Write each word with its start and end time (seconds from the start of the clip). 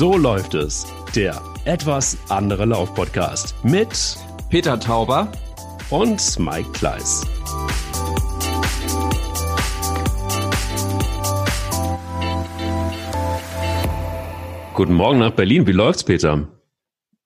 So 0.00 0.16
läuft 0.16 0.54
es. 0.54 0.86
Der 1.14 1.38
etwas 1.66 2.16
andere 2.30 2.64
Lauf-Podcast 2.64 3.54
mit 3.62 4.16
Peter 4.48 4.80
Tauber 4.80 5.30
und 5.90 6.38
Mike 6.38 6.70
Kleiss. 6.72 7.26
Guten 14.72 14.94
Morgen 14.94 15.18
nach 15.18 15.32
Berlin. 15.32 15.66
Wie 15.66 15.72
läuft's, 15.72 16.02
Peter? 16.02 16.48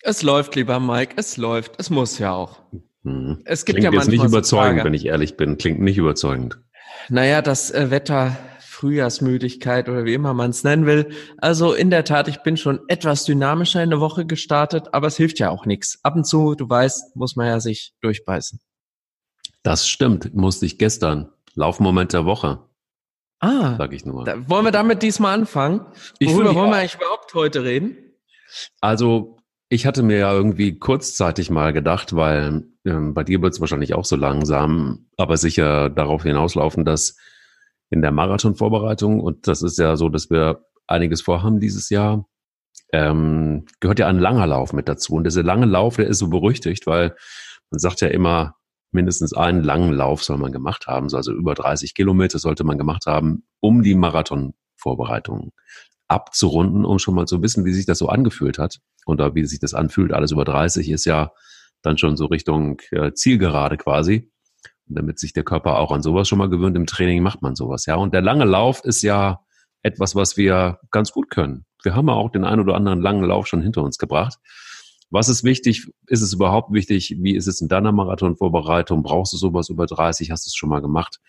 Es 0.02 0.24
läuft, 0.24 0.56
lieber 0.56 0.80
Mike. 0.80 1.14
Es 1.16 1.36
läuft. 1.36 1.74
Es 1.78 1.90
muss 1.90 2.18
ja 2.18 2.32
auch. 2.32 2.60
Hm. 3.04 3.40
Es 3.44 3.66
gibt 3.66 3.78
Klingt 3.78 3.94
ja 3.94 4.00
jetzt 4.00 4.10
nicht 4.10 4.24
überzeugend, 4.24 4.80
so 4.80 4.84
wenn 4.84 4.94
ich 4.94 5.06
ehrlich 5.06 5.36
bin. 5.36 5.58
Klingt 5.58 5.80
nicht 5.80 5.98
überzeugend. 5.98 6.58
Naja, 7.08 7.40
das 7.40 7.70
äh, 7.70 7.92
Wetter 7.92 8.36
Frühjahrsmüdigkeit 8.74 9.88
oder 9.88 10.04
wie 10.04 10.14
immer 10.14 10.34
man 10.34 10.50
es 10.50 10.64
nennen 10.64 10.86
will. 10.86 11.10
Also 11.38 11.72
in 11.72 11.90
der 11.90 12.04
Tat, 12.04 12.28
ich 12.28 12.42
bin 12.42 12.56
schon 12.56 12.80
etwas 12.88 13.24
dynamischer 13.24 13.82
in 13.82 13.90
der 13.90 14.00
Woche 14.00 14.26
gestartet, 14.26 14.88
aber 14.92 15.06
es 15.06 15.16
hilft 15.16 15.38
ja 15.38 15.50
auch 15.50 15.64
nichts. 15.64 16.00
Ab 16.02 16.16
und 16.16 16.24
zu, 16.24 16.54
du 16.54 16.68
weißt, 16.68 17.16
muss 17.16 17.36
man 17.36 17.46
ja 17.46 17.60
sich 17.60 17.94
durchbeißen. 18.00 18.60
Das 19.62 19.88
stimmt, 19.88 20.34
musste 20.34 20.66
ich 20.66 20.78
gestern. 20.78 21.30
Laufmoment 21.54 22.12
der 22.12 22.26
Woche. 22.26 22.60
Ah, 23.40 23.76
sag 23.78 23.92
ich 23.92 24.04
nur. 24.04 24.24
Da, 24.24 24.48
wollen 24.48 24.64
wir 24.64 24.72
damit 24.72 25.02
diesmal 25.02 25.34
anfangen? 25.34 25.86
Ich 26.18 26.30
Worüber 26.30 26.54
wollen 26.54 26.70
wir 26.70 26.78
eigentlich 26.78 26.96
überhaupt 26.96 27.32
heute 27.34 27.62
reden? 27.62 27.96
Also 28.80 29.38
ich 29.68 29.86
hatte 29.86 30.02
mir 30.02 30.18
ja 30.18 30.32
irgendwie 30.32 30.78
kurzzeitig 30.78 31.50
mal 31.50 31.72
gedacht, 31.72 32.14
weil 32.14 32.64
ähm, 32.84 33.14
bei 33.14 33.24
dir 33.24 33.40
wird 33.42 33.54
es 33.54 33.60
wahrscheinlich 33.60 33.94
auch 33.94 34.04
so 34.04 34.16
langsam, 34.16 35.06
aber 35.16 35.36
sicher 35.36 35.90
darauf 35.90 36.22
hinauslaufen, 36.22 36.84
dass 36.84 37.16
in 37.94 38.02
der 38.02 38.10
Marathonvorbereitung 38.10 39.20
und 39.20 39.46
das 39.46 39.62
ist 39.62 39.78
ja 39.78 39.96
so, 39.96 40.08
dass 40.08 40.28
wir 40.28 40.64
einiges 40.88 41.22
vorhaben 41.22 41.60
dieses 41.60 41.90
Jahr. 41.90 42.26
Ähm, 42.92 43.66
gehört 43.78 44.00
ja 44.00 44.08
ein 44.08 44.18
langer 44.18 44.48
Lauf 44.48 44.72
mit 44.72 44.88
dazu. 44.88 45.14
Und 45.14 45.24
dieser 45.24 45.44
lange 45.44 45.66
Lauf, 45.66 45.96
der 45.96 46.08
ist 46.08 46.18
so 46.18 46.28
berüchtigt, 46.28 46.88
weil 46.88 47.14
man 47.70 47.78
sagt 47.78 48.00
ja 48.00 48.08
immer, 48.08 48.56
mindestens 48.90 49.32
einen 49.32 49.62
langen 49.62 49.92
Lauf 49.92 50.24
soll 50.24 50.38
man 50.38 50.50
gemacht 50.50 50.88
haben, 50.88 51.12
also 51.14 51.32
über 51.32 51.54
30 51.54 51.94
Kilometer 51.94 52.40
sollte 52.40 52.64
man 52.64 52.78
gemacht 52.78 53.06
haben, 53.06 53.44
um 53.60 53.82
die 53.82 53.94
Marathonvorbereitung 53.94 55.52
abzurunden, 56.08 56.84
um 56.84 56.98
schon 56.98 57.14
mal 57.14 57.26
zu 57.26 57.42
wissen, 57.42 57.64
wie 57.64 57.72
sich 57.72 57.86
das 57.86 57.98
so 57.98 58.08
angefühlt 58.08 58.58
hat. 58.58 58.80
Oder 59.06 59.36
wie 59.36 59.44
sich 59.44 59.60
das 59.60 59.74
anfühlt. 59.74 60.12
Alles 60.12 60.32
über 60.32 60.44
30 60.44 60.90
ist 60.90 61.04
ja 61.04 61.30
dann 61.82 61.96
schon 61.96 62.16
so 62.16 62.26
Richtung 62.26 62.80
äh, 62.90 63.12
Zielgerade 63.12 63.76
quasi. 63.76 64.32
Damit 64.86 65.18
sich 65.18 65.32
der 65.32 65.44
Körper 65.44 65.78
auch 65.78 65.92
an 65.92 66.02
sowas 66.02 66.28
schon 66.28 66.38
mal 66.38 66.50
gewöhnt, 66.50 66.76
im 66.76 66.86
Training 66.86 67.22
macht 67.22 67.42
man 67.42 67.54
sowas, 67.54 67.86
ja. 67.86 67.94
Und 67.96 68.12
der 68.12 68.22
lange 68.22 68.44
Lauf 68.44 68.84
ist 68.84 69.02
ja 69.02 69.40
etwas, 69.82 70.14
was 70.14 70.36
wir 70.36 70.78
ganz 70.90 71.12
gut 71.12 71.30
können. 71.30 71.64
Wir 71.82 71.94
haben 71.94 72.08
ja 72.08 72.14
auch 72.14 72.30
den 72.30 72.44
einen 72.44 72.60
oder 72.60 72.74
anderen 72.74 73.00
langen 73.00 73.24
Lauf 73.24 73.46
schon 73.46 73.62
hinter 73.62 73.82
uns 73.82 73.98
gebracht. 73.98 74.38
Was 75.10 75.28
ist 75.28 75.44
wichtig? 75.44 75.90
Ist 76.06 76.22
es 76.22 76.32
überhaupt 76.32 76.72
wichtig? 76.72 77.16
Wie 77.20 77.36
ist 77.36 77.46
es 77.46 77.60
in 77.60 77.68
deiner 77.68 77.92
Marathonvorbereitung? 77.92 79.02
Brauchst 79.02 79.32
du 79.32 79.36
sowas 79.36 79.68
über 79.68 79.86
30? 79.86 80.30
Hast 80.30 80.46
du 80.46 80.48
es 80.48 80.54
schon 80.56 80.70
mal 80.70 80.80
gemacht? 80.80 81.20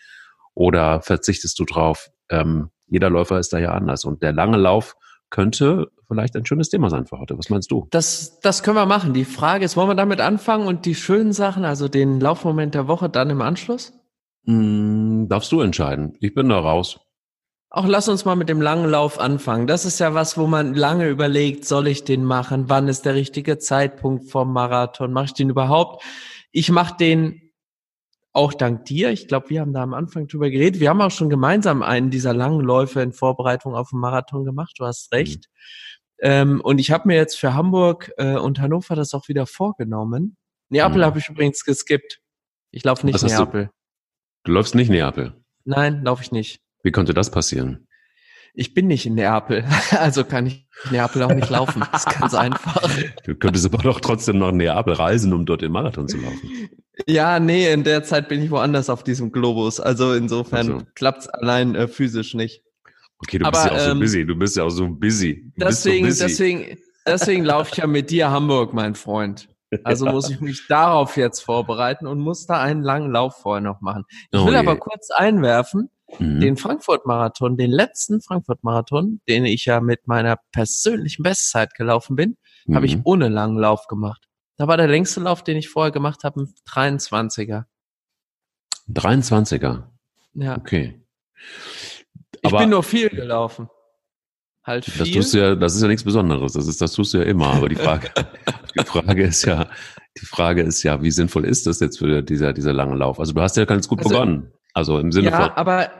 Oder 0.54 1.02
verzichtest 1.02 1.58
du 1.58 1.64
drauf? 1.64 2.10
Ähm, 2.30 2.70
jeder 2.88 3.10
Läufer 3.10 3.38
ist 3.38 3.52
da 3.52 3.58
ja 3.58 3.72
anders. 3.72 4.04
Und 4.04 4.22
der 4.22 4.32
lange 4.32 4.56
Lauf 4.56 4.96
könnte 5.30 5.92
vielleicht 6.06 6.36
ein 6.36 6.46
schönes 6.46 6.68
Thema 6.68 6.90
sein 6.90 7.06
für 7.06 7.18
heute. 7.18 7.38
Was 7.38 7.50
meinst 7.50 7.70
du? 7.70 7.86
Das, 7.90 8.40
das 8.40 8.62
können 8.62 8.76
wir 8.76 8.86
machen. 8.86 9.14
Die 9.14 9.24
Frage 9.24 9.64
ist, 9.64 9.76
wollen 9.76 9.88
wir 9.88 9.94
damit 9.94 10.20
anfangen 10.20 10.66
und 10.66 10.86
die 10.86 10.94
schönen 10.94 11.32
Sachen, 11.32 11.64
also 11.64 11.88
den 11.88 12.20
Laufmoment 12.20 12.74
der 12.74 12.88
Woche, 12.88 13.08
dann 13.08 13.30
im 13.30 13.42
Anschluss? 13.42 13.92
Mm, 14.44 15.26
darfst 15.28 15.50
du 15.52 15.60
entscheiden. 15.60 16.16
Ich 16.20 16.34
bin 16.34 16.48
da 16.48 16.58
raus. 16.58 17.00
Auch 17.68 17.86
lass 17.86 18.08
uns 18.08 18.24
mal 18.24 18.36
mit 18.36 18.48
dem 18.48 18.62
langen 18.62 18.88
Lauf 18.88 19.18
anfangen. 19.18 19.66
Das 19.66 19.84
ist 19.84 19.98
ja 19.98 20.14
was, 20.14 20.38
wo 20.38 20.46
man 20.46 20.74
lange 20.74 21.08
überlegt, 21.08 21.64
soll 21.64 21.88
ich 21.88 22.04
den 22.04 22.24
machen? 22.24 22.68
Wann 22.68 22.88
ist 22.88 23.04
der 23.04 23.14
richtige 23.14 23.58
Zeitpunkt 23.58 24.30
vom 24.30 24.52
Marathon? 24.52 25.12
Mache 25.12 25.26
ich 25.26 25.34
den 25.34 25.50
überhaupt? 25.50 26.02
Ich 26.52 26.70
mache 26.70 26.96
den 26.96 27.42
auch 28.32 28.52
dank 28.52 28.84
dir. 28.84 29.10
Ich 29.10 29.28
glaube, 29.28 29.50
wir 29.50 29.62
haben 29.62 29.72
da 29.72 29.82
am 29.82 29.94
Anfang 29.94 30.28
drüber 30.28 30.50
geredet. 30.50 30.78
Wir 30.78 30.90
haben 30.90 31.00
auch 31.00 31.10
schon 31.10 31.30
gemeinsam 31.30 31.82
einen 31.82 32.10
dieser 32.10 32.34
langen 32.34 32.60
Läufe 32.60 33.00
in 33.00 33.12
Vorbereitung 33.12 33.74
auf 33.74 33.90
den 33.90 33.98
Marathon 33.98 34.44
gemacht. 34.44 34.74
Du 34.78 34.84
hast 34.84 35.12
recht. 35.12 35.48
Ähm, 36.20 36.60
und 36.62 36.78
ich 36.78 36.90
habe 36.90 37.08
mir 37.08 37.16
jetzt 37.16 37.38
für 37.38 37.54
Hamburg 37.54 38.12
äh, 38.16 38.36
und 38.36 38.60
Hannover 38.60 38.94
das 38.94 39.14
auch 39.14 39.28
wieder 39.28 39.46
vorgenommen. 39.46 40.36
Neapel 40.68 40.98
mhm. 40.98 41.04
habe 41.04 41.18
ich 41.18 41.28
übrigens 41.28 41.64
geskippt. 41.64 42.20
Ich 42.70 42.84
laufe 42.84 43.06
nicht 43.06 43.22
Neapel. 43.22 43.66
Du? 43.66 43.70
du 44.44 44.52
läufst 44.52 44.74
nicht 44.74 44.90
Neapel? 44.90 45.34
Nein, 45.64 46.02
laufe 46.04 46.22
ich 46.22 46.32
nicht. 46.32 46.60
Wie 46.82 46.92
konnte 46.92 47.14
das 47.14 47.30
passieren? 47.30 47.86
Ich 48.58 48.72
bin 48.72 48.86
nicht 48.86 49.04
in 49.04 49.14
Neapel, 49.14 49.64
also 49.90 50.24
kann 50.24 50.46
ich 50.46 50.66
Neapel 50.90 51.22
auch 51.22 51.34
nicht 51.34 51.50
laufen. 51.50 51.84
Das 51.92 52.06
ist 52.06 52.18
ganz 52.18 52.32
einfach. 52.32 52.88
Du 53.24 53.34
könntest 53.34 53.66
aber 53.66 53.78
doch 53.78 54.00
trotzdem 54.00 54.38
nach 54.38 54.52
Neapel 54.52 54.94
reisen, 54.94 55.34
um 55.34 55.44
dort 55.44 55.60
den 55.60 55.72
Marathon 55.72 56.08
zu 56.08 56.16
laufen. 56.16 56.70
Ja, 57.06 57.38
nee, 57.38 57.70
in 57.70 57.84
der 57.84 58.02
Zeit 58.02 58.28
bin 58.28 58.42
ich 58.42 58.50
woanders 58.50 58.88
auf 58.88 59.04
diesem 59.04 59.30
Globus. 59.30 59.78
Also 59.78 60.14
insofern 60.14 60.66
so. 60.66 60.82
klappt's 60.94 61.28
allein 61.28 61.74
äh, 61.74 61.88
physisch 61.88 62.32
nicht. 62.32 62.62
Okay, 63.18 63.38
du 63.38 63.46
aber, 63.46 63.58
bist 63.58 63.66
ja 63.66 63.72
auch 63.72 63.84
so 63.84 63.90
ähm, 63.90 64.00
busy. 64.00 64.26
Du 64.26 64.36
bist 64.36 64.56
ja 64.56 64.64
auch 64.64 64.70
so 64.70 64.88
busy. 64.88 65.52
Du 65.56 65.66
deswegen, 65.66 66.10
so 66.10 66.24
busy. 66.24 66.26
deswegen, 66.26 66.78
deswegen 67.06 67.44
laufe 67.44 67.70
ich 67.72 67.78
ja 67.78 67.86
mit 67.86 68.10
dir 68.10 68.30
Hamburg, 68.30 68.74
mein 68.74 68.94
Freund. 68.94 69.48
Also 69.84 70.06
muss 70.10 70.30
ich 70.30 70.40
mich 70.40 70.66
darauf 70.68 71.16
jetzt 71.16 71.40
vorbereiten 71.40 72.06
und 72.06 72.18
muss 72.18 72.46
da 72.46 72.60
einen 72.60 72.82
langen 72.82 73.10
Lauf 73.10 73.36
vorher 73.36 73.62
noch 73.62 73.80
machen. 73.80 74.04
Ich 74.30 74.44
will 74.44 74.54
oh 74.54 74.58
aber 74.58 74.76
kurz 74.76 75.10
einwerfen, 75.10 75.90
mhm. 76.18 76.40
den 76.40 76.56
Frankfurt-Marathon, 76.56 77.56
den 77.56 77.70
letzten 77.70 78.20
Frankfurt-Marathon, 78.20 79.20
den 79.28 79.44
ich 79.46 79.64
ja 79.64 79.80
mit 79.80 80.06
meiner 80.06 80.38
persönlichen 80.52 81.22
Bestzeit 81.22 81.74
gelaufen 81.74 82.16
bin, 82.16 82.36
mhm. 82.66 82.76
habe 82.76 82.86
ich 82.86 82.98
ohne 83.04 83.28
langen 83.28 83.58
Lauf 83.58 83.86
gemacht. 83.86 84.28
Da 84.56 84.68
war 84.68 84.76
der 84.76 84.88
längste 84.88 85.20
Lauf, 85.20 85.42
den 85.42 85.56
ich 85.56 85.68
vorher 85.68 85.92
gemacht 85.92 86.24
habe, 86.24 86.42
ein 86.42 86.54
23er. 86.68 87.64
23er? 88.88 89.84
Ja. 90.34 90.56
Okay. 90.56 91.02
Ich 92.46 92.52
aber 92.52 92.58
bin 92.58 92.70
nur 92.70 92.82
viel 92.82 93.08
gelaufen. 93.08 93.68
Halt 94.66 94.84
viel. 94.84 94.98
Das 94.98 95.10
tust 95.10 95.34
du 95.34 95.38
ja, 95.38 95.54
das 95.54 95.76
ist 95.76 95.82
ja 95.82 95.88
nichts 95.88 96.02
Besonderes. 96.02 96.54
Das 96.54 96.66
ist, 96.66 96.80
das 96.80 96.92
tust 96.92 97.14
du 97.14 97.18
ja 97.18 97.24
immer. 97.24 97.54
Aber 97.54 97.68
die 97.68 97.76
Frage, 97.76 98.10
die 98.78 98.84
Frage 98.84 99.24
ist 99.24 99.44
ja, 99.44 99.68
die 100.20 100.26
Frage 100.26 100.62
ist 100.62 100.82
ja, 100.82 101.02
wie 101.02 101.12
sinnvoll 101.12 101.44
ist 101.44 101.66
das 101.66 101.78
jetzt 101.78 101.98
für 101.98 102.22
dieser, 102.22 102.52
dieser 102.52 102.72
lange 102.72 102.96
Lauf? 102.96 103.20
Also 103.20 103.32
du 103.32 103.40
hast 103.40 103.56
ja 103.56 103.64
ganz 103.64 103.86
gut 103.86 103.98
also, 103.98 104.10
begonnen. 104.10 104.52
Also 104.74 104.98
im 104.98 105.12
Sinne 105.12 105.30
ja, 105.30 105.36
von. 105.36 105.46
Ja, 105.46 105.56
aber 105.56 105.90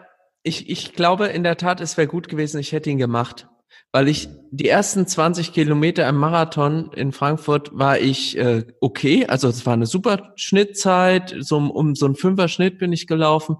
ich, 0.43 0.69
ich 0.69 0.95
glaube 0.95 1.27
in 1.27 1.45
der 1.45 1.57
Tat, 1.57 1.81
es 1.81 1.97
wäre 1.97 2.09
gut 2.09 2.29
gewesen, 2.29 2.59
ich 2.59 2.73
hätte 2.73 2.91
ihn 2.91 2.99
gemacht. 2.99 3.49
Weil 3.93 4.09
ich 4.09 4.29
die 4.51 4.69
ersten 4.69 5.07
20 5.07 5.53
Kilometer 5.53 6.09
im 6.09 6.17
Marathon 6.17 6.91
in 6.93 7.13
Frankfurt 7.13 7.71
war 7.73 7.99
ich 7.99 8.37
äh, 8.37 8.65
okay. 8.81 9.27
Also 9.27 9.49
es 9.49 9.65
war 9.65 9.75
eine 9.75 9.87
super 9.87 10.33
Schnittzeit. 10.35 11.37
So 11.39 11.57
um, 11.57 11.71
um 11.71 11.95
so 11.95 12.07
einen 12.07 12.17
Fünfer-Schnitt 12.17 12.79
bin 12.79 12.93
ich 12.93 13.07
gelaufen 13.07 13.57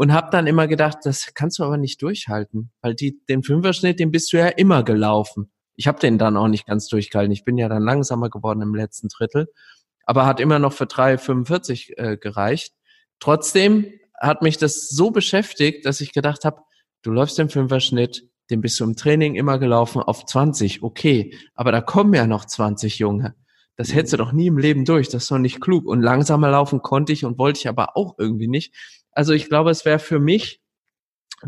und 0.00 0.14
habe 0.14 0.30
dann 0.30 0.46
immer 0.46 0.66
gedacht, 0.66 1.00
das 1.04 1.34
kannst 1.34 1.58
du 1.58 1.62
aber 1.62 1.76
nicht 1.76 2.00
durchhalten, 2.00 2.70
weil 2.80 2.94
die, 2.94 3.20
den 3.28 3.42
Fünfer-Schnitt, 3.42 4.00
den 4.00 4.10
bist 4.10 4.32
du 4.32 4.38
ja 4.38 4.46
immer 4.46 4.82
gelaufen. 4.82 5.52
Ich 5.76 5.86
habe 5.86 6.00
den 6.00 6.16
dann 6.16 6.38
auch 6.38 6.48
nicht 6.48 6.66
ganz 6.66 6.88
durchgehalten. 6.88 7.32
Ich 7.32 7.44
bin 7.44 7.58
ja 7.58 7.68
dann 7.68 7.82
langsamer 7.82 8.30
geworden 8.30 8.62
im 8.62 8.74
letzten 8.74 9.08
Drittel, 9.08 9.52
aber 10.06 10.24
hat 10.24 10.40
immer 10.40 10.58
noch 10.58 10.72
für 10.72 10.84
3,45 10.84 11.98
äh, 11.98 12.16
gereicht. 12.16 12.72
Trotzdem 13.18 13.92
hat 14.18 14.40
mich 14.40 14.56
das 14.56 14.88
so 14.88 15.10
beschäftigt, 15.10 15.84
dass 15.84 16.00
ich 16.00 16.14
gedacht 16.14 16.46
habe, 16.46 16.62
du 17.02 17.10
läufst 17.10 17.36
den 17.36 17.50
Fünferschnitt, 17.50 18.26
den 18.48 18.62
bist 18.62 18.80
du 18.80 18.84
im 18.84 18.96
Training 18.96 19.34
immer 19.34 19.58
gelaufen 19.58 20.00
auf 20.00 20.24
20, 20.24 20.82
okay, 20.82 21.36
aber 21.54 21.72
da 21.72 21.82
kommen 21.82 22.14
ja 22.14 22.26
noch 22.26 22.46
20 22.46 22.98
Junge. 23.00 23.34
Das 23.76 23.94
hättest 23.94 24.14
du 24.14 24.16
doch 24.18 24.32
nie 24.32 24.46
im 24.46 24.58
Leben 24.58 24.84
durch, 24.86 25.08
das 25.08 25.24
ist 25.24 25.30
doch 25.30 25.38
nicht 25.38 25.60
klug. 25.60 25.86
Und 25.86 26.02
langsamer 26.02 26.50
laufen 26.50 26.82
konnte 26.82 27.12
ich 27.12 27.24
und 27.24 27.38
wollte 27.38 27.60
ich 27.60 27.68
aber 27.68 27.96
auch 27.96 28.14
irgendwie 28.18 28.48
nicht. 28.48 28.74
Also 29.12 29.32
ich 29.32 29.48
glaube, 29.48 29.70
es 29.70 29.84
wäre 29.84 29.98
für 29.98 30.20
mich 30.20 30.60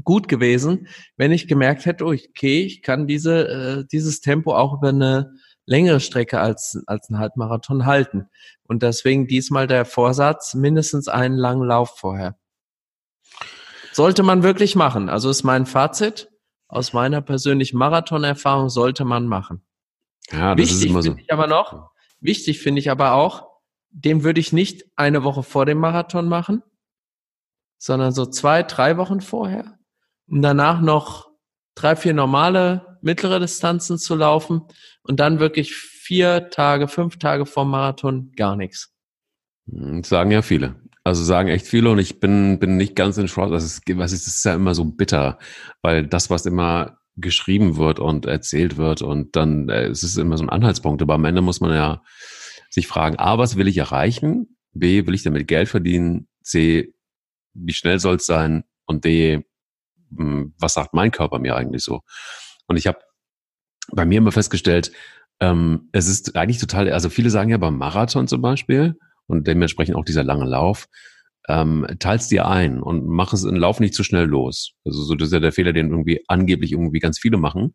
gut 0.05 0.29
gewesen, 0.29 0.89
wenn 1.17 1.33
ich 1.33 1.49
gemerkt 1.49 1.87
hätte, 1.87 2.05
oh, 2.05 2.13
okay, 2.13 2.63
ich 2.63 2.83
kann 2.83 3.07
diese, 3.07 3.49
äh, 3.49 3.85
dieses 3.91 4.21
Tempo 4.21 4.55
auch 4.55 4.75
über 4.75 4.89
eine 4.89 5.33
längere 5.67 6.01
Strecke 6.01 6.41
als, 6.41 6.83
als 6.87 7.09
ein 7.11 7.19
Halbmarathon 7.19 7.87
halten. 7.87 8.29
Und 8.65 8.83
deswegen 8.83 9.27
diesmal 9.27 9.67
der 9.67 9.85
Vorsatz, 9.85 10.55
mindestens 10.55 11.09
einen 11.09 11.37
langen 11.37 11.67
Lauf 11.67 11.99
vorher. 11.99 12.37
Sollte 13.93 14.23
man 14.23 14.43
wirklich 14.43 14.75
machen. 14.75 15.09
Also 15.09 15.29
ist 15.31 15.45
mein 15.45 15.67
Fazit. 15.67 16.31
Aus 16.69 16.95
meiner 16.95 17.21
persönlichen 17.21 17.77
Marathonerfahrung 17.77 18.71
sollte 18.71 19.05
man 19.05 19.27
machen. 19.27 19.63
Ja, 20.31 20.55
das 20.55 20.59
wichtig 20.69 20.77
ist 20.79 20.85
immer 20.87 21.03
so. 21.03 21.15
Ich 21.19 21.31
aber 21.31 21.47
noch, 21.47 21.91
wichtig 22.21 22.61
finde 22.61 22.81
ich 22.81 22.91
aber 22.91 23.13
auch, 23.13 23.51
den 23.91 24.25
würde 24.25 24.41
ich 24.41 24.55
nicht 24.55 24.87
eine 24.97 25.23
Woche 25.23 25.43
vor 25.43 25.67
dem 25.67 25.79
Marathon 25.79 26.29
machen, 26.29 26.63
sondern 27.83 28.13
so 28.13 28.27
zwei, 28.27 28.63
drei 28.63 28.97
Wochen 28.97 29.21
vorher, 29.21 29.77
um 30.29 30.41
danach 30.41 30.81
noch 30.81 31.33
drei, 31.75 31.97
vier 31.97 32.15
normale 32.15 32.99
mittlere 33.03 33.41
Distanzen 33.41 33.99
zu 33.99 34.15
laufen 34.15 34.63
und 35.03 35.19
dann 35.19 35.41
wirklich 35.41 35.75
vier 35.75 36.49
Tage, 36.51 36.87
fünf 36.87 37.19
Tage 37.19 37.45
vor 37.45 37.65
Marathon 37.65 38.31
gar 38.37 38.55
nichts. 38.55 38.95
Hm, 39.69 40.05
sagen 40.05 40.31
ja 40.31 40.43
viele. 40.43 40.77
Also 41.03 41.25
sagen 41.25 41.49
echt 41.49 41.67
viele 41.67 41.91
und 41.91 41.99
ich 41.99 42.21
bin, 42.21 42.61
bin 42.61 42.77
nicht 42.77 42.95
ganz 42.95 43.19
in 43.19 43.27
Schwarz. 43.27 43.51
Das 43.51 43.65
ist, 43.65 43.89
ist, 43.89 43.99
das 43.99 44.13
ist 44.13 44.45
ja 44.45 44.55
immer 44.55 44.77
so 44.77 44.85
bitter, 44.85 45.41
weil 45.83 46.07
das, 46.07 46.31
was 46.31 46.47
immer 46.47 46.99
geschrieben 47.17 47.79
wird 47.79 47.99
und 47.99 48.27
erzählt 48.27 48.77
wird 48.77 49.03
und 49.03 49.35
dann 49.35 49.69
äh, 49.69 49.87
es 49.87 50.05
ist 50.05 50.19
immer 50.19 50.39
so 50.39 50.45
ein 50.45 50.51
Anhaltspunkt. 50.51 51.03
Aber 51.03 51.15
am 51.15 51.25
Ende 51.25 51.43
muss 51.43 51.61
man 51.61 51.73
ja 51.73 52.03
sich 52.71 52.87
fragen, 52.87 53.19
A, 53.19 53.39
was 53.39 53.57
will 53.57 53.67
ich 53.67 53.79
erreichen? 53.79 54.57
B, 54.73 55.05
will 55.05 55.15
ich 55.15 55.25
damit 55.25 55.49
Geld 55.49 55.69
verdienen? 55.69 56.29
C, 56.45 56.95
wie 57.55 57.73
schnell 57.73 57.99
soll 57.99 58.17
es 58.17 58.27
sein? 58.27 58.65
Und 58.87 59.05
D, 59.05 59.45
hm, 60.17 60.55
was 60.59 60.75
sagt 60.75 60.95
mein 60.95 61.11
Körper 61.11 61.39
mir 61.39 61.57
eigentlich 61.57 61.83
so? 61.83 62.01
Und 62.67 62.77
ich 62.77 62.87
habe 62.87 62.99
bei 63.93 64.05
mir 64.05 64.19
immer 64.19 64.33
festgestellt, 64.33 64.93
ähm, 65.41 65.89
es 65.93 66.09
ist 66.09 66.37
eigentlich 66.37 66.59
total, 66.59 66.91
also 66.93 67.11
viele 67.11 67.31
sagen 67.31 67.51
ja 67.51 67.59
beim 67.59 67.77
Marathon 67.77 68.29
zum 68.29 68.43
Beispiel 68.43 68.97
und 69.27 69.47
dementsprechend 69.47 69.97
auch 69.97 70.05
dieser 70.05 70.25
lange 70.25 70.45
Lauf, 70.45 70.89
ähm, 71.49 71.87
teilst 71.99 72.31
dir 72.31 72.47
ein 72.47 72.81
und 72.81 73.07
mach 73.07 73.33
es, 73.33 73.43
Lauf 73.43 73.81
nicht 73.81 73.95
zu 73.95 74.05
schnell 74.05 74.27
los. 74.27 74.75
Also 74.85 75.03
so, 75.03 75.15
das 75.15 75.29
ist 75.29 75.35
ja 75.35 75.41
der 75.41 75.53
Fehler, 75.53 75.73
den 75.73 75.91
irgendwie 75.91 76.25
angeblich 76.29 76.73
irgendwie 76.73 77.01
ganz 77.01 77.19
viele 77.19 77.37
machen. 77.37 77.75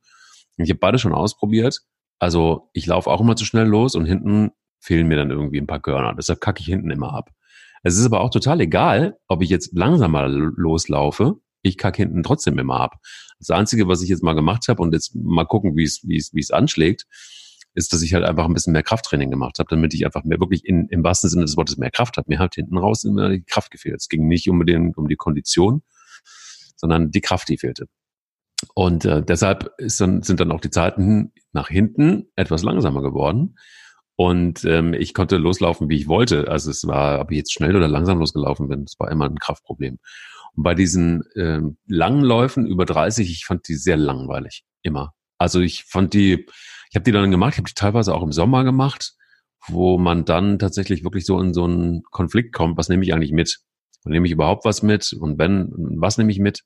Ich 0.57 0.69
habe 0.69 0.79
beide 0.79 0.99
schon 0.99 1.13
ausprobiert. 1.13 1.79
Also 2.19 2.69
ich 2.73 2.85
laufe 2.85 3.09
auch 3.09 3.21
immer 3.21 3.35
zu 3.35 3.45
schnell 3.45 3.67
los 3.67 3.95
und 3.95 4.05
hinten 4.05 4.51
fehlen 4.79 5.07
mir 5.07 5.17
dann 5.17 5.29
irgendwie 5.29 5.59
ein 5.59 5.67
paar 5.67 5.81
Körner. 5.81 6.15
Deshalb 6.15 6.39
kacke 6.41 6.61
ich 6.61 6.67
hinten 6.67 6.89
immer 6.89 7.13
ab. 7.13 7.29
Es 7.87 7.95
ist 7.97 8.05
aber 8.05 8.19
auch 8.19 8.31
total 8.31 8.59
egal, 8.59 9.17
ob 9.29 9.41
ich 9.41 9.49
jetzt 9.49 9.71
langsamer 9.73 10.27
loslaufe. 10.27 11.39
Ich 11.61 11.77
kacke 11.77 12.01
hinten 12.01 12.21
trotzdem 12.21 12.59
immer 12.59 12.81
ab. 12.81 12.97
Das 13.39 13.49
Einzige, 13.49 13.87
was 13.87 14.01
ich 14.01 14.09
jetzt 14.09 14.23
mal 14.23 14.33
gemacht 14.33 14.67
habe 14.67 14.83
und 14.83 14.93
jetzt 14.93 15.15
mal 15.15 15.45
gucken, 15.45 15.77
wie 15.77 15.85
es, 15.85 16.01
wie 16.03 16.17
es, 16.17 16.33
wie 16.33 16.41
es 16.41 16.51
anschlägt, 16.51 17.05
ist, 17.75 17.93
dass 17.93 18.01
ich 18.01 18.13
halt 18.13 18.25
einfach 18.25 18.43
ein 18.43 18.53
bisschen 18.53 18.73
mehr 18.73 18.83
Krafttraining 18.83 19.31
gemacht 19.31 19.59
habe, 19.59 19.69
damit 19.69 19.93
ich 19.93 20.05
einfach 20.05 20.25
mehr 20.25 20.37
wirklich 20.41 20.65
in, 20.65 20.89
im 20.89 21.01
wahrsten 21.01 21.29
Sinne 21.29 21.45
des 21.45 21.55
Wortes 21.55 21.77
mehr 21.77 21.89
Kraft 21.89 22.17
habe. 22.17 22.25
Mir 22.27 22.39
hat 22.39 22.55
hinten 22.55 22.77
raus 22.77 23.05
immer 23.05 23.29
die 23.29 23.43
Kraft 23.43 23.71
gefehlt. 23.71 24.01
Es 24.01 24.09
ging 24.09 24.27
nicht 24.27 24.49
unbedingt 24.49 24.97
um 24.97 25.07
die 25.07 25.15
Kondition, 25.15 25.81
sondern 26.75 27.11
die 27.11 27.21
Kraft, 27.21 27.47
die 27.47 27.57
fehlte. 27.57 27.87
Und 28.73 29.05
äh, 29.05 29.23
deshalb 29.23 29.71
ist 29.77 30.01
dann, 30.01 30.23
sind 30.23 30.41
dann 30.41 30.51
auch 30.51 30.59
die 30.59 30.71
Zeiten 30.71 31.31
nach 31.53 31.69
hinten 31.69 32.25
etwas 32.35 32.63
langsamer 32.63 33.01
geworden. 33.01 33.55
Und 34.17 34.65
ähm, 34.65 34.95
ich 34.95 35.13
konnte 35.13 35.37
loslaufen, 35.37 35.89
wie 35.89 35.95
ich 35.95 36.07
wollte. 36.07 36.47
Also 36.47 36.71
es 36.71 36.87
war, 36.87 37.21
ob 37.21 37.31
ich 37.31 37.37
jetzt 37.37 37.53
schnell 37.53 37.75
oder 37.75 37.87
langsam 37.87 38.17
losgelaufen 38.17 38.67
bin, 38.67 38.83
das 38.83 38.99
war 38.99 39.11
immer 39.11 39.25
ein 39.25 39.37
Kraftproblem. 39.37 39.99
Und 40.55 40.63
bei 40.63 40.73
diesen 40.73 41.23
ähm, 41.35 41.77
langen 41.85 42.23
Läufen 42.23 42.65
über 42.65 42.85
30, 42.85 43.29
ich 43.29 43.45
fand 43.45 43.67
die 43.67 43.75
sehr 43.75 43.95
langweilig. 43.95 44.65
Immer. 44.81 45.13
Also 45.37 45.59
ich 45.59 45.83
fand 45.83 46.15
die, 46.15 46.47
ich 46.89 46.95
habe 46.95 47.03
die 47.03 47.11
dann 47.11 47.29
gemacht, 47.29 47.53
ich 47.53 47.57
habe 47.59 47.69
die 47.69 47.75
teilweise 47.75 48.15
auch 48.15 48.23
im 48.23 48.31
Sommer 48.31 48.63
gemacht, 48.63 49.13
wo 49.67 49.99
man 49.99 50.25
dann 50.25 50.57
tatsächlich 50.57 51.03
wirklich 51.03 51.27
so 51.27 51.39
in 51.39 51.53
so 51.53 51.65
einen 51.65 52.01
Konflikt 52.09 52.55
kommt, 52.55 52.75
was 52.75 52.89
nehme 52.89 53.03
ich 53.03 53.13
eigentlich 53.13 53.31
mit? 53.31 53.59
Und 54.03 54.13
nehme 54.13 54.25
ich 54.25 54.31
überhaupt 54.31 54.65
was 54.65 54.81
mit? 54.81 55.13
Und 55.13 55.37
wenn, 55.37 55.71
was 55.75 56.17
nehme 56.17 56.31
ich 56.31 56.39
mit? 56.39 56.63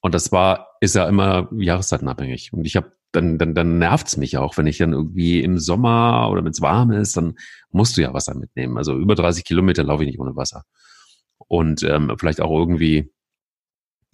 Und 0.00 0.12
das 0.12 0.32
war, 0.32 0.66
ist 0.80 0.96
ja 0.96 1.08
immer 1.08 1.48
jahreszeitenabhängig. 1.56 2.52
Und 2.52 2.64
ich 2.64 2.74
habe 2.74 2.97
dann, 3.12 3.38
dann, 3.38 3.54
dann 3.54 3.78
nervt's 3.78 4.16
mich 4.16 4.36
auch, 4.36 4.56
wenn 4.58 4.66
ich 4.66 4.78
dann 4.78 4.92
irgendwie 4.92 5.42
im 5.42 5.58
Sommer 5.58 6.28
oder 6.30 6.44
wenn 6.44 6.52
es 6.52 6.60
warm 6.60 6.90
ist, 6.90 7.16
dann 7.16 7.34
musst 7.70 7.96
du 7.96 8.02
ja 8.02 8.12
Wasser 8.12 8.34
mitnehmen. 8.34 8.76
Also 8.76 8.96
über 8.96 9.14
30 9.14 9.44
Kilometer 9.44 9.84
laufe 9.84 10.02
ich 10.04 10.08
nicht 10.10 10.20
ohne 10.20 10.36
Wasser. 10.36 10.64
Und 11.38 11.82
ähm, 11.82 12.14
vielleicht 12.18 12.40
auch 12.40 12.50
irgendwie 12.50 13.10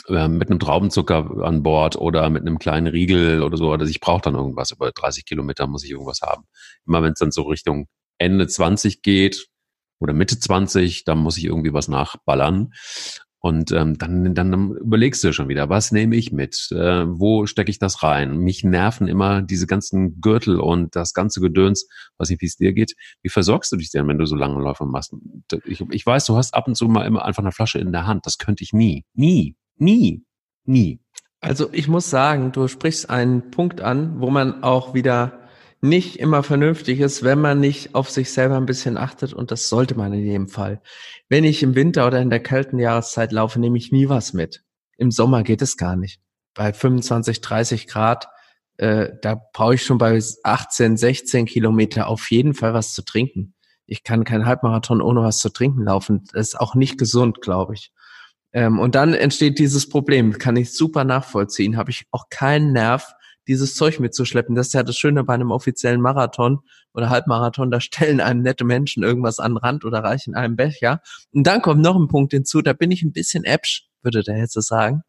äh, 0.08 0.28
mit 0.28 0.50
einem 0.50 0.60
Traubenzucker 0.60 1.42
an 1.42 1.62
Bord 1.62 1.96
oder 1.96 2.28
mit 2.30 2.42
einem 2.42 2.58
kleinen 2.58 2.86
Riegel 2.86 3.42
oder 3.42 3.56
so. 3.56 3.72
Oder 3.72 3.86
ich 3.86 4.00
brauche 4.00 4.22
dann 4.22 4.34
irgendwas. 4.34 4.70
Über 4.70 4.92
30 4.92 5.24
Kilometer 5.24 5.66
muss 5.66 5.84
ich 5.84 5.90
irgendwas 5.90 6.20
haben. 6.22 6.44
Immer 6.86 7.02
wenn 7.02 7.12
es 7.12 7.18
dann 7.18 7.32
so 7.32 7.42
Richtung 7.42 7.88
Ende 8.18 8.46
20 8.46 9.02
geht 9.02 9.48
oder 9.98 10.12
Mitte 10.12 10.38
20, 10.38 11.04
dann 11.04 11.18
muss 11.18 11.38
ich 11.38 11.44
irgendwie 11.44 11.72
was 11.72 11.88
nachballern. 11.88 12.72
Und 13.44 13.72
ähm, 13.72 13.98
dann, 13.98 14.34
dann 14.34 14.70
überlegst 14.70 15.22
du 15.22 15.34
schon 15.34 15.50
wieder, 15.50 15.68
was 15.68 15.92
nehme 15.92 16.16
ich 16.16 16.32
mit? 16.32 16.68
Äh, 16.72 17.04
wo 17.06 17.44
stecke 17.44 17.70
ich 17.70 17.78
das 17.78 18.02
rein? 18.02 18.38
Mich 18.38 18.64
nerven 18.64 19.06
immer 19.06 19.42
diese 19.42 19.66
ganzen 19.66 20.18
Gürtel 20.22 20.58
und 20.58 20.96
das 20.96 21.12
ganze 21.12 21.42
Gedöns, 21.42 21.86
was 22.16 22.30
nicht, 22.30 22.40
wie 22.40 22.46
es 22.46 22.56
dir 22.56 22.72
geht. 22.72 22.94
Wie 23.20 23.28
versorgst 23.28 23.70
du 23.70 23.76
dich 23.76 23.90
denn, 23.90 24.08
wenn 24.08 24.16
du 24.16 24.24
so 24.24 24.34
lange 24.34 24.62
Läufe 24.62 24.86
machst? 24.86 25.12
Ich, 25.66 25.84
ich 25.90 26.06
weiß, 26.06 26.24
du 26.24 26.38
hast 26.38 26.54
ab 26.54 26.68
und 26.68 26.74
zu 26.74 26.88
mal 26.88 27.04
immer 27.04 27.26
einfach 27.26 27.42
eine 27.42 27.52
Flasche 27.52 27.78
in 27.78 27.92
der 27.92 28.06
Hand. 28.06 28.24
Das 28.24 28.38
könnte 28.38 28.64
ich 28.64 28.72
nie. 28.72 29.04
Nie. 29.12 29.56
Nie. 29.76 30.24
Nie. 30.64 31.00
Also 31.42 31.68
ich 31.70 31.86
muss 31.86 32.08
sagen, 32.08 32.50
du 32.50 32.66
sprichst 32.66 33.10
einen 33.10 33.50
Punkt 33.50 33.82
an, 33.82 34.22
wo 34.22 34.30
man 34.30 34.62
auch 34.62 34.94
wieder 34.94 35.43
nicht 35.84 36.18
immer 36.18 36.42
vernünftig 36.42 37.00
ist, 37.00 37.24
wenn 37.24 37.40
man 37.40 37.60
nicht 37.60 37.94
auf 37.94 38.08
sich 38.08 38.32
selber 38.32 38.56
ein 38.56 38.64
bisschen 38.64 38.96
achtet 38.96 39.34
und 39.34 39.50
das 39.50 39.68
sollte 39.68 39.94
man 39.94 40.14
in 40.14 40.24
jedem 40.24 40.48
Fall. 40.48 40.80
Wenn 41.28 41.44
ich 41.44 41.62
im 41.62 41.74
Winter 41.74 42.06
oder 42.06 42.22
in 42.22 42.30
der 42.30 42.40
kalten 42.40 42.78
Jahreszeit 42.78 43.32
laufe, 43.32 43.60
nehme 43.60 43.76
ich 43.76 43.92
nie 43.92 44.08
was 44.08 44.32
mit. 44.32 44.64
Im 44.96 45.10
Sommer 45.10 45.42
geht 45.42 45.60
es 45.60 45.76
gar 45.76 45.94
nicht. 45.94 46.22
Bei 46.54 46.72
25, 46.72 47.42
30 47.42 47.86
Grad, 47.86 48.28
äh, 48.78 49.10
da 49.20 49.38
brauche 49.52 49.74
ich 49.74 49.84
schon 49.84 49.98
bei 49.98 50.18
18, 50.42 50.96
16 50.96 51.44
Kilometer 51.44 52.06
auf 52.06 52.30
jeden 52.30 52.54
Fall 52.54 52.72
was 52.72 52.94
zu 52.94 53.02
trinken. 53.02 53.52
Ich 53.84 54.04
kann 54.04 54.24
keinen 54.24 54.46
Halbmarathon 54.46 55.02
ohne 55.02 55.20
was 55.20 55.38
zu 55.38 55.50
trinken 55.50 55.84
laufen. 55.84 56.24
Das 56.32 56.48
ist 56.48 56.60
auch 56.60 56.74
nicht 56.74 56.96
gesund, 56.96 57.42
glaube 57.42 57.74
ich. 57.74 57.92
Ähm, 58.54 58.78
und 58.78 58.94
dann 58.94 59.12
entsteht 59.12 59.58
dieses 59.58 59.86
Problem, 59.86 60.38
kann 60.38 60.56
ich 60.56 60.74
super 60.74 61.04
nachvollziehen, 61.04 61.76
habe 61.76 61.90
ich 61.90 62.06
auch 62.10 62.30
keinen 62.30 62.72
Nerv, 62.72 63.12
dieses 63.46 63.74
Zeug 63.74 64.00
mitzuschleppen. 64.00 64.54
Das 64.54 64.68
ist 64.68 64.72
ja 64.72 64.82
das 64.82 64.96
Schöne 64.96 65.24
bei 65.24 65.34
einem 65.34 65.50
offiziellen 65.50 66.00
Marathon 66.00 66.60
oder 66.92 67.10
Halbmarathon, 67.10 67.70
da 67.70 67.80
stellen 67.80 68.20
einem 68.20 68.42
nette 68.42 68.64
Menschen 68.64 69.02
irgendwas 69.02 69.38
an 69.38 69.52
den 69.52 69.58
Rand 69.58 69.84
oder 69.84 70.00
reichen 70.00 70.34
einem 70.34 70.56
Becher. 70.56 71.00
Und 71.32 71.46
dann 71.46 71.62
kommt 71.62 71.82
noch 71.82 71.96
ein 71.96 72.08
Punkt 72.08 72.32
hinzu, 72.32 72.62
da 72.62 72.72
bin 72.72 72.90
ich 72.90 73.02
ein 73.02 73.12
bisschen 73.12 73.44
äpsch, 73.44 73.88
würde 74.02 74.22
der 74.22 74.38
jetzt 74.38 74.54
sagen. 74.54 75.02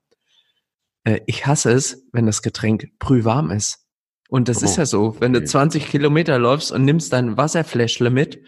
Äh, 1.04 1.22
ich 1.28 1.46
hasse 1.46 1.72
es, 1.72 2.06
wenn 2.12 2.26
das 2.26 2.42
Getränk 2.42 2.90
brühwarm 3.00 3.52
ist. 3.52 3.86
Und 4.30 4.50
das 4.50 4.62
oh, 4.62 4.66
ist 4.66 4.78
ja 4.78 4.86
so, 4.86 5.16
wenn 5.20 5.36
okay. 5.36 5.46
du 5.46 5.50
20 5.50 5.88
Kilometer 5.88 6.40
läufst 6.40 6.72
und 6.72 6.84
nimmst 6.84 7.14
dein 7.14 7.38
Wasserfläschle 7.38 8.10
mit, 8.10 8.42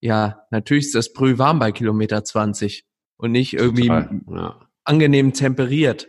ja, 0.00 0.42
natürlich 0.50 0.86
ist 0.86 0.94
das 0.96 1.12
brühwarm 1.12 1.60
bei 1.60 1.70
Kilometer 1.70 2.24
20 2.24 2.84
und 3.18 3.30
nicht 3.30 3.54
irgendwie 3.54 3.86
ja. 3.86 4.60
angenehm 4.84 5.32
temperiert. 5.32 6.08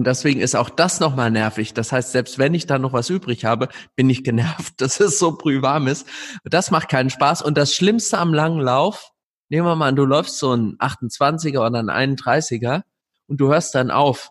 Und 0.00 0.06
deswegen 0.06 0.40
ist 0.40 0.56
auch 0.56 0.70
das 0.70 0.98
nochmal 0.98 1.30
nervig. 1.30 1.74
Das 1.74 1.92
heißt, 1.92 2.12
selbst 2.12 2.38
wenn 2.38 2.54
ich 2.54 2.64
da 2.64 2.78
noch 2.78 2.94
was 2.94 3.10
übrig 3.10 3.44
habe, 3.44 3.68
bin 3.96 4.08
ich 4.08 4.24
genervt, 4.24 4.80
dass 4.80 4.98
es 4.98 5.18
so 5.18 5.36
brühwarm 5.36 5.88
ist. 5.88 6.08
Das 6.42 6.70
macht 6.70 6.88
keinen 6.88 7.10
Spaß. 7.10 7.42
Und 7.42 7.58
das 7.58 7.74
Schlimmste 7.74 8.16
am 8.16 8.32
langen 8.32 8.62
Lauf, 8.62 9.12
nehmen 9.50 9.66
wir 9.66 9.76
mal 9.76 9.88
an, 9.88 9.96
du 9.96 10.06
läufst 10.06 10.38
so 10.38 10.54
ein 10.54 10.78
28er 10.78 11.58
oder 11.66 11.80
ein 11.80 12.16
31er 12.16 12.84
und 13.26 13.42
du 13.42 13.48
hörst 13.48 13.74
dann 13.74 13.90
auf. 13.90 14.30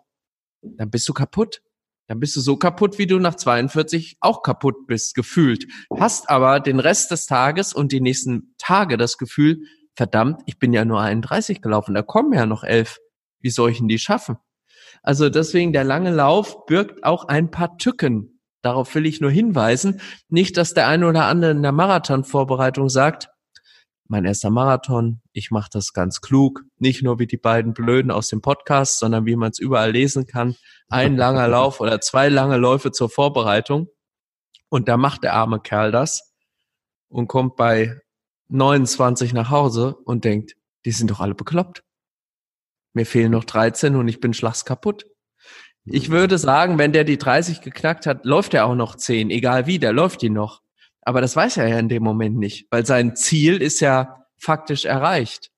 Dann 0.60 0.90
bist 0.90 1.08
du 1.08 1.12
kaputt. 1.12 1.62
Dann 2.08 2.18
bist 2.18 2.34
du 2.34 2.40
so 2.40 2.56
kaputt, 2.56 2.98
wie 2.98 3.06
du 3.06 3.20
nach 3.20 3.36
42 3.36 4.16
auch 4.18 4.42
kaputt 4.42 4.88
bist, 4.88 5.14
gefühlt. 5.14 5.68
Hast 5.96 6.28
aber 6.28 6.58
den 6.58 6.80
Rest 6.80 7.12
des 7.12 7.26
Tages 7.26 7.72
und 7.72 7.92
die 7.92 8.00
nächsten 8.00 8.56
Tage 8.58 8.96
das 8.96 9.18
Gefühl, 9.18 9.60
verdammt, 9.94 10.42
ich 10.46 10.58
bin 10.58 10.72
ja 10.72 10.84
nur 10.84 11.00
31 11.00 11.62
gelaufen, 11.62 11.94
da 11.94 12.02
kommen 12.02 12.32
ja 12.32 12.44
noch 12.44 12.64
elf. 12.64 12.98
Wie 13.38 13.50
soll 13.50 13.70
ich 13.70 13.78
denn 13.78 13.86
die 13.86 14.00
schaffen? 14.00 14.36
Also 15.02 15.30
deswegen 15.30 15.72
der 15.72 15.84
lange 15.84 16.10
Lauf 16.10 16.66
birgt 16.66 17.04
auch 17.04 17.26
ein 17.28 17.50
paar 17.50 17.78
Tücken. 17.78 18.40
Darauf 18.62 18.94
will 18.94 19.06
ich 19.06 19.20
nur 19.20 19.30
hinweisen. 19.30 20.00
Nicht, 20.28 20.56
dass 20.56 20.74
der 20.74 20.86
eine 20.86 21.06
oder 21.06 21.24
andere 21.24 21.52
in 21.52 21.62
der 21.62 21.72
Marathonvorbereitung 21.72 22.88
sagt, 22.88 23.28
mein 24.06 24.24
erster 24.24 24.50
Marathon, 24.50 25.20
ich 25.32 25.52
mache 25.52 25.70
das 25.72 25.92
ganz 25.92 26.20
klug, 26.20 26.64
nicht 26.78 27.02
nur 27.02 27.20
wie 27.20 27.28
die 27.28 27.36
beiden 27.36 27.72
Blöden 27.72 28.10
aus 28.10 28.26
dem 28.26 28.40
Podcast, 28.40 28.98
sondern 28.98 29.24
wie 29.24 29.36
man 29.36 29.52
es 29.52 29.60
überall 29.60 29.92
lesen 29.92 30.26
kann. 30.26 30.56
Ein 30.88 31.16
langer 31.16 31.46
Lauf 31.48 31.80
oder 31.80 32.00
zwei 32.00 32.28
lange 32.28 32.56
Läufe 32.56 32.90
zur 32.90 33.08
Vorbereitung. 33.08 33.86
Und 34.68 34.88
da 34.88 34.96
macht 34.96 35.22
der 35.22 35.34
arme 35.34 35.60
Kerl 35.60 35.92
das 35.92 36.34
und 37.08 37.28
kommt 37.28 37.54
bei 37.54 38.00
29 38.48 39.32
nach 39.32 39.50
Hause 39.50 39.94
und 40.04 40.24
denkt, 40.24 40.56
die 40.84 40.92
sind 40.92 41.10
doch 41.10 41.20
alle 41.20 41.36
bekloppt. 41.36 41.84
Mir 42.92 43.06
fehlen 43.06 43.32
noch 43.32 43.44
13 43.44 43.96
und 43.96 44.08
ich 44.08 44.20
bin 44.20 44.34
schlags 44.34 44.64
kaputt. 44.64 45.06
Ich 45.84 46.08
mhm. 46.08 46.12
würde 46.12 46.38
sagen, 46.38 46.78
wenn 46.78 46.92
der 46.92 47.04
die 47.04 47.18
30 47.18 47.60
geknackt 47.60 48.06
hat, 48.06 48.24
läuft 48.24 48.54
er 48.54 48.66
auch 48.66 48.74
noch 48.74 48.96
10, 48.96 49.30
egal 49.30 49.66
wie, 49.66 49.78
der 49.78 49.92
läuft 49.92 50.22
die 50.22 50.30
noch. 50.30 50.62
Aber 51.02 51.20
das 51.20 51.34
weiß 51.34 51.56
er 51.56 51.68
ja 51.68 51.78
in 51.78 51.88
dem 51.88 52.02
Moment 52.02 52.36
nicht, 52.36 52.66
weil 52.70 52.84
sein 52.84 53.16
Ziel 53.16 53.62
ist 53.62 53.80
ja 53.80 54.26
faktisch 54.36 54.84
erreicht. 54.84 55.50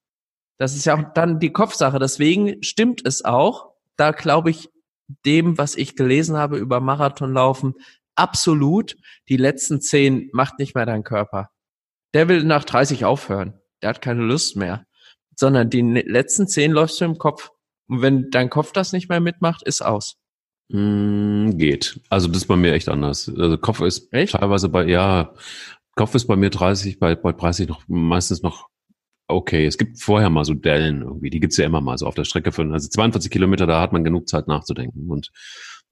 Das 0.57 0.75
ist 0.75 0.85
ja 0.85 0.95
auch 0.95 1.13
dann 1.13 1.39
die 1.39 1.51
Kopfsache. 1.51 1.99
Deswegen 1.99 2.61
stimmt 2.63 3.05
es 3.05 3.25
auch. 3.25 3.73
Da 3.97 4.11
glaube 4.11 4.51
ich 4.51 4.69
dem, 5.25 5.57
was 5.57 5.75
ich 5.75 5.95
gelesen 5.95 6.37
habe 6.37 6.57
über 6.57 6.79
Marathonlaufen, 6.79 7.75
absolut. 8.15 8.95
Die 9.27 9.37
letzten 9.37 9.81
zehn 9.81 10.29
macht 10.31 10.59
nicht 10.59 10.75
mehr 10.75 10.85
dein 10.85 11.03
Körper. 11.03 11.49
Der 12.13 12.27
will 12.29 12.43
nach 12.43 12.63
30 12.63 13.05
aufhören. 13.05 13.59
Der 13.81 13.89
hat 13.89 14.01
keine 14.01 14.21
Lust 14.21 14.55
mehr 14.55 14.85
sondern 15.35 15.69
die 15.69 15.83
ne-, 15.83 16.03
letzten 16.05 16.47
zehn 16.47 16.71
läufst 16.71 16.99
du 17.01 17.05
im 17.05 17.17
Kopf. 17.17 17.51
Und 17.87 18.01
wenn 18.01 18.29
dein 18.31 18.49
Kopf 18.49 18.71
das 18.71 18.93
nicht 18.93 19.09
mehr 19.09 19.19
mitmacht, 19.19 19.63
ist 19.63 19.81
aus. 19.81 20.15
Mm, 20.69 21.57
geht. 21.57 21.99
Also 22.09 22.27
das 22.27 22.37
ist 22.37 22.47
bei 22.47 22.55
mir 22.55 22.73
echt 22.73 22.89
anders. 22.89 23.31
Also 23.37 23.57
Kopf 23.57 23.81
ist 23.81 24.11
echt? 24.13 24.33
teilweise 24.33 24.69
bei, 24.69 24.85
ja, 24.85 25.33
Kopf 25.95 26.15
ist 26.15 26.25
bei 26.25 26.35
mir 26.35 26.49
30, 26.49 26.99
bei, 26.99 27.15
bei 27.15 27.31
30 27.31 27.67
noch 27.67 27.83
meistens 27.87 28.41
noch 28.41 28.69
okay. 29.27 29.65
Es 29.65 29.77
gibt 29.77 29.99
vorher 30.01 30.29
mal 30.29 30.45
so 30.45 30.53
Dellen 30.53 31.01
irgendwie, 31.01 31.29
die 31.29 31.39
gibt's 31.39 31.57
ja 31.57 31.65
immer 31.65 31.81
mal 31.81 31.97
so 31.97 32.07
auf 32.07 32.15
der 32.15 32.23
Strecke 32.23 32.51
für, 32.51 32.63
also 32.71 32.87
42 32.87 33.31
Kilometer, 33.31 33.67
da 33.67 33.81
hat 33.81 33.93
man 33.93 34.03
genug 34.03 34.27
Zeit 34.27 34.47
nachzudenken. 34.47 35.09
Und 35.09 35.31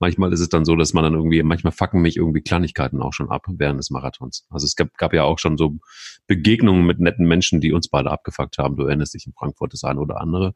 manchmal 0.02 0.32
ist 0.32 0.40
es 0.40 0.48
dann 0.48 0.64
so, 0.64 0.74
dass 0.74 0.92
man 0.92 1.04
dann 1.04 1.14
irgendwie, 1.14 1.42
manchmal 1.44 1.72
fucken 1.72 2.02
mich 2.02 2.16
irgendwie 2.16 2.42
Kleinigkeiten 2.42 3.00
auch 3.00 3.12
schon 3.12 3.30
ab 3.30 3.46
während 3.48 3.78
des 3.78 3.90
Marathons. 3.90 4.46
Also 4.50 4.66
es 4.66 4.74
gab, 4.74 4.92
gab 4.98 5.14
ja 5.14 5.22
auch 5.22 5.38
schon 5.38 5.56
so 5.56 5.78
Begegnungen 6.26 6.84
mit 6.84 6.98
netten 6.98 7.26
Menschen, 7.26 7.60
die 7.60 7.72
uns 7.72 7.88
beide 7.88 8.10
abgefuckt 8.10 8.58
haben. 8.58 8.76
Du 8.76 8.84
erinnerst 8.84 9.14
dich 9.14 9.26
in 9.26 9.32
Frankfurt 9.32 9.72
das 9.72 9.84
eine 9.84 10.00
oder 10.00 10.20
andere. 10.20 10.54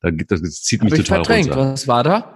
Da, 0.00 0.10
das, 0.10 0.40
zieht 0.62 0.84
mich 0.84 0.92
Hab 0.92 0.98
total 0.98 1.20
ich 1.20 1.26
verdrängt. 1.26 1.48
runter. 1.48 1.72
Was 1.72 1.88
war 1.88 2.04
da? 2.04 2.32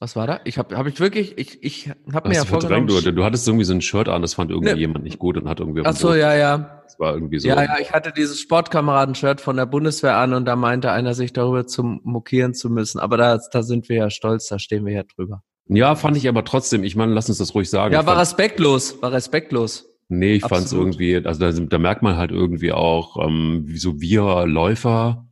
Was 0.00 0.14
war 0.14 0.28
da? 0.28 0.40
Ich 0.44 0.56
habe 0.58 0.76
hab 0.76 0.86
ich 0.86 1.00
wirklich, 1.00 1.36
ich, 1.36 1.62
ich 1.64 1.90
habe 2.12 2.28
mir 2.28 2.36
ja 2.36 2.44
vorgenommen... 2.44 2.86
Du, 2.86 3.00
du 3.00 3.24
hattest 3.24 3.48
irgendwie 3.48 3.64
so 3.64 3.72
ein 3.72 3.80
Shirt 3.80 4.08
an, 4.08 4.22
das 4.22 4.34
fand 4.34 4.52
irgendwie 4.52 4.74
ne. 4.74 4.78
jemand 4.78 5.04
nicht 5.04 5.18
gut 5.18 5.36
und 5.36 5.48
hat 5.48 5.58
irgendwie... 5.58 5.82
Ach 5.84 5.96
so, 5.96 6.14
ja, 6.14 6.34
ja. 6.34 6.82
Das 6.84 7.00
war 7.00 7.14
irgendwie 7.14 7.40
so... 7.40 7.48
Ja, 7.48 7.60
ja, 7.62 7.78
ich 7.80 7.92
hatte 7.92 8.12
dieses 8.12 8.38
Sportkameraden-Shirt 8.40 9.40
von 9.40 9.56
der 9.56 9.66
Bundeswehr 9.66 10.16
an 10.16 10.34
und 10.34 10.44
da 10.44 10.54
meinte 10.54 10.92
einer, 10.92 11.14
sich 11.14 11.32
darüber 11.32 11.66
zum 11.66 12.00
mokieren 12.04 12.54
zu 12.54 12.70
müssen. 12.70 13.00
Aber 13.00 13.16
da, 13.16 13.40
da 13.50 13.62
sind 13.64 13.88
wir 13.88 13.96
ja 13.96 14.10
stolz, 14.10 14.46
da 14.46 14.60
stehen 14.60 14.86
wir 14.86 14.92
ja 14.92 15.02
drüber. 15.02 15.42
Ja, 15.68 15.94
fand 15.94 16.16
ich 16.16 16.28
aber 16.28 16.44
trotzdem, 16.44 16.82
ich 16.82 16.96
meine, 16.96 17.12
lass 17.12 17.28
uns 17.28 17.38
das 17.38 17.54
ruhig 17.54 17.68
sagen. 17.68 17.92
Ja, 17.92 18.06
war 18.06 18.18
respektlos, 18.18 19.00
war 19.02 19.12
respektlos. 19.12 19.86
Nee, 20.08 20.34
ich 20.36 20.42
fand 20.42 20.64
es 20.64 20.72
irgendwie, 20.72 21.16
also 21.16 21.38
da, 21.38 21.52
da 21.52 21.78
merkt 21.78 22.02
man 22.02 22.16
halt 22.16 22.30
irgendwie 22.30 22.72
auch, 22.72 23.22
ähm, 23.22 23.66
so 23.76 24.00
wir 24.00 24.46
Läufer, 24.46 25.28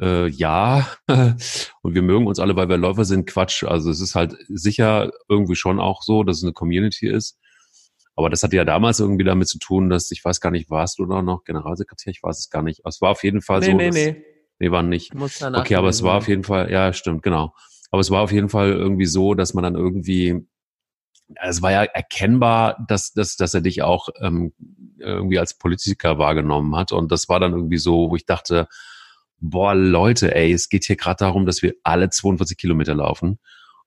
äh, 0.00 0.28
ja, 0.28 0.86
und 1.82 1.94
wir 1.94 2.02
mögen 2.02 2.26
uns 2.26 2.38
alle, 2.38 2.56
weil 2.56 2.68
wir 2.68 2.76
Läufer 2.76 3.06
sind, 3.06 3.26
Quatsch. 3.26 3.64
Also 3.64 3.90
es 3.90 4.00
ist 4.00 4.14
halt 4.14 4.36
sicher 4.48 5.10
irgendwie 5.28 5.56
schon 5.56 5.80
auch 5.80 6.02
so, 6.02 6.24
dass 6.24 6.38
es 6.38 6.42
eine 6.42 6.52
Community 6.52 7.08
ist. 7.08 7.38
Aber 8.16 8.28
das 8.28 8.42
hatte 8.42 8.56
ja 8.56 8.66
damals 8.66 9.00
irgendwie 9.00 9.24
damit 9.24 9.48
zu 9.48 9.58
tun, 9.58 9.88
dass, 9.88 10.10
ich 10.10 10.22
weiß 10.22 10.40
gar 10.40 10.50
nicht, 10.50 10.68
warst 10.68 10.98
du 10.98 11.06
da 11.06 11.22
noch 11.22 11.44
Generalsekretär? 11.44 12.10
Ich 12.10 12.22
weiß 12.22 12.38
es 12.38 12.50
gar 12.50 12.62
nicht. 12.62 12.82
Es 12.84 13.00
war 13.00 13.10
auf 13.10 13.24
jeden 13.24 13.40
Fall 13.40 13.60
nee, 13.60 13.66
so. 13.66 13.72
Nee, 13.72 13.86
dass, 13.86 13.94
nee, 13.94 14.24
nee. 14.58 14.70
war 14.70 14.82
nicht. 14.82 15.14
Okay, 15.14 15.76
aber 15.76 15.88
es 15.88 16.02
war 16.02 16.18
auf 16.18 16.28
jeden 16.28 16.44
Fall, 16.44 16.70
ja, 16.70 16.92
stimmt, 16.92 17.22
genau. 17.22 17.54
Aber 17.90 18.00
es 18.00 18.10
war 18.10 18.22
auf 18.22 18.32
jeden 18.32 18.48
Fall 18.48 18.70
irgendwie 18.70 19.06
so, 19.06 19.34
dass 19.34 19.54
man 19.54 19.64
dann 19.64 19.74
irgendwie, 19.74 20.46
es 21.42 21.62
war 21.62 21.72
ja 21.72 21.82
erkennbar, 21.84 22.84
dass, 22.88 23.12
dass, 23.12 23.36
dass 23.36 23.54
er 23.54 23.60
dich 23.60 23.82
auch 23.82 24.08
ähm, 24.20 24.52
irgendwie 24.98 25.38
als 25.38 25.58
Politiker 25.58 26.18
wahrgenommen 26.18 26.76
hat. 26.76 26.92
Und 26.92 27.10
das 27.10 27.28
war 27.28 27.40
dann 27.40 27.52
irgendwie 27.52 27.78
so, 27.78 28.10
wo 28.10 28.16
ich 28.16 28.26
dachte, 28.26 28.68
boah, 29.40 29.74
Leute, 29.74 30.34
ey, 30.34 30.52
es 30.52 30.68
geht 30.68 30.84
hier 30.84 30.96
gerade 30.96 31.24
darum, 31.24 31.46
dass 31.46 31.62
wir 31.62 31.74
alle 31.82 32.10
42 32.10 32.56
Kilometer 32.56 32.94
laufen. 32.94 33.38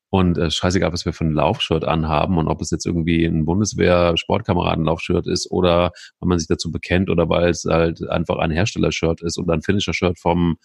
Und 0.09 0.37
äh, 0.37 0.51
scheißegal, 0.51 0.93
was 0.93 1.05
wir 1.05 1.13
für 1.13 1.25
ein 1.25 1.33
Laufshirt 1.33 1.85
anhaben 1.85 2.37
und 2.37 2.47
ob 2.47 2.61
es 2.61 2.69
jetzt 2.69 2.85
irgendwie 2.85 3.25
ein 3.25 3.45
Bundeswehr-Sportkameraden-Laufshirt 3.45 5.25
ist 5.25 5.49
oder 5.49 5.91
wenn 6.19 6.29
man 6.29 6.37
sich 6.37 6.47
dazu 6.47 6.69
bekennt 6.69 7.09
oder 7.09 7.29
weil 7.29 7.49
es 7.49 7.65
halt 7.65 8.07
einfach 8.07 8.37
ein 8.37 8.51
Hersteller-Shirt 8.51 9.23
ist 9.23 9.39
oder 9.39 9.53
ein 9.53 9.63
Finisher-Shirt 9.63 10.19
vom 10.19 10.57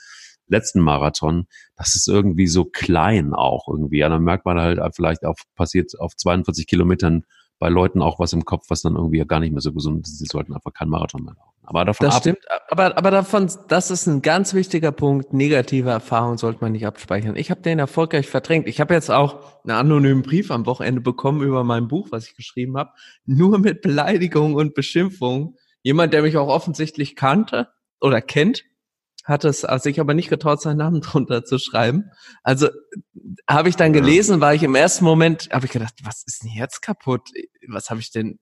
letzten 0.48 0.80
Marathon. 0.80 1.46
Das 1.76 1.94
ist 1.94 2.08
irgendwie 2.08 2.46
so 2.46 2.64
klein 2.64 3.34
auch 3.34 3.68
irgendwie. 3.68 3.98
Ja, 3.98 4.08
dann 4.08 4.22
merkt 4.22 4.44
man 4.44 4.58
halt 4.58 4.80
vielleicht 4.94 5.24
auch 5.24 5.36
passiert 5.54 5.98
auf 5.98 6.16
42 6.16 6.66
Kilometern 6.66 7.24
bei 7.58 7.68
Leuten 7.68 8.02
auch 8.02 8.18
was 8.18 8.32
im 8.32 8.44
Kopf, 8.44 8.66
was 8.68 8.82
dann 8.82 8.94
irgendwie 8.94 9.18
gar 9.26 9.40
nicht 9.40 9.52
mehr 9.52 9.60
so 9.60 9.72
gesund 9.72 10.06
ist. 10.06 10.18
Sie 10.18 10.26
sollten 10.30 10.54
einfach 10.54 10.72
keinen 10.72 10.90
Marathon 10.90 11.24
mehr 11.24 11.34
laufen. 11.34 11.58
Aber 11.64 11.84
davon 11.84 12.06
das 12.06 12.16
ab 12.16 12.22
stimmt, 12.22 12.38
aber, 12.68 12.96
aber 12.96 13.10
davon, 13.10 13.50
das 13.68 13.90
ist 13.90 14.06
ein 14.06 14.22
ganz 14.22 14.54
wichtiger 14.54 14.92
Punkt. 14.92 15.34
Negative 15.34 15.90
Erfahrungen 15.90 16.38
sollte 16.38 16.60
man 16.62 16.72
nicht 16.72 16.86
abspeichern. 16.86 17.36
Ich 17.36 17.50
habe 17.50 17.60
den 17.60 17.78
erfolgreich 17.78 18.28
verdrängt. 18.28 18.68
Ich 18.68 18.80
habe 18.80 18.94
jetzt 18.94 19.10
auch 19.10 19.62
einen 19.64 19.76
anonymen 19.76 20.22
Brief 20.22 20.50
am 20.50 20.66
Wochenende 20.66 21.00
bekommen 21.00 21.42
über 21.42 21.64
mein 21.64 21.88
Buch, 21.88 22.08
was 22.10 22.28
ich 22.28 22.36
geschrieben 22.36 22.76
habe. 22.78 22.92
Nur 23.26 23.58
mit 23.58 23.82
Beleidigungen 23.82 24.54
und 24.54 24.74
Beschimpfungen. 24.74 25.56
Jemand, 25.82 26.12
der 26.12 26.22
mich 26.22 26.36
auch 26.36 26.48
offensichtlich 26.48 27.16
kannte 27.16 27.68
oder 28.00 28.22
kennt, 28.22 28.64
hat 29.28 29.44
es 29.44 29.60
sich 29.60 30.00
aber 30.00 30.14
nicht 30.14 30.30
getraut, 30.30 30.60
seinen 30.60 30.78
Namen 30.78 31.00
drunter 31.02 31.44
zu 31.44 31.58
schreiben. 31.58 32.10
Also 32.42 32.68
habe 33.48 33.68
ich 33.68 33.76
dann 33.76 33.92
gelesen, 33.92 34.40
war 34.40 34.54
ich 34.54 34.62
im 34.62 34.74
ersten 34.74 35.04
Moment, 35.04 35.48
habe 35.52 35.66
ich 35.66 35.72
gedacht, 35.72 35.94
was 36.02 36.24
ist 36.26 36.42
denn 36.42 36.50
jetzt 36.52 36.80
kaputt? 36.80 37.28
Was 37.68 37.90
habe 37.90 38.00
ich 38.00 38.10
denn? 38.10 38.38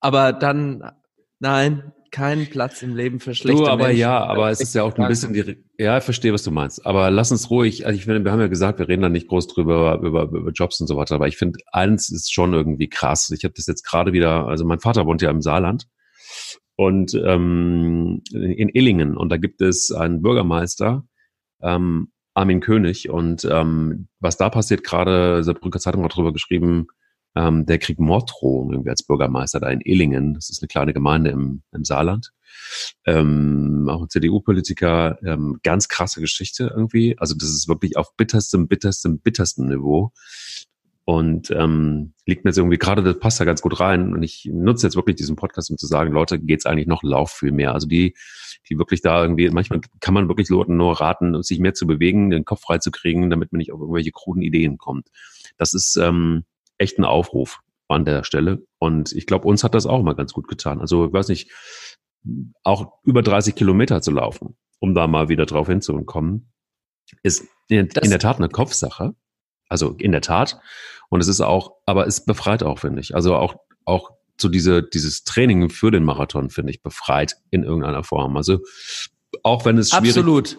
Aber 0.00 0.32
dann, 0.32 0.90
nein, 1.38 1.92
keinen 2.10 2.46
Platz 2.48 2.82
im 2.82 2.94
Leben 2.94 3.20
für 3.20 3.34
schlechte 3.34 3.64
du, 3.64 3.68
aber 3.68 3.88
Menschen. 3.88 4.00
ja, 4.00 4.24
aber 4.24 4.50
es 4.50 4.60
ist 4.60 4.74
ja 4.74 4.84
auch 4.84 4.96
ein 4.96 5.08
bisschen 5.08 5.34
die, 5.34 5.64
ja, 5.78 5.98
ich 5.98 6.04
verstehe, 6.04 6.32
was 6.32 6.44
du 6.44 6.50
meinst. 6.50 6.86
Aber 6.86 7.10
lass 7.10 7.30
uns 7.30 7.50
ruhig, 7.50 7.84
also 7.86 7.98
ich 7.98 8.04
finde, 8.04 8.24
wir 8.24 8.32
haben 8.32 8.40
ja 8.40 8.46
gesagt, 8.46 8.78
wir 8.78 8.88
reden 8.88 9.02
da 9.02 9.08
nicht 9.08 9.28
groß 9.28 9.48
drüber, 9.48 10.00
über, 10.02 10.22
über 10.22 10.50
Jobs 10.50 10.80
und 10.80 10.86
so 10.86 10.96
weiter, 10.96 11.16
aber 11.16 11.28
ich 11.28 11.36
finde, 11.36 11.58
eins 11.72 12.10
ist 12.10 12.32
schon 12.32 12.54
irgendwie 12.54 12.88
krass. 12.88 13.30
Ich 13.36 13.44
habe 13.44 13.54
das 13.54 13.66
jetzt 13.66 13.84
gerade 13.84 14.12
wieder, 14.12 14.46
also 14.46 14.64
mein 14.64 14.80
Vater 14.80 15.04
wohnt 15.04 15.20
ja 15.20 15.30
im 15.30 15.42
Saarland 15.42 15.88
und 16.76 17.14
ähm, 17.14 18.22
in 18.32 18.68
Illingen 18.68 19.16
und 19.16 19.30
da 19.30 19.36
gibt 19.36 19.62
es 19.62 19.92
einen 19.92 20.22
Bürgermeister, 20.22 21.04
ähm, 21.62 22.08
Armin 22.34 22.60
König 22.60 23.08
und 23.08 23.46
ähm, 23.50 24.08
was 24.20 24.36
da 24.36 24.50
passiert 24.50 24.84
gerade, 24.84 25.42
Saarbrücker 25.42 25.80
Zeitung 25.80 26.04
hat 26.04 26.12
darüber 26.12 26.32
geschrieben, 26.32 26.86
ähm, 27.34 27.66
der 27.66 27.78
kriegt 27.78 28.00
Morddrohungen 28.00 28.72
irgendwie 28.72 28.90
als 28.90 29.04
Bürgermeister 29.04 29.60
da 29.60 29.68
in 29.70 29.80
Illingen, 29.80 30.34
das 30.34 30.50
ist 30.50 30.62
eine 30.62 30.68
kleine 30.68 30.92
Gemeinde 30.92 31.30
im, 31.30 31.62
im 31.72 31.84
Saarland. 31.84 32.32
Ähm, 33.04 33.88
auch 33.90 34.02
ein 34.02 34.08
CDU-Politiker, 34.08 35.18
ähm, 35.22 35.58
ganz 35.62 35.88
krasse 35.88 36.20
Geschichte 36.20 36.72
irgendwie. 36.74 37.16
Also 37.18 37.34
das 37.34 37.50
ist 37.50 37.68
wirklich 37.68 37.96
auf 37.96 38.16
bitterstem, 38.16 38.68
bitterstem, 38.68 39.20
bitterstem 39.20 39.66
Niveau. 39.66 40.12
Und 41.08 41.52
ähm, 41.52 42.14
liegt 42.26 42.44
mir 42.44 42.50
jetzt 42.50 42.58
irgendwie 42.58 42.78
gerade, 42.78 43.00
das 43.00 43.20
passt 43.20 43.38
da 43.38 43.44
ganz 43.44 43.62
gut 43.62 43.78
rein. 43.78 44.12
Und 44.12 44.24
ich 44.24 44.50
nutze 44.52 44.88
jetzt 44.88 44.96
wirklich 44.96 45.14
diesen 45.14 45.36
Podcast, 45.36 45.70
um 45.70 45.78
zu 45.78 45.86
sagen, 45.86 46.12
Leute, 46.12 46.40
geht's 46.40 46.66
eigentlich 46.66 46.88
noch 46.88 47.04
Lauf 47.04 47.30
viel 47.30 47.52
mehr. 47.52 47.74
Also 47.74 47.86
die, 47.86 48.16
die 48.68 48.76
wirklich 48.76 49.02
da 49.02 49.22
irgendwie, 49.22 49.48
manchmal 49.50 49.80
kann 50.00 50.14
man 50.14 50.26
wirklich 50.26 50.48
Leuten 50.48 50.76
nur 50.76 51.00
raten, 51.00 51.40
sich 51.44 51.60
mehr 51.60 51.74
zu 51.74 51.86
bewegen, 51.86 52.30
den 52.30 52.44
Kopf 52.44 52.62
frei 52.62 52.78
zu 52.78 52.90
kriegen, 52.90 53.30
damit 53.30 53.52
man 53.52 53.58
nicht 53.58 53.72
auf 53.72 53.78
irgendwelche 53.78 54.10
kruden 54.10 54.42
Ideen 54.42 54.78
kommt. 54.78 55.06
Das 55.58 55.74
ist 55.74 55.94
ähm, 55.94 56.44
echt 56.76 56.98
ein 56.98 57.04
Aufruf 57.04 57.60
an 57.86 58.04
der 58.04 58.24
Stelle. 58.24 58.66
Und 58.78 59.12
ich 59.12 59.26
glaube, 59.26 59.46
uns 59.46 59.62
hat 59.62 59.76
das 59.76 59.86
auch 59.86 60.02
mal 60.02 60.16
ganz 60.16 60.32
gut 60.32 60.48
getan. 60.48 60.80
Also, 60.80 61.06
ich 61.06 61.12
weiß 61.12 61.28
nicht, 61.28 61.52
auch 62.64 62.98
über 63.04 63.22
30 63.22 63.54
Kilometer 63.54 64.02
zu 64.02 64.10
laufen, 64.10 64.56
um 64.80 64.92
da 64.92 65.06
mal 65.06 65.28
wieder 65.28 65.46
drauf 65.46 65.68
hinzukommen, 65.68 66.52
ist 67.22 67.46
in, 67.68 67.86
in 67.86 68.10
der 68.10 68.18
Tat 68.18 68.38
eine 68.38 68.48
Kopfsache. 68.48 69.14
Also 69.68 69.94
in 69.98 70.12
der 70.12 70.20
Tat. 70.20 70.60
Und 71.08 71.20
es 71.20 71.28
ist 71.28 71.40
auch, 71.40 71.72
aber 71.86 72.06
es 72.06 72.24
befreit 72.24 72.62
auch, 72.62 72.78
finde 72.78 73.00
ich. 73.00 73.14
Also 73.14 73.34
auch, 73.34 73.56
auch 73.84 74.10
so 74.40 74.48
diese, 74.48 74.82
dieses 74.82 75.24
Training 75.24 75.70
für 75.70 75.90
den 75.90 76.04
Marathon, 76.04 76.50
finde 76.50 76.72
ich, 76.72 76.82
befreit 76.82 77.36
in 77.50 77.62
irgendeiner 77.62 78.04
Form. 78.04 78.36
Also 78.36 78.60
auch 79.42 79.64
wenn 79.64 79.78
es 79.78 79.90
schwierig 79.90 80.10
Absolut. 80.10 80.58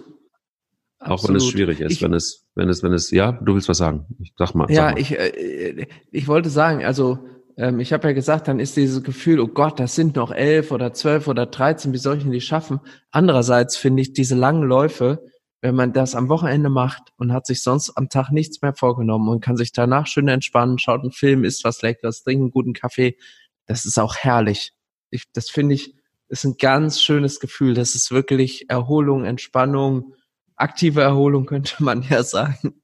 Auch 0.99 1.11
Absolut. 1.11 1.29
wenn 1.29 1.35
es 1.35 1.51
schwierig 1.51 1.79
ist, 1.81 1.91
ich, 1.91 2.01
wenn 2.01 2.13
es, 2.13 2.47
wenn 2.55 2.69
es, 2.69 2.81
wenn 2.81 2.93
es, 2.93 3.11
ja, 3.11 3.31
du 3.31 3.53
willst 3.53 3.69
was 3.69 3.77
sagen. 3.77 4.07
Ich 4.19 4.33
sag 4.35 4.55
mal. 4.55 4.69
Ja, 4.69 4.87
sag 4.87 4.93
mal. 4.93 4.99
ich, 4.99 5.11
äh, 5.11 5.87
ich 6.11 6.27
wollte 6.27 6.49
sagen, 6.49 6.83
also 6.83 7.19
ähm, 7.55 7.79
ich 7.79 7.93
habe 7.93 8.07
ja 8.07 8.13
gesagt, 8.13 8.47
dann 8.47 8.59
ist 8.59 8.77
dieses 8.77 9.03
Gefühl, 9.03 9.39
oh 9.39 9.47
Gott, 9.47 9.79
das 9.79 9.95
sind 9.95 10.15
noch 10.15 10.31
elf 10.31 10.71
oder 10.71 10.93
zwölf 10.93 11.27
oder 11.27 11.45
dreizehn, 11.45 11.93
wie 11.93 11.97
soll 11.97 12.17
ich 12.17 12.23
denn 12.23 12.31
die 12.31 12.41
schaffen? 12.41 12.79
Andererseits 13.11 13.77
finde 13.77 14.01
ich 14.01 14.13
diese 14.13 14.35
langen 14.35 14.63
Läufe, 14.63 15.23
wenn 15.61 15.75
man 15.75 15.93
das 15.93 16.15
am 16.15 16.29
Wochenende 16.29 16.69
macht 16.69 17.13
und 17.17 17.33
hat 17.33 17.47
sich 17.47 17.63
sonst 17.63 17.97
am 17.97 18.09
Tag 18.09 18.31
nichts 18.31 18.61
mehr 18.61 18.73
vorgenommen 18.73 19.29
und 19.29 19.41
kann 19.41 19.57
sich 19.57 19.71
danach 19.71 20.07
schön 20.07 20.27
entspannen, 20.27 20.77
schaut 20.77 21.01
einen 21.01 21.11
Film, 21.11 21.43
isst 21.43 21.63
was 21.63 21.81
Leckeres, 21.81 22.23
trinkt 22.23 22.41
einen 22.41 22.51
guten 22.51 22.73
Kaffee, 22.73 23.17
das 23.65 23.85
ist 23.85 23.97
auch 23.97 24.15
herrlich. 24.15 24.73
Ich, 25.09 25.23
das 25.33 25.49
finde 25.49 25.75
ich, 25.75 25.95
ist 26.29 26.43
ein 26.43 26.57
ganz 26.57 27.01
schönes 27.01 27.39
Gefühl. 27.39 27.73
Das 27.73 27.95
ist 27.95 28.11
wirklich 28.11 28.69
Erholung, 28.69 29.25
Entspannung, 29.25 30.13
aktive 30.55 31.01
Erholung 31.01 31.45
könnte 31.47 31.83
man 31.83 32.03
ja 32.03 32.23
sagen. 32.23 32.81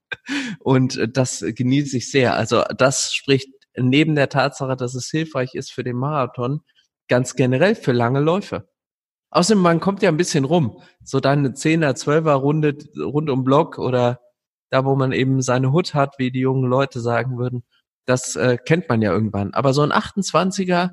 Und 0.60 1.00
das 1.14 1.44
genieße 1.46 1.98
ich 1.98 2.12
sehr. 2.12 2.36
Also 2.36 2.64
das 2.78 3.14
spricht 3.14 3.50
neben 3.76 4.16
der 4.16 4.30
Tatsache, 4.30 4.76
dass 4.76 4.94
es 4.94 5.10
hilfreich 5.10 5.56
ist 5.56 5.72
für 5.72 5.84
den 5.84 5.98
Marathon, 5.98 6.62
ganz 7.08 7.36
generell 7.36 7.76
für 7.76 7.92
lange 7.92 8.20
Läufe. 8.20 8.70
Außerdem, 9.34 9.64
man 9.64 9.80
kommt 9.80 10.04
ja 10.04 10.10
ein 10.10 10.18
bisschen 10.18 10.46
rum. 10.46 10.80
So 11.04 11.20
dann 11.20 11.40
eine 11.40 11.50
10er, 11.50 11.96
12er 11.96 12.34
Runde 12.34 12.78
rund 13.00 13.32
um 13.32 13.44
Block 13.44 13.80
oder 13.80 14.20
da, 14.70 14.86
wo 14.86 14.96
man 14.96 15.12
eben 15.12 15.42
seine 15.42 15.72
Hut 15.72 15.96
hat, 15.96 16.20
wie 16.20 16.30
die 16.30 16.42
jungen 16.42 16.70
Leute 16.70 17.00
sagen 17.00 17.40
würden. 17.40 17.64
Das 18.06 18.36
äh, 18.36 18.58
kennt 18.64 18.90
man 18.90 19.02
ja 19.02 19.12
irgendwann. 19.12 19.52
Aber 19.56 19.74
so 19.74 19.82
ein 19.82 19.92
28er 19.92 20.92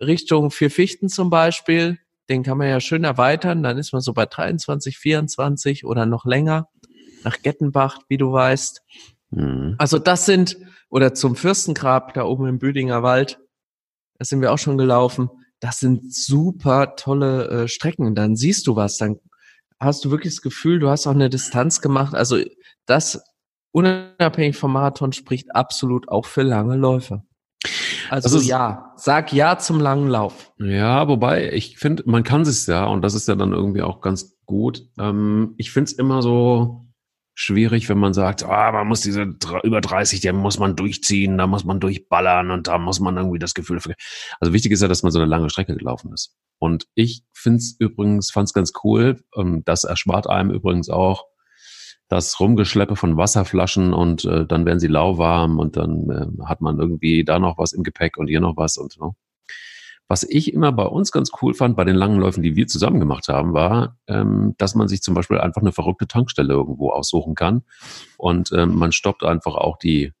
Richtung 0.00 0.50
Vier 0.50 0.70
Fichten 0.70 1.10
zum 1.10 1.28
Beispiel, 1.28 1.98
den 2.30 2.42
kann 2.42 2.56
man 2.56 2.68
ja 2.68 2.80
schön 2.80 3.04
erweitern. 3.04 3.62
Dann 3.62 3.76
ist 3.76 3.92
man 3.92 4.00
so 4.00 4.14
bei 4.14 4.24
23, 4.24 4.96
24 4.96 5.84
oder 5.84 6.06
noch 6.06 6.24
länger. 6.24 6.68
Nach 7.22 7.42
Gettenbach, 7.42 7.98
wie 8.08 8.16
du 8.16 8.32
weißt. 8.32 8.80
Mhm. 9.28 9.74
Also 9.76 9.98
das 9.98 10.24
sind, 10.24 10.56
oder 10.88 11.12
zum 11.12 11.36
Fürstengrab 11.36 12.14
da 12.14 12.24
oben 12.24 12.46
im 12.46 12.58
Büdinger 12.58 13.02
Wald, 13.02 13.40
da 14.18 14.24
sind 14.24 14.40
wir 14.40 14.52
auch 14.52 14.58
schon 14.58 14.78
gelaufen 14.78 15.28
das 15.64 15.80
sind 15.80 16.14
super 16.14 16.94
tolle 16.94 17.48
äh, 17.48 17.68
Strecken. 17.68 18.14
Dann 18.14 18.36
siehst 18.36 18.66
du 18.66 18.76
was, 18.76 18.98
dann 18.98 19.16
hast 19.80 20.04
du 20.04 20.10
wirklich 20.10 20.34
das 20.34 20.42
Gefühl, 20.42 20.78
du 20.78 20.90
hast 20.90 21.06
auch 21.06 21.12
eine 21.12 21.30
Distanz 21.30 21.80
gemacht. 21.80 22.14
Also 22.14 22.36
das 22.84 23.24
unabhängig 23.72 24.58
vom 24.58 24.74
Marathon 24.74 25.14
spricht 25.14 25.56
absolut 25.56 26.10
auch 26.10 26.26
für 26.26 26.42
lange 26.42 26.76
Läufe. 26.76 27.22
Also 28.10 28.36
ist, 28.36 28.46
ja, 28.46 28.92
sag 28.96 29.32
ja 29.32 29.56
zum 29.56 29.80
langen 29.80 30.08
Lauf. 30.08 30.52
Ja, 30.58 31.08
wobei 31.08 31.50
ich 31.54 31.78
finde, 31.78 32.02
man 32.04 32.24
kann 32.24 32.42
es 32.42 32.66
ja 32.66 32.84
und 32.84 33.00
das 33.00 33.14
ist 33.14 33.26
ja 33.26 33.34
dann 33.34 33.54
irgendwie 33.54 33.80
auch 33.80 34.02
ganz 34.02 34.36
gut. 34.44 34.82
Ähm, 34.98 35.54
ich 35.56 35.70
finde 35.70 35.90
es 35.90 35.92
immer 35.94 36.20
so, 36.20 36.83
schwierig, 37.34 37.88
wenn 37.88 37.98
man 37.98 38.14
sagt, 38.14 38.44
ah, 38.44 38.72
man 38.72 38.86
muss 38.86 39.00
diese 39.00 39.34
über 39.64 39.80
30, 39.80 40.20
der 40.20 40.32
muss 40.32 40.58
man 40.58 40.76
durchziehen, 40.76 41.36
da 41.36 41.46
muss 41.46 41.64
man 41.64 41.80
durchballern 41.80 42.50
und 42.50 42.68
da 42.68 42.78
muss 42.78 43.00
man 43.00 43.16
irgendwie 43.16 43.38
das 43.38 43.54
Gefühl. 43.54 43.80
Also 44.40 44.52
wichtig 44.52 44.72
ist 44.72 44.82
ja, 44.82 44.88
dass 44.88 45.02
man 45.02 45.12
so 45.12 45.18
eine 45.18 45.28
lange 45.28 45.50
Strecke 45.50 45.76
gelaufen 45.76 46.12
ist. 46.12 46.36
Und 46.58 46.86
ich 46.94 47.24
finde 47.32 47.58
es 47.58 47.76
übrigens, 47.78 48.30
fand 48.30 48.48
es 48.48 48.54
ganz 48.54 48.72
cool, 48.84 49.22
ähm, 49.36 49.62
das 49.64 49.84
erspart 49.84 50.28
einem 50.28 50.50
übrigens 50.50 50.88
auch 50.88 51.24
das 52.08 52.38
Rumgeschleppe 52.38 52.96
von 52.96 53.16
Wasserflaschen 53.16 53.92
und 53.92 54.24
äh, 54.24 54.46
dann 54.46 54.66
werden 54.66 54.78
sie 54.78 54.86
lauwarm 54.86 55.58
und 55.58 55.76
dann 55.76 56.10
äh, 56.10 56.44
hat 56.44 56.60
man 56.60 56.78
irgendwie 56.78 57.24
da 57.24 57.38
noch 57.38 57.58
was 57.58 57.72
im 57.72 57.82
Gepäck 57.82 58.18
und 58.18 58.28
hier 58.28 58.40
noch 58.40 58.56
was 58.56 58.76
und 58.76 59.00
ne? 59.00 59.10
Was 60.08 60.22
ich 60.22 60.52
immer 60.52 60.70
bei 60.70 60.84
uns 60.84 61.12
ganz 61.12 61.30
cool 61.40 61.54
fand, 61.54 61.76
bei 61.76 61.84
den 61.84 61.96
langen 61.96 62.18
Läufen, 62.18 62.42
die 62.42 62.56
wir 62.56 62.66
zusammen 62.66 63.00
gemacht 63.00 63.28
haben, 63.28 63.54
war, 63.54 63.98
ähm, 64.06 64.54
dass 64.58 64.74
man 64.74 64.86
sich 64.86 65.02
zum 65.02 65.14
Beispiel 65.14 65.38
einfach 65.38 65.62
eine 65.62 65.72
verrückte 65.72 66.06
Tankstelle 66.06 66.52
irgendwo 66.52 66.90
aussuchen 66.90 67.34
kann. 67.34 67.62
Und 68.18 68.52
ähm, 68.52 68.74
man 68.74 68.92
stoppt 68.92 69.24
einfach 69.24 69.54
auch 69.54 69.78
die 69.78 70.12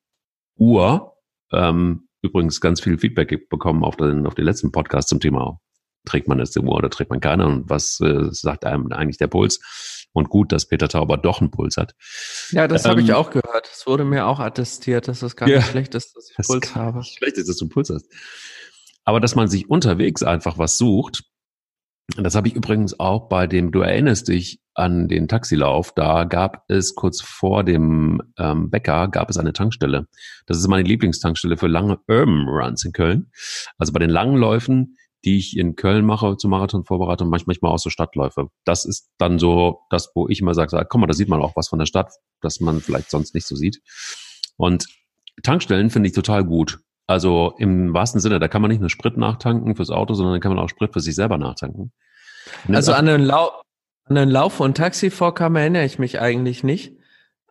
Uhr. 0.56 1.12
Ähm, 1.52 2.08
übrigens 2.22 2.60
ganz 2.60 2.80
viel 2.80 2.98
Feedback 2.98 3.48
bekommen 3.50 3.84
auf 3.84 3.96
den, 3.96 4.26
auf 4.26 4.34
den 4.34 4.46
letzten 4.46 4.72
Podcast 4.72 5.08
zum 5.08 5.20
Thema, 5.20 5.60
trägt 6.06 6.28
man 6.28 6.38
jetzt 6.38 6.56
die 6.56 6.60
Uhr 6.60 6.74
oder 6.74 6.88
trägt 6.90 7.10
man 7.10 7.20
keine 7.20 7.46
und 7.46 7.68
was 7.68 8.00
äh, 8.00 8.28
sagt 8.30 8.64
einem 8.64 8.90
eigentlich 8.92 9.18
der 9.18 9.26
Puls? 9.26 9.60
Und 10.12 10.28
gut, 10.28 10.52
dass 10.52 10.66
Peter 10.66 10.88
Tauber 10.88 11.16
doch 11.16 11.40
einen 11.40 11.50
Puls 11.50 11.76
hat. 11.76 11.94
Ja, 12.50 12.68
das 12.68 12.84
ähm, 12.84 12.92
habe 12.92 13.02
ich 13.02 13.12
auch 13.12 13.30
gehört. 13.30 13.68
Es 13.72 13.84
wurde 13.86 14.04
mir 14.04 14.26
auch 14.26 14.38
attestiert, 14.38 15.08
dass 15.08 15.22
es 15.22 15.34
gar 15.34 15.48
ja, 15.48 15.56
nicht 15.56 15.70
schlecht 15.70 15.94
ist, 15.96 16.14
dass 16.16 16.30
ich 16.30 16.36
Puls 16.46 16.74
habe. 16.76 17.02
Schlecht 17.02 17.36
ist, 17.36 17.48
dass 17.48 17.56
du 17.56 17.64
einen 17.64 17.70
Puls 17.70 17.90
hast. 17.90 18.06
Aber 19.04 19.20
dass 19.20 19.34
man 19.34 19.48
sich 19.48 19.68
unterwegs 19.68 20.22
einfach 20.22 20.58
was 20.58 20.78
sucht, 20.78 21.24
das 22.16 22.34
habe 22.34 22.48
ich 22.48 22.54
übrigens 22.54 23.00
auch 23.00 23.28
bei 23.28 23.46
dem, 23.46 23.72
du 23.72 23.80
erinnerst 23.80 24.28
dich 24.28 24.60
an 24.74 25.08
den 25.08 25.26
Taxilauf, 25.26 25.92
da 25.94 26.24
gab 26.24 26.64
es 26.68 26.94
kurz 26.94 27.22
vor 27.22 27.64
dem 27.64 28.20
ähm, 28.38 28.70
Bäcker, 28.70 29.08
gab 29.08 29.30
es 29.30 29.38
eine 29.38 29.52
Tankstelle. 29.54 30.06
Das 30.46 30.58
ist 30.58 30.68
meine 30.68 30.86
Lieblingstankstelle 30.86 31.56
für 31.56 31.66
lange 31.66 31.98
Urban 32.08 32.46
Runs 32.46 32.84
in 32.84 32.92
Köln. 32.92 33.30
Also 33.78 33.92
bei 33.92 34.00
den 34.00 34.10
langen 34.10 34.36
Läufen, 34.36 34.96
die 35.24 35.38
ich 35.38 35.56
in 35.56 35.76
Köln 35.76 36.04
mache 36.04 36.36
zur 36.36 36.50
Marathonvorbereitung, 36.50 37.30
manchmal 37.30 37.72
auch 37.72 37.78
so 37.78 37.88
Stadtläufe. 37.88 38.48
Das 38.64 38.84
ist 38.84 39.08
dann 39.16 39.38
so 39.38 39.80
das, 39.88 40.10
wo 40.14 40.28
ich 40.28 40.40
immer 40.40 40.52
sage, 40.52 40.84
komm 40.88 41.00
mal, 41.00 41.06
da 41.06 41.14
sieht 41.14 41.28
man 41.28 41.40
auch 41.40 41.56
was 41.56 41.68
von 41.68 41.78
der 41.78 41.86
Stadt, 41.86 42.12
das 42.42 42.60
man 42.60 42.80
vielleicht 42.80 43.10
sonst 43.10 43.34
nicht 43.34 43.46
so 43.46 43.56
sieht. 43.56 43.80
Und 44.56 44.86
Tankstellen 45.42 45.88
finde 45.88 46.08
ich 46.08 46.14
total 46.14 46.44
gut. 46.44 46.80
Also 47.06 47.54
im 47.58 47.92
wahrsten 47.92 48.20
Sinne, 48.20 48.38
da 48.38 48.48
kann 48.48 48.62
man 48.62 48.70
nicht 48.70 48.80
nur 48.80 48.90
Sprit 48.90 49.16
nachtanken 49.16 49.76
fürs 49.76 49.90
Auto, 49.90 50.14
sondern 50.14 50.34
da 50.34 50.40
kann 50.40 50.54
man 50.54 50.64
auch 50.64 50.68
Sprit 50.68 50.92
für 50.92 51.00
sich 51.00 51.14
selber 51.14 51.38
nachtanken. 51.38 51.92
Also 52.68 52.92
an 52.92 53.06
den, 53.06 53.22
Lau 53.22 53.50
an 54.04 54.16
den 54.16 54.30
Lauf- 54.30 54.60
und 54.60 54.76
Taxivorkam 54.76 55.56
erinnere 55.56 55.84
ich 55.84 55.98
mich 55.98 56.20
eigentlich 56.20 56.62
nicht. 56.64 56.96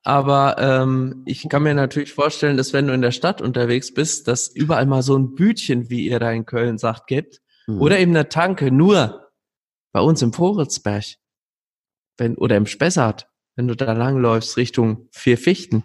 Aber 0.04 0.58
ähm, 0.60 1.24
ich 1.26 1.48
kann 1.48 1.64
mir 1.64 1.74
natürlich 1.74 2.14
vorstellen, 2.14 2.58
dass 2.58 2.74
wenn 2.74 2.88
du 2.88 2.94
in 2.94 3.02
der 3.02 3.12
Stadt 3.12 3.42
unterwegs 3.42 3.94
bist, 3.94 4.28
dass 4.28 4.48
überall 4.48 4.86
mal 4.86 5.02
so 5.02 5.18
ein 5.18 5.34
Bütchen, 5.34 5.90
wie 5.90 6.08
ihr 6.08 6.20
da 6.20 6.32
in 6.32 6.46
Köln 6.46 6.78
sagt, 6.78 7.08
gibt. 7.08 7.40
Mhm. 7.68 7.82
Oder 7.82 8.00
eben 8.00 8.12
eine 8.12 8.28
Tanke. 8.28 8.70
Nur 8.70 9.32
bei 9.94 10.02
uns 10.02 10.22
im 10.22 10.34
Voritzberg 10.34 11.06
wenn, 12.18 12.36
oder 12.36 12.58
im 12.58 12.66
Spessart, 12.66 13.30
wenn 13.56 13.68
du 13.68 13.76
da 13.76 13.94
langläufst 13.94 14.58
Richtung 14.58 15.08
Vier 15.12 15.38
Fichten, 15.38 15.84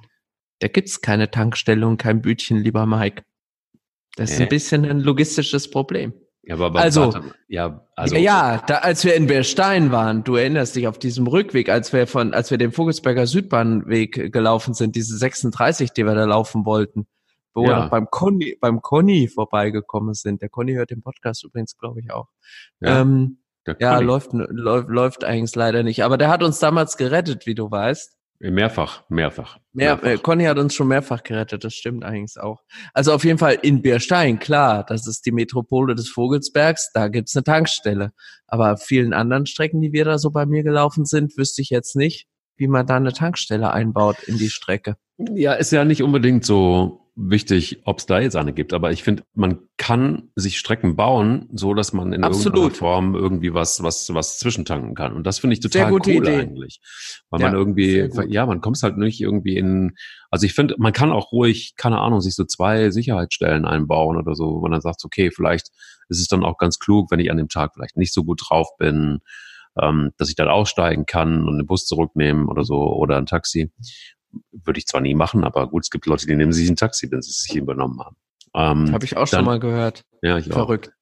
da 0.61 0.69
gibt's 0.69 1.01
keine 1.01 1.31
Tankstelle 1.31 1.87
und 1.87 1.99
kein 1.99 2.21
Bütchen, 2.21 2.59
lieber 2.59 2.87
Mike. 2.87 3.23
Das 4.19 4.33
ist 4.33 4.41
ein 4.41 4.49
bisschen 4.49 4.85
ein 4.85 5.01
logistisches 5.01 5.71
Problem. 5.71 6.13
Ja, 6.43 6.55
aber, 6.55 6.67
aber 6.67 6.81
also, 6.81 7.13
warte, 7.13 7.35
ja, 7.47 7.87
also 7.95 8.15
ja, 8.17 8.55
ja, 8.55 8.63
da, 8.67 8.77
als 8.79 9.05
wir 9.05 9.15
in 9.15 9.27
Berstein 9.27 9.93
waren, 9.93 10.25
du 10.25 10.37
erinnerst 10.37 10.77
dich 10.77 10.89
auf 10.89 10.99
diesem 10.99 11.27
Rückweg, 11.27 11.69
als 11.69 11.93
wir 11.93 12.07
von, 12.07 12.33
als 12.33 12.51
wir 12.51 12.57
den 12.57 12.73
Vogelsberger 12.73 13.27
Südbahnweg 13.27 14.33
gelaufen 14.33 14.73
sind, 14.73 14.97
diese 14.97 15.19
36, 15.19 15.93
die 15.93 16.05
wir 16.05 16.15
da 16.15 16.25
laufen 16.25 16.65
wollten, 16.65 17.07
wo 17.53 17.65
ja. 17.65 17.85
wir 17.85 17.91
beim 17.91 18.07
Conny, 18.11 18.57
beim 18.61 18.81
Conny 18.81 19.29
vorbeigekommen 19.29 20.15
sind. 20.15 20.41
Der 20.41 20.49
Conny 20.49 20.73
hört 20.73 20.91
den 20.91 21.03
Podcast 21.03 21.45
übrigens, 21.45 21.77
glaube 21.77 22.01
ich, 22.01 22.11
auch. 22.11 22.29
Ja, 22.81 23.03
ähm, 23.03 23.39
ja 23.79 23.99
läuft, 23.99 24.31
läuft, 24.33 24.89
läuft 24.89 25.25
eigentlich 25.25 25.55
leider 25.55 25.83
nicht. 25.83 26.03
Aber 26.03 26.17
der 26.17 26.29
hat 26.29 26.43
uns 26.43 26.59
damals 26.59 26.97
gerettet, 26.97 27.47
wie 27.47 27.55
du 27.55 27.71
weißt. 27.71 28.18
Mehrfach, 28.41 29.03
mehrfach. 29.09 29.59
Mehr, 29.73 29.97
mehrfach. 29.97 30.09
Äh, 30.09 30.19
Conny 30.19 30.45
hat 30.45 30.59
uns 30.59 30.75
schon 30.75 30.89
mehrfach 30.89 31.23
gerettet, 31.25 31.65
das 31.65 31.75
stimmt 31.75 32.05
eigentlich 32.05 32.39
auch. 32.41 32.63
Also 32.95 33.13
auf 33.13 33.25
jeden 33.25 33.39
Fall 33.39 33.59
in 33.63 33.83
Bierstein, 33.83 34.39
klar, 34.39 34.85
das 34.85 35.07
ist 35.09 35.27
die 35.27 35.33
Metropole 35.33 35.97
des 35.97 36.09
Vogelsbergs, 36.09 36.91
da 36.95 37.09
gibt's 37.09 37.35
eine 37.35 37.43
Tankstelle. 37.43 38.13
Aber 38.47 38.77
vielen 38.77 39.13
anderen 39.13 39.47
Strecken, 39.47 39.81
die 39.81 39.93
wir 39.93 40.05
da 40.05 40.19
so 40.19 40.31
bei 40.31 40.47
mir 40.47 40.63
gelaufen 40.63 41.05
sind, 41.05 41.37
wüsste 41.37 41.63
ich 41.63 41.71
jetzt 41.71 41.97
nicht, 41.97 42.29
wie 42.57 42.69
man 42.69 42.87
da 42.87 42.97
eine 42.97 43.13
Tankstelle 43.13 43.73
einbaut 43.73 44.23
in 44.23 44.39
die 44.39 44.51
Strecke. 44.51 44.97
Ja, 45.19 45.55
ist 45.55 45.73
ja 45.73 45.85
nicht 45.85 46.03
unbedingt 46.03 46.45
so 46.45 47.08
wichtig, 47.21 47.83
ob 47.85 47.99
es 47.99 48.07
da 48.07 48.21
jetzt 48.21 48.37
eine 48.37 48.53
gibt, 48.53 48.73
aber 48.73 48.93
ich 48.93 49.03
finde, 49.03 49.25
man 49.35 49.59
kann 49.77 50.31
sich 50.37 50.59
Strecken 50.59 50.95
bauen, 50.95 51.49
so 51.53 51.75
dass 51.75 51.93
man 51.93 52.13
in 52.13 52.23
Absolut. 52.23 52.57
irgendeiner 52.57 52.79
Form 52.79 53.15
irgendwie 53.17 53.53
was, 53.53 53.83
was, 53.83 54.15
was 54.15 54.39
zwischentanken 54.39 54.95
kann. 54.95 55.13
Und 55.15 55.27
das 55.27 55.41
finde 55.41 55.55
ich 55.55 55.61
total 55.61 55.93
cool 55.93 56.01
Idee. 56.07 56.37
eigentlich. 56.37 56.81
Weil 57.29 57.41
ja, 57.41 57.49
man 57.49 57.57
irgendwie, 57.57 58.09
ja, 58.29 58.47
man 58.47 58.61
kommt 58.61 58.81
halt 58.83 58.99
nicht 58.99 59.21
irgendwie 59.21 59.57
in, 59.57 59.97
also 60.31 60.47
ich 60.47 60.55
finde, 60.55 60.77
man 60.79 60.93
kann 60.93 61.11
auch 61.11 61.33
ruhig, 61.33 61.75
keine 61.77 61.99
Ahnung, 61.99 62.21
sich 62.21 62.37
so 62.37 62.45
zwei 62.45 62.91
Sicherheitsstellen 62.91 63.65
einbauen 63.65 64.17
oder 64.17 64.37
so, 64.37 64.55
wo 64.55 64.61
man 64.61 64.71
dann 64.71 64.81
sagt, 64.81 65.05
okay, 65.05 65.33
vielleicht 65.33 65.71
ist 66.09 66.21
es 66.21 66.29
dann 66.29 66.45
auch 66.45 66.57
ganz 66.57 66.79
klug, 66.79 67.11
wenn 67.11 67.21
ich 67.21 67.33
an 67.33 67.37
dem 67.37 67.49
Tag 67.49 67.73
vielleicht 67.75 67.97
nicht 67.97 68.15
so 68.15 68.23
gut 68.23 68.43
drauf 68.49 68.69
bin, 68.79 69.19
ähm, 69.81 70.13
dass 70.19 70.29
ich 70.29 70.37
dann 70.37 70.49
aussteigen 70.49 71.05
kann 71.05 71.49
und 71.49 71.59
den 71.59 71.67
Bus 71.67 71.85
zurücknehmen 71.87 72.49
oder 72.49 72.65
so 72.65 72.95
oder 72.95 73.17
ein 73.17 73.27
Taxi 73.27 73.73
würde 74.53 74.79
ich 74.79 74.87
zwar 74.87 75.01
nie 75.01 75.15
machen, 75.15 75.45
aber 75.45 75.69
gut, 75.69 75.85
es 75.85 75.91
gibt 75.91 76.07
Leute, 76.07 76.27
die 76.27 76.37
nehmen 76.37 76.53
sich 76.53 76.69
ein 76.69 76.77
Taxi, 76.77 77.11
wenn 77.11 77.23
sie 77.23 77.31
es 77.31 77.43
sich 77.43 77.57
übernommen 77.57 78.01
haben. 78.01 78.17
Ähm, 78.55 78.93
Habe 78.93 79.05
ich 79.05 79.17
auch 79.17 79.29
dann, 79.29 79.39
schon 79.39 79.45
mal 79.45 79.61
gehört. 79.61 80.05
Ja, 80.23 80.39
ich 80.39 80.47
Verrückt. 80.47 80.89
Auch. 80.89 80.93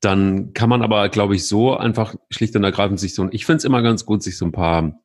Dann 0.00 0.52
kann 0.52 0.68
man 0.68 0.82
aber, 0.82 1.08
glaube 1.08 1.36
ich, 1.36 1.46
so 1.46 1.76
einfach 1.76 2.14
schlicht 2.30 2.56
und 2.56 2.64
ergreifend 2.64 2.98
sich 2.98 3.14
so, 3.14 3.28
ich 3.30 3.46
finde 3.46 3.58
es 3.58 3.64
immer 3.64 3.82
ganz 3.82 4.04
gut, 4.04 4.22
sich 4.22 4.36
so 4.36 4.44
ein 4.44 4.52
paar 4.52 5.00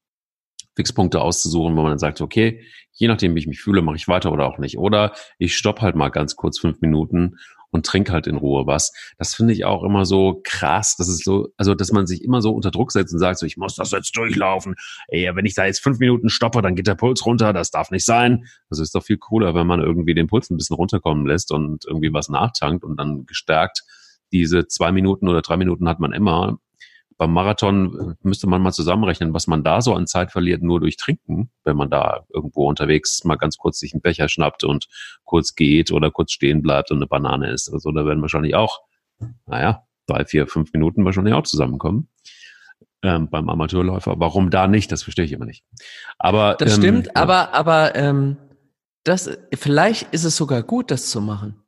Fixpunkte 0.75 1.21
auszusuchen, 1.21 1.75
wo 1.75 1.81
man 1.81 1.91
dann 1.91 1.99
sagt, 1.99 2.21
okay, 2.21 2.63
je 2.93 3.07
nachdem, 3.07 3.35
wie 3.35 3.39
ich 3.39 3.47
mich 3.47 3.61
fühle, 3.61 3.81
mache 3.81 3.95
ich 3.95 4.07
weiter 4.07 4.31
oder 4.31 4.47
auch 4.47 4.57
nicht. 4.57 4.77
Oder 4.77 5.13
ich 5.37 5.55
stopp 5.55 5.81
halt 5.81 5.95
mal 5.95 6.09
ganz 6.09 6.35
kurz 6.35 6.59
fünf 6.59 6.81
Minuten 6.81 7.37
und 7.71 7.85
trink 7.85 8.09
halt 8.09 8.27
in 8.27 8.37
Ruhe 8.37 8.65
was. 8.65 8.91
Das 9.17 9.35
finde 9.35 9.53
ich 9.53 9.65
auch 9.65 9.83
immer 9.83 10.05
so 10.05 10.41
krass. 10.43 10.95
Das 10.97 11.07
ist 11.07 11.23
so, 11.23 11.49
also, 11.57 11.75
dass 11.75 11.91
man 11.91 12.07
sich 12.07 12.23
immer 12.23 12.41
so 12.41 12.51
unter 12.51 12.71
Druck 12.71 12.91
setzt 12.91 13.13
und 13.13 13.19
sagt 13.19 13.39
so, 13.39 13.45
ich 13.45 13.57
muss 13.57 13.75
das 13.75 13.91
jetzt 13.91 14.15
durchlaufen. 14.15 14.75
Ey, 15.07 15.29
wenn 15.35 15.45
ich 15.45 15.55
da 15.55 15.65
jetzt 15.65 15.83
fünf 15.83 15.99
Minuten 15.99 16.29
stoppe, 16.29 16.61
dann 16.61 16.75
geht 16.75 16.87
der 16.87 16.95
Puls 16.95 17.25
runter. 17.25 17.53
Das 17.53 17.71
darf 17.71 17.91
nicht 17.91 18.05
sein. 18.05 18.45
Also 18.69 18.83
ist 18.83 18.95
doch 18.95 19.03
viel 19.03 19.17
cooler, 19.17 19.53
wenn 19.53 19.67
man 19.67 19.81
irgendwie 19.81 20.13
den 20.13 20.27
Puls 20.27 20.49
ein 20.49 20.57
bisschen 20.57 20.75
runterkommen 20.75 21.25
lässt 21.25 21.51
und 21.51 21.85
irgendwie 21.85 22.13
was 22.13 22.29
nachtankt 22.29 22.83
und 22.83 22.97
dann 22.97 23.25
gestärkt 23.25 23.83
diese 24.31 24.67
zwei 24.67 24.91
Minuten 24.91 25.27
oder 25.27 25.41
drei 25.41 25.57
Minuten 25.57 25.87
hat 25.87 25.99
man 25.99 26.11
immer 26.11 26.59
beim 27.17 27.33
Marathon 27.33 28.11
äh, 28.11 28.15
müsste 28.21 28.47
man 28.47 28.61
mal 28.61 28.71
zusammenrechnen, 28.71 29.33
was 29.33 29.47
man 29.47 29.63
da 29.63 29.81
so 29.81 29.93
an 29.93 30.07
Zeit 30.07 30.31
verliert, 30.31 30.61
nur 30.61 30.79
durch 30.79 30.97
Trinken, 30.97 31.51
wenn 31.63 31.75
man 31.75 31.89
da 31.89 32.25
irgendwo 32.31 32.67
unterwegs 32.67 33.23
mal 33.23 33.35
ganz 33.35 33.57
kurz 33.57 33.79
sich 33.79 33.93
einen 33.93 34.01
Becher 34.01 34.29
schnappt 34.29 34.63
und 34.63 34.87
kurz 35.23 35.55
geht 35.55 35.91
oder 35.91 36.11
kurz 36.11 36.31
stehen 36.31 36.61
bleibt 36.61 36.91
und 36.91 36.97
eine 36.97 37.07
Banane 37.07 37.51
isst 37.51 37.69
oder 37.69 37.79
so. 37.79 37.91
Da 37.91 38.05
werden 38.05 38.21
wahrscheinlich 38.21 38.55
auch, 38.55 38.81
naja, 39.45 39.83
drei, 40.05 40.25
vier, 40.25 40.47
fünf 40.47 40.71
Minuten 40.73 41.05
wahrscheinlich 41.05 41.33
auch 41.33 41.43
zusammenkommen. 41.43 42.09
Ähm, 43.03 43.29
beim 43.29 43.49
Amateurläufer. 43.49 44.15
Warum 44.17 44.49
da 44.49 44.67
nicht? 44.67 44.91
Das 44.91 45.03
verstehe 45.03 45.25
ich 45.25 45.31
immer 45.31 45.45
nicht. 45.45 45.63
Aber 46.17 46.55
das 46.57 46.75
ähm, 46.77 46.81
stimmt, 46.81 47.05
ja. 47.07 47.11
aber 47.15 47.53
aber 47.53 47.95
ähm, 47.95 48.37
das 49.03 49.29
vielleicht 49.53 50.13
ist 50.13 50.23
es 50.23 50.35
sogar 50.35 50.63
gut, 50.63 50.89
das 50.89 51.09
zu 51.09 51.21
machen. 51.21 51.61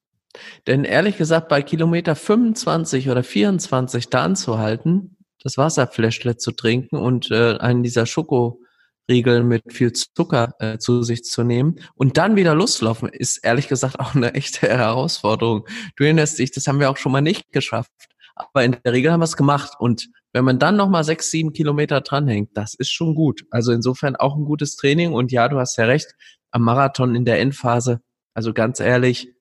Denn 0.67 0.83
ehrlich 0.83 1.17
gesagt, 1.17 1.47
bei 1.47 1.61
Kilometer 1.61 2.15
25 2.15 3.09
oder 3.09 3.23
24 3.23 4.09
da 4.09 4.23
anzuhalten, 4.23 5.17
das 5.41 5.57
Wasserfläschle 5.57 6.37
zu 6.37 6.51
trinken 6.51 6.97
und 6.97 7.31
äh, 7.31 7.57
einen 7.57 7.83
dieser 7.83 8.05
Schokoriegel 8.05 9.43
mit 9.43 9.63
viel 9.71 9.93
Zucker 9.93 10.53
äh, 10.59 10.77
zu 10.77 11.03
sich 11.03 11.23
zu 11.23 11.43
nehmen 11.43 11.79
und 11.95 12.17
dann 12.17 12.35
wieder 12.35 12.55
loslaufen, 12.55 13.09
ist 13.09 13.37
ehrlich 13.43 13.67
gesagt 13.67 13.99
auch 13.99 14.15
eine 14.15 14.33
echte 14.33 14.67
Herausforderung. 14.67 15.67
Du 15.95 16.03
erinnerst 16.03 16.39
dich, 16.39 16.51
das 16.51 16.67
haben 16.67 16.79
wir 16.79 16.89
auch 16.89 16.97
schon 16.97 17.11
mal 17.11 17.21
nicht 17.21 17.51
geschafft. 17.51 17.91
Aber 18.35 18.63
in 18.63 18.77
der 18.83 18.93
Regel 18.93 19.11
haben 19.11 19.19
wir 19.19 19.25
es 19.25 19.35
gemacht. 19.35 19.73
Und 19.79 20.09
wenn 20.31 20.45
man 20.45 20.59
dann 20.59 20.77
nochmal 20.77 21.03
sechs, 21.03 21.29
sieben 21.29 21.51
Kilometer 21.51 22.01
dranhängt, 22.01 22.51
das 22.53 22.73
ist 22.73 22.89
schon 22.89 23.13
gut. 23.13 23.45
Also 23.51 23.73
insofern 23.73 24.15
auch 24.15 24.37
ein 24.37 24.45
gutes 24.45 24.77
Training. 24.77 25.11
Und 25.11 25.31
ja, 25.31 25.49
du 25.49 25.59
hast 25.59 25.75
ja 25.77 25.85
recht, 25.85 26.15
am 26.51 26.63
Marathon 26.63 27.15
in 27.15 27.25
der 27.25 27.39
Endphase, 27.39 28.01
also 28.33 28.53
ganz 28.53 28.79
ehrlich, 28.79 29.33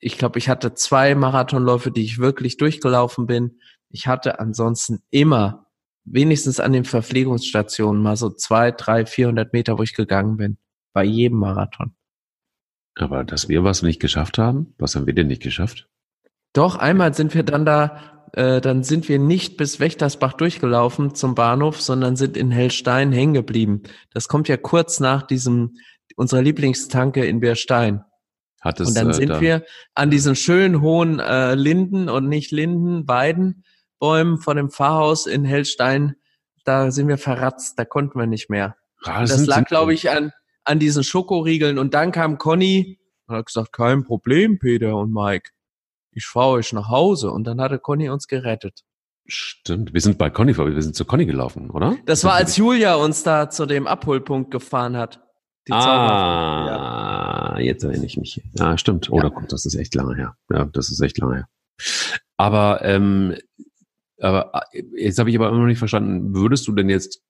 ich 0.00 0.16
glaube, 0.18 0.38
ich 0.38 0.48
hatte 0.48 0.74
zwei 0.74 1.14
Marathonläufe, 1.14 1.90
die 1.90 2.04
ich 2.04 2.18
wirklich 2.18 2.56
durchgelaufen 2.56 3.26
bin. 3.26 3.60
Ich 3.90 4.06
hatte 4.06 4.40
ansonsten 4.40 5.02
immer 5.10 5.66
wenigstens 6.04 6.60
an 6.60 6.72
den 6.72 6.84
Verpflegungsstationen 6.84 8.02
mal 8.02 8.16
so 8.16 8.30
zwei, 8.30 8.70
drei, 8.70 9.06
vierhundert 9.06 9.52
Meter, 9.52 9.78
wo 9.78 9.82
ich 9.82 9.94
gegangen 9.94 10.36
bin. 10.36 10.58
Bei 10.92 11.04
jedem 11.04 11.38
Marathon. 11.38 11.94
Aber 12.94 13.24
dass 13.24 13.48
wir 13.48 13.62
was 13.62 13.82
nicht 13.82 14.00
geschafft 14.00 14.38
haben, 14.38 14.74
was 14.78 14.96
haben 14.96 15.06
wir 15.06 15.14
denn 15.14 15.28
nicht 15.28 15.42
geschafft? 15.42 15.88
Doch, 16.52 16.76
einmal 16.76 17.14
sind 17.14 17.34
wir 17.34 17.42
dann 17.42 17.64
da 17.64 18.18
äh, 18.32 18.60
dann 18.60 18.82
sind 18.82 19.08
wir 19.08 19.18
nicht 19.18 19.56
bis 19.56 19.80
Wächtersbach 19.80 20.34
durchgelaufen 20.34 21.14
zum 21.14 21.34
Bahnhof, 21.34 21.80
sondern 21.80 22.16
sind 22.16 22.36
in 22.36 22.50
Hellstein 22.50 23.12
hängen 23.12 23.34
geblieben. 23.34 23.82
Das 24.12 24.28
kommt 24.28 24.48
ja 24.48 24.56
kurz 24.56 25.00
nach 25.00 25.22
diesem 25.22 25.76
unserer 26.16 26.42
Lieblingstanke 26.42 27.24
in 27.24 27.40
Bierstein. 27.40 28.02
Hat 28.60 28.80
es, 28.80 28.88
und 28.88 28.96
dann 28.96 29.10
äh, 29.10 29.14
sind 29.14 29.28
da 29.30 29.40
wir 29.40 29.64
an 29.94 30.10
diesen 30.10 30.34
schönen 30.34 30.80
hohen 30.80 31.20
äh, 31.20 31.54
Linden 31.54 32.08
und 32.08 32.28
nicht 32.28 32.50
Linden, 32.50 33.06
Weidenbäumen 34.00 34.38
vor 34.38 34.54
dem 34.54 34.70
Pfarrhaus 34.70 35.26
in 35.26 35.44
Hellstein. 35.44 36.16
Da 36.64 36.90
sind 36.90 37.08
wir 37.08 37.18
verratzt, 37.18 37.78
da 37.78 37.84
konnten 37.84 38.18
wir 38.18 38.26
nicht 38.26 38.50
mehr. 38.50 38.76
Ja, 39.04 39.20
das, 39.20 39.30
das 39.30 39.46
lag, 39.46 39.64
glaube 39.64 39.94
ich, 39.94 40.10
an, 40.10 40.32
an 40.64 40.78
diesen 40.78 41.04
Schokoriegeln. 41.04 41.78
Und 41.78 41.94
dann 41.94 42.12
kam 42.12 42.38
Conny 42.38 43.00
und 43.26 43.36
hat 43.36 43.46
gesagt, 43.46 43.72
kein 43.72 44.04
Problem, 44.04 44.58
Peter 44.58 44.96
und 44.96 45.12
Mike. 45.12 45.50
Ich 46.12 46.26
fahre 46.26 46.50
euch 46.50 46.72
nach 46.72 46.88
Hause. 46.88 47.30
Und 47.30 47.44
dann 47.44 47.60
hatte 47.60 47.78
Conny 47.78 48.08
uns 48.10 48.26
gerettet. 48.26 48.82
Stimmt, 49.26 49.92
wir 49.92 50.00
sind 50.00 50.16
bei 50.16 50.30
Conny 50.30 50.54
vorbei, 50.54 50.74
wir 50.74 50.82
sind 50.82 50.96
zu 50.96 51.04
Conny 51.04 51.26
gelaufen, 51.26 51.68
oder? 51.70 51.98
Das 52.06 52.24
war, 52.24 52.32
als 52.32 52.56
Julia 52.56 52.94
uns 52.94 53.22
da 53.22 53.50
zu 53.50 53.66
dem 53.66 53.86
Abholpunkt 53.86 54.50
gefahren 54.50 54.96
hat. 54.96 55.20
Die 55.68 55.72
ah, 55.72 57.56
ja. 57.56 57.60
jetzt 57.60 57.84
erinnere 57.84 58.06
ich 58.06 58.16
mich. 58.16 58.42
Ja, 58.54 58.78
stimmt. 58.78 59.10
Oder 59.10 59.30
oh, 59.36 59.40
ja. 59.40 59.46
das 59.48 59.66
ist 59.66 59.74
echt 59.74 59.94
lange 59.94 60.16
her. 60.16 60.34
Ja, 60.50 60.64
das 60.64 60.90
ist 60.90 61.02
echt 61.02 61.18
lange 61.18 61.34
her. 61.36 61.48
Aber, 62.38 62.82
ähm, 62.84 63.36
aber 64.20 64.62
äh, 64.72 64.82
jetzt 64.96 65.18
habe 65.18 65.30
ich 65.30 65.36
aber 65.36 65.48
immer 65.48 65.58
noch 65.58 65.66
nicht 65.66 65.78
verstanden, 65.78 66.34
würdest 66.34 66.66
du 66.68 66.72
denn 66.72 66.88
jetzt 66.88 67.22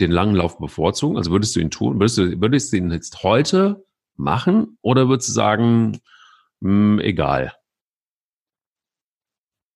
den 0.00 0.10
langen 0.10 0.34
Lauf 0.34 0.58
bevorzugen? 0.58 1.16
Also 1.16 1.30
würdest 1.30 1.54
du 1.56 1.60
ihn 1.60 1.70
tun? 1.70 1.98
Würdest 1.98 2.18
du, 2.18 2.40
würdest 2.40 2.72
du 2.72 2.76
ihn 2.76 2.90
jetzt 2.90 3.22
heute 3.22 3.84
machen 4.16 4.78
oder 4.82 5.08
würdest 5.08 5.28
du 5.28 5.32
sagen, 5.32 6.00
mh, 6.60 6.70
hm, 6.70 6.98
egal? 7.00 7.52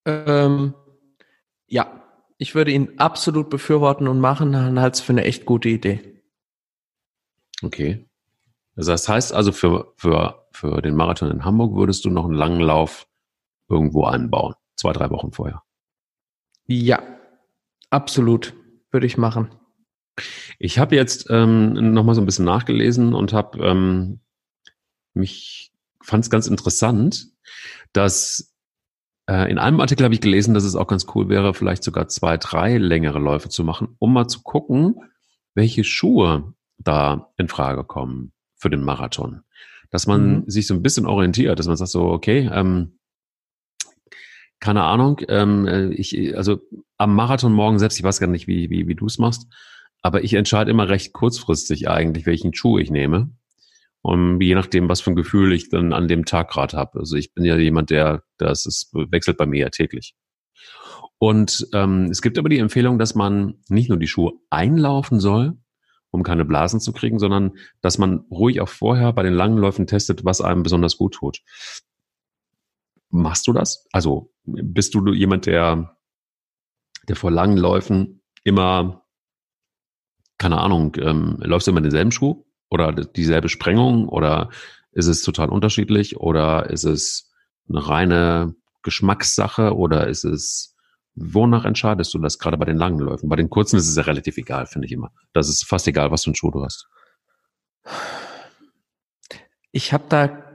Ähm, 0.06 0.74
ja, 1.66 2.02
ich 2.38 2.54
würde 2.54 2.70
ihn 2.70 2.98
absolut 2.98 3.50
befürworten 3.50 4.08
und 4.08 4.20
machen, 4.20 4.52
dann 4.52 4.80
halte 4.80 4.96
es 4.96 5.00
für 5.00 5.12
eine 5.12 5.24
echt 5.24 5.46
gute 5.46 5.68
Idee. 5.68 6.22
Okay. 7.62 8.08
Also 8.76 8.92
das 8.92 9.08
heißt 9.08 9.32
also, 9.32 9.52
für, 9.52 9.92
für, 9.96 10.46
für 10.52 10.82
den 10.82 10.94
Marathon 10.94 11.30
in 11.30 11.44
Hamburg 11.44 11.74
würdest 11.74 12.04
du 12.04 12.10
noch 12.10 12.26
einen 12.26 12.34
langen 12.34 12.60
Lauf 12.60 13.08
irgendwo 13.68 14.04
anbauen. 14.04 14.54
Zwei, 14.76 14.92
drei 14.92 15.10
Wochen 15.10 15.32
vorher. 15.32 15.62
Ja, 16.66 17.02
absolut. 17.90 18.54
Würde 18.90 19.06
ich 19.06 19.18
machen. 19.18 19.50
Ich 20.58 20.78
habe 20.78 20.96
jetzt 20.96 21.26
ähm, 21.28 21.92
noch 21.92 22.04
mal 22.04 22.14
so 22.14 22.22
ein 22.22 22.26
bisschen 22.26 22.44
nachgelesen 22.44 23.14
und 23.14 23.32
habe 23.32 23.58
ähm, 23.64 24.20
mich 25.12 25.72
fand 26.02 26.24
es 26.24 26.30
ganz 26.30 26.46
interessant, 26.46 27.26
dass 27.92 28.54
äh, 29.28 29.50
in 29.50 29.58
einem 29.58 29.80
Artikel 29.80 30.04
habe 30.04 30.14
ich 30.14 30.20
gelesen, 30.20 30.54
dass 30.54 30.64
es 30.64 30.76
auch 30.76 30.86
ganz 30.86 31.06
cool 31.14 31.28
wäre, 31.28 31.52
vielleicht 31.52 31.82
sogar 31.82 32.08
zwei, 32.08 32.36
drei 32.36 32.78
längere 32.78 33.18
Läufe 33.18 33.48
zu 33.48 33.64
machen, 33.64 33.96
um 33.98 34.12
mal 34.12 34.28
zu 34.28 34.42
gucken, 34.42 34.96
welche 35.54 35.84
Schuhe 35.84 36.54
da 36.78 37.32
in 37.36 37.48
Frage 37.48 37.84
kommen 37.84 38.32
für 38.56 38.70
den 38.70 38.82
Marathon. 38.82 39.42
Dass 39.90 40.06
man 40.06 40.40
mhm. 40.40 40.44
sich 40.50 40.66
so 40.66 40.74
ein 40.74 40.82
bisschen 40.82 41.06
orientiert, 41.06 41.58
dass 41.58 41.66
man 41.66 41.76
sagt 41.76 41.90
so, 41.90 42.04
okay, 42.04 42.48
ähm, 42.52 42.98
keine 44.60 44.82
Ahnung, 44.82 45.20
ähm, 45.28 45.66
äh, 45.66 45.88
ich, 45.88 46.36
also 46.36 46.60
am 46.96 47.14
Marathon 47.14 47.52
morgen 47.52 47.78
selbst, 47.78 47.98
ich 47.98 48.04
weiß 48.04 48.20
gar 48.20 48.26
nicht, 48.26 48.46
wie, 48.46 48.70
wie, 48.70 48.88
wie 48.88 48.94
du 48.94 49.06
es 49.06 49.18
machst, 49.18 49.46
aber 50.02 50.24
ich 50.24 50.34
entscheide 50.34 50.70
immer 50.70 50.88
recht 50.88 51.12
kurzfristig 51.12 51.88
eigentlich, 51.88 52.26
welchen 52.26 52.54
Schuh 52.54 52.78
ich 52.78 52.90
nehme. 52.90 53.30
Und 54.02 54.40
je 54.40 54.54
nachdem, 54.54 54.88
was 54.88 55.00
für 55.00 55.10
ein 55.10 55.16
Gefühl 55.16 55.52
ich 55.52 55.68
dann 55.68 55.92
an 55.92 56.06
dem 56.06 56.24
Tag 56.24 56.50
gerade 56.50 56.76
habe. 56.76 57.00
Also 57.00 57.16
ich 57.16 57.34
bin 57.34 57.44
ja 57.44 57.56
jemand, 57.56 57.90
der, 57.90 58.22
das 58.38 58.64
ist, 58.64 58.94
wechselt 58.94 59.36
bei 59.36 59.46
mir 59.46 59.62
ja 59.62 59.68
täglich. 59.68 60.14
Und 61.18 61.66
ähm, 61.72 62.04
es 62.10 62.22
gibt 62.22 62.38
aber 62.38 62.48
die 62.48 62.58
Empfehlung, 62.58 62.98
dass 62.98 63.14
man 63.14 63.54
nicht 63.68 63.88
nur 63.88 63.98
die 63.98 64.06
Schuhe 64.06 64.34
einlaufen 64.48 65.18
soll, 65.18 65.58
um 66.10 66.22
keine 66.22 66.44
Blasen 66.44 66.78
zu 66.78 66.92
kriegen, 66.92 67.18
sondern 67.18 67.56
dass 67.80 67.98
man 67.98 68.26
ruhig 68.30 68.60
auch 68.60 68.68
vorher 68.68 69.12
bei 69.12 69.22
den 69.22 69.34
langen 69.34 69.58
Läufen 69.58 69.86
testet, 69.86 70.24
was 70.24 70.40
einem 70.40 70.62
besonders 70.62 70.96
gut 70.96 71.14
tut. 71.14 71.40
Machst 73.10 73.46
du 73.46 73.52
das? 73.52 73.86
Also 73.92 74.32
bist 74.46 74.94
du 74.94 75.12
jemand, 75.12 75.46
der, 75.46 75.96
der 77.08 77.16
vor 77.16 77.30
langen 77.30 77.56
Läufen 77.56 78.22
immer, 78.44 79.04
keine 80.38 80.58
Ahnung, 80.58 80.96
ähm, 80.98 81.38
läufst 81.40 81.66
du 81.66 81.72
immer 81.72 81.80
denselben 81.80 82.12
Schuh 82.12 82.44
oder 82.70 82.92
dieselbe 82.92 83.48
Sprengung 83.48 84.08
oder 84.08 84.50
ist 84.92 85.06
es 85.06 85.22
total 85.22 85.50
unterschiedlich 85.50 86.16
oder 86.16 86.70
ist 86.70 86.84
es 86.84 87.32
eine 87.68 87.86
reine 87.86 88.54
Geschmackssache 88.82 89.74
oder 89.74 90.06
ist 90.06 90.24
es 90.24 90.76
Wonach 91.18 91.64
entscheidest 91.64 92.12
du 92.12 92.18
das 92.18 92.38
gerade 92.38 92.58
bei 92.58 92.66
den 92.66 92.76
langen 92.76 92.98
Läufen? 92.98 93.30
Bei 93.30 93.36
den 93.36 93.48
kurzen 93.48 93.76
ist 93.78 93.88
es 93.88 93.96
ja 93.96 94.02
relativ 94.02 94.36
egal, 94.36 94.66
finde 94.66 94.84
ich 94.86 94.92
immer. 94.92 95.12
Das 95.32 95.48
ist 95.48 95.64
fast 95.64 95.88
egal, 95.88 96.10
was 96.10 96.24
für 96.24 96.28
einen 96.28 96.34
Schuh 96.34 96.50
du 96.50 96.62
hast. 96.62 96.88
Ich 99.72 99.94
habe 99.94 100.04
da 100.10 100.45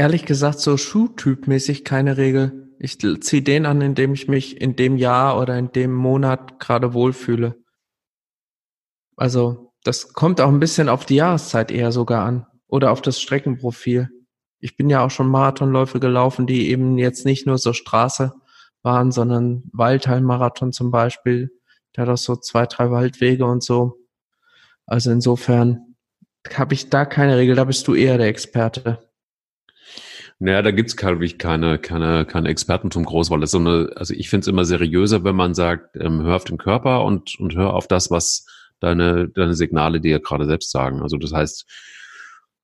ehrlich 0.00 0.24
gesagt 0.24 0.60
so 0.60 0.78
Schuhtypmäßig 0.78 1.84
keine 1.84 2.16
Regel. 2.16 2.74
Ich 2.78 2.98
ziehe 2.98 3.42
den 3.42 3.66
an, 3.66 3.82
in 3.82 3.94
dem 3.94 4.14
ich 4.14 4.28
mich 4.28 4.58
in 4.58 4.74
dem 4.74 4.96
Jahr 4.96 5.38
oder 5.38 5.58
in 5.58 5.72
dem 5.72 5.92
Monat 5.92 6.58
gerade 6.58 6.94
wohlfühle. 6.94 7.62
Also 9.14 9.74
das 9.84 10.14
kommt 10.14 10.40
auch 10.40 10.48
ein 10.48 10.58
bisschen 10.58 10.88
auf 10.88 11.04
die 11.04 11.16
Jahreszeit 11.16 11.70
eher 11.70 11.92
sogar 11.92 12.24
an 12.24 12.46
oder 12.66 12.92
auf 12.92 13.02
das 13.02 13.20
Streckenprofil. 13.20 14.08
Ich 14.58 14.78
bin 14.78 14.88
ja 14.88 15.04
auch 15.04 15.10
schon 15.10 15.28
Marathonläufe 15.28 16.00
gelaufen, 16.00 16.46
die 16.46 16.70
eben 16.70 16.96
jetzt 16.96 17.26
nicht 17.26 17.46
nur 17.46 17.58
so 17.58 17.74
Straße 17.74 18.32
waren, 18.82 19.12
sondern 19.12 19.64
Waldheim-Marathon 19.74 20.72
zum 20.72 20.90
Beispiel. 20.90 21.50
Der 21.94 22.06
hat 22.06 22.08
auch 22.08 22.16
so 22.16 22.36
zwei, 22.36 22.64
drei 22.64 22.90
Waldwege 22.90 23.44
und 23.44 23.62
so. 23.62 23.98
Also 24.86 25.10
insofern 25.10 25.94
habe 26.54 26.72
ich 26.72 26.88
da 26.88 27.04
keine 27.04 27.36
Regel, 27.36 27.54
da 27.54 27.64
bist 27.64 27.86
du 27.86 27.94
eher 27.94 28.16
der 28.16 28.28
Experte. 28.28 29.09
Naja, 30.42 30.62
da 30.62 30.70
gibt's 30.70 30.96
glaube 30.96 31.24
ich, 31.24 31.38
keine, 31.38 31.78
keine, 31.78 32.24
keine 32.24 32.48
Expertentum 32.48 33.04
groß, 33.04 33.30
weil 33.30 33.40
das 33.40 33.50
so 33.50 33.58
eine, 33.58 33.90
also 33.96 34.14
ich 34.14 34.30
finde 34.30 34.44
es 34.44 34.48
immer 34.48 34.64
seriöser, 34.64 35.22
wenn 35.22 35.36
man 35.36 35.54
sagt, 35.54 35.96
ähm, 35.96 36.22
hör 36.22 36.36
auf 36.36 36.44
den 36.44 36.56
Körper 36.56 37.04
und, 37.04 37.38
und 37.38 37.54
hör 37.54 37.74
auf 37.74 37.86
das, 37.86 38.10
was 38.10 38.46
deine, 38.80 39.28
deine 39.28 39.54
Signale 39.54 40.00
dir 40.00 40.18
gerade 40.18 40.46
selbst 40.46 40.70
sagen. 40.70 41.02
Also 41.02 41.18
das 41.18 41.34
heißt, 41.34 41.66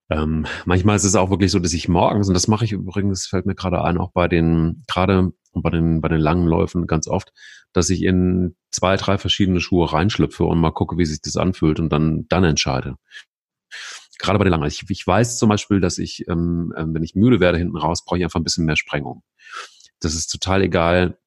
ähm, 0.09 0.47
manchmal 0.65 0.97
ist 0.97 1.05
es 1.05 1.17
auch 1.17 1.29
wirklich 1.29 1.51
so, 1.51 1.59
dass 1.59 1.75
ich 1.75 1.87
morgens, 1.87 2.29
und 2.29 2.35
das 2.35 2.49
mache 2.49 2.65
ich 2.65 2.73
übrigens, 2.73 3.27
fällt 3.27 3.45
mir 3.45 3.55
gerade 3.55 3.85
ein, 3.85 3.99
auch 3.99 4.13
bei 4.13 4.27
den, 4.27 4.83
gerade 4.89 5.33
bei 5.53 5.69
den, 5.69 6.01
bei 6.01 6.09
den 6.09 6.21
langen 6.21 6.47
Läufen 6.47 6.87
ganz 6.87 7.07
oft, 7.09 7.31
dass 7.75 7.91
ich 7.91 8.03
in 8.03 8.57
zwei, 8.71 8.97
drei 8.97 9.19
verschiedene 9.19 9.61
Schuhe 9.61 9.93
reinschlüpfe 9.93 10.45
und 10.45 10.59
mal 10.59 10.71
gucke, 10.71 10.97
wie 10.97 11.05
sich 11.05 11.21
das 11.21 11.37
anfühlt 11.37 11.79
und 11.79 11.91
dann, 11.91 12.27
dann 12.29 12.45
entscheide. 12.45 12.97
Gerade 14.19 14.39
bei 14.39 14.45
den 14.45 14.51
langen. 14.53 14.67
Ich, 14.67 14.85
ich 14.89 15.07
weiß 15.07 15.39
zum 15.39 15.49
Beispiel, 15.49 15.81
dass 15.81 15.99
ich, 15.99 16.27
ähm, 16.29 16.73
ähm 16.77 16.95
wenn 16.95 17.03
ich 17.03 17.15
müde 17.15 17.41
werde 17.41 17.59
hinten 17.59 17.77
raus, 17.77 18.05
brauche 18.05 18.19
ich 18.19 18.25
einfach 18.25 18.41
ein 18.41 18.45
bisschen 18.45 18.65
mehr 18.65 18.77
Sprengung. 18.77 19.23
Das 20.01 20.15
ist 20.15 20.29
total 20.29 20.63
egal, 20.63 21.19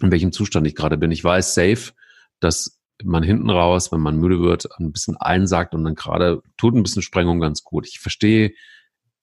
in 0.00 0.10
welchem 0.10 0.32
Zustand 0.32 0.66
ich 0.66 0.74
gerade 0.74 0.98
bin. 0.98 1.10
Ich 1.10 1.22
weiß 1.22 1.54
safe, 1.54 1.92
dass 2.40 2.78
man 3.04 3.22
hinten 3.22 3.50
raus, 3.50 3.92
wenn 3.92 4.00
man 4.00 4.16
müde 4.16 4.40
wird, 4.40 4.68
ein 4.78 4.92
bisschen 4.92 5.16
einsagt 5.16 5.74
und 5.74 5.84
dann 5.84 5.94
gerade 5.94 6.42
tut 6.56 6.74
ein 6.74 6.82
bisschen 6.82 7.02
Sprengung 7.02 7.40
ganz 7.40 7.62
gut. 7.62 7.86
Ich 7.86 8.00
verstehe, 8.00 8.52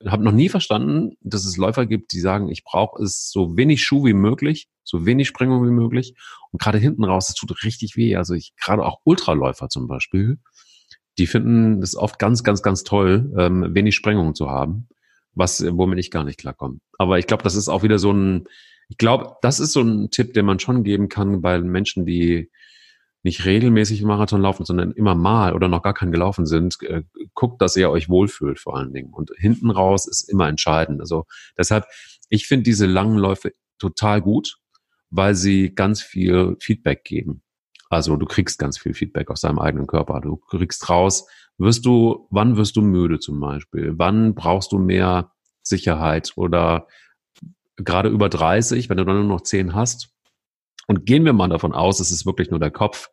habe 0.05 0.23
noch 0.23 0.31
nie 0.31 0.49
verstanden, 0.49 1.15
dass 1.21 1.45
es 1.45 1.57
Läufer 1.57 1.85
gibt, 1.85 2.11
die 2.11 2.19
sagen, 2.19 2.49
ich 2.49 2.63
brauche 2.63 3.01
es 3.01 3.31
so 3.31 3.57
wenig 3.57 3.83
Schuh 3.83 4.05
wie 4.05 4.13
möglich, 4.13 4.67
so 4.83 5.05
wenig 5.05 5.27
Sprengung 5.27 5.65
wie 5.65 5.71
möglich. 5.71 6.15
Und 6.51 6.61
gerade 6.61 6.77
hinten 6.77 7.03
raus, 7.03 7.27
das 7.27 7.35
tut 7.35 7.63
richtig 7.63 7.95
weh. 7.95 8.15
Also 8.15 8.33
ich 8.33 8.53
gerade 8.57 8.83
auch 8.83 8.99
Ultraläufer 9.05 9.69
zum 9.69 9.87
Beispiel, 9.87 10.39
die 11.17 11.27
finden 11.27 11.81
es 11.81 11.95
oft 11.95 12.19
ganz, 12.19 12.43
ganz, 12.43 12.61
ganz 12.61 12.83
toll, 12.83 13.31
ähm, 13.37 13.73
wenig 13.73 13.95
Sprengung 13.95 14.35
zu 14.35 14.49
haben, 14.49 14.87
was 15.33 15.63
womit 15.65 15.99
ich 15.99 16.11
gar 16.11 16.23
nicht 16.23 16.39
klarkomme. 16.39 16.79
Aber 16.97 17.19
ich 17.19 17.27
glaube, 17.27 17.43
das 17.43 17.55
ist 17.55 17.69
auch 17.69 17.83
wieder 17.83 17.99
so 17.99 18.11
ein, 18.11 18.45
ich 18.89 18.97
glaube, 18.97 19.35
das 19.41 19.59
ist 19.59 19.73
so 19.73 19.81
ein 19.81 20.09
Tipp, 20.11 20.33
den 20.33 20.45
man 20.45 20.59
schon 20.59 20.83
geben 20.83 21.09
kann 21.09 21.41
bei 21.41 21.59
Menschen, 21.59 22.05
die 22.05 22.49
nicht 23.23 23.45
regelmäßig 23.45 24.03
Marathon 24.03 24.41
laufen, 24.41 24.65
sondern 24.65 24.91
immer 24.91 25.15
mal 25.15 25.53
oder 25.53 25.69
noch 25.69 25.81
gar 25.81 25.93
keinen 25.93 26.11
gelaufen 26.11 26.45
sind, 26.45 26.75
äh, 26.83 27.03
guckt, 27.33 27.61
dass 27.61 27.75
ihr 27.77 27.89
euch 27.89 28.09
wohlfühlt 28.09 28.59
vor 28.59 28.77
allen 28.77 28.91
Dingen. 28.93 29.13
Und 29.13 29.31
hinten 29.37 29.71
raus 29.71 30.07
ist 30.07 30.29
immer 30.29 30.49
entscheidend. 30.49 30.99
Also 30.99 31.25
deshalb, 31.57 31.85
ich 32.29 32.47
finde 32.47 32.63
diese 32.63 32.85
langen 32.85 33.17
Läufe 33.17 33.53
total 33.79 34.21
gut, 34.21 34.57
weil 35.09 35.35
sie 35.35 35.73
ganz 35.73 36.01
viel 36.01 36.57
Feedback 36.59 37.05
geben. 37.05 37.42
Also 37.93 38.15
du 38.17 38.25
kriegst 38.25 38.59
ganz 38.59 38.77
viel 38.77 38.93
Feedback 38.93 39.29
aus 39.29 39.41
deinem 39.41 39.59
eigenen 39.59 39.87
Körper. 39.87 40.21
Du 40.21 40.37
kriegst 40.37 40.89
raus, 40.89 41.27
wirst 41.57 41.85
du, 41.85 42.27
wann 42.29 42.57
wirst 42.57 42.75
du 42.75 42.81
müde 42.81 43.19
zum 43.19 43.39
Beispiel? 43.39 43.93
Wann 43.97 44.35
brauchst 44.35 44.71
du 44.71 44.79
mehr 44.79 45.31
Sicherheit 45.61 46.33
oder 46.35 46.87
gerade 47.77 48.09
über 48.09 48.29
30, 48.29 48.89
wenn 48.89 48.97
du 48.97 49.05
dann 49.05 49.15
nur 49.15 49.25
noch 49.25 49.41
10 49.41 49.73
hast, 49.73 50.13
und 50.87 51.05
gehen 51.05 51.25
wir 51.25 51.33
mal 51.33 51.49
davon 51.49 51.73
aus, 51.73 51.99
es 51.99 52.11
ist 52.11 52.25
wirklich 52.25 52.49
nur 52.49 52.59
der 52.59 52.71
Kopf, 52.71 53.09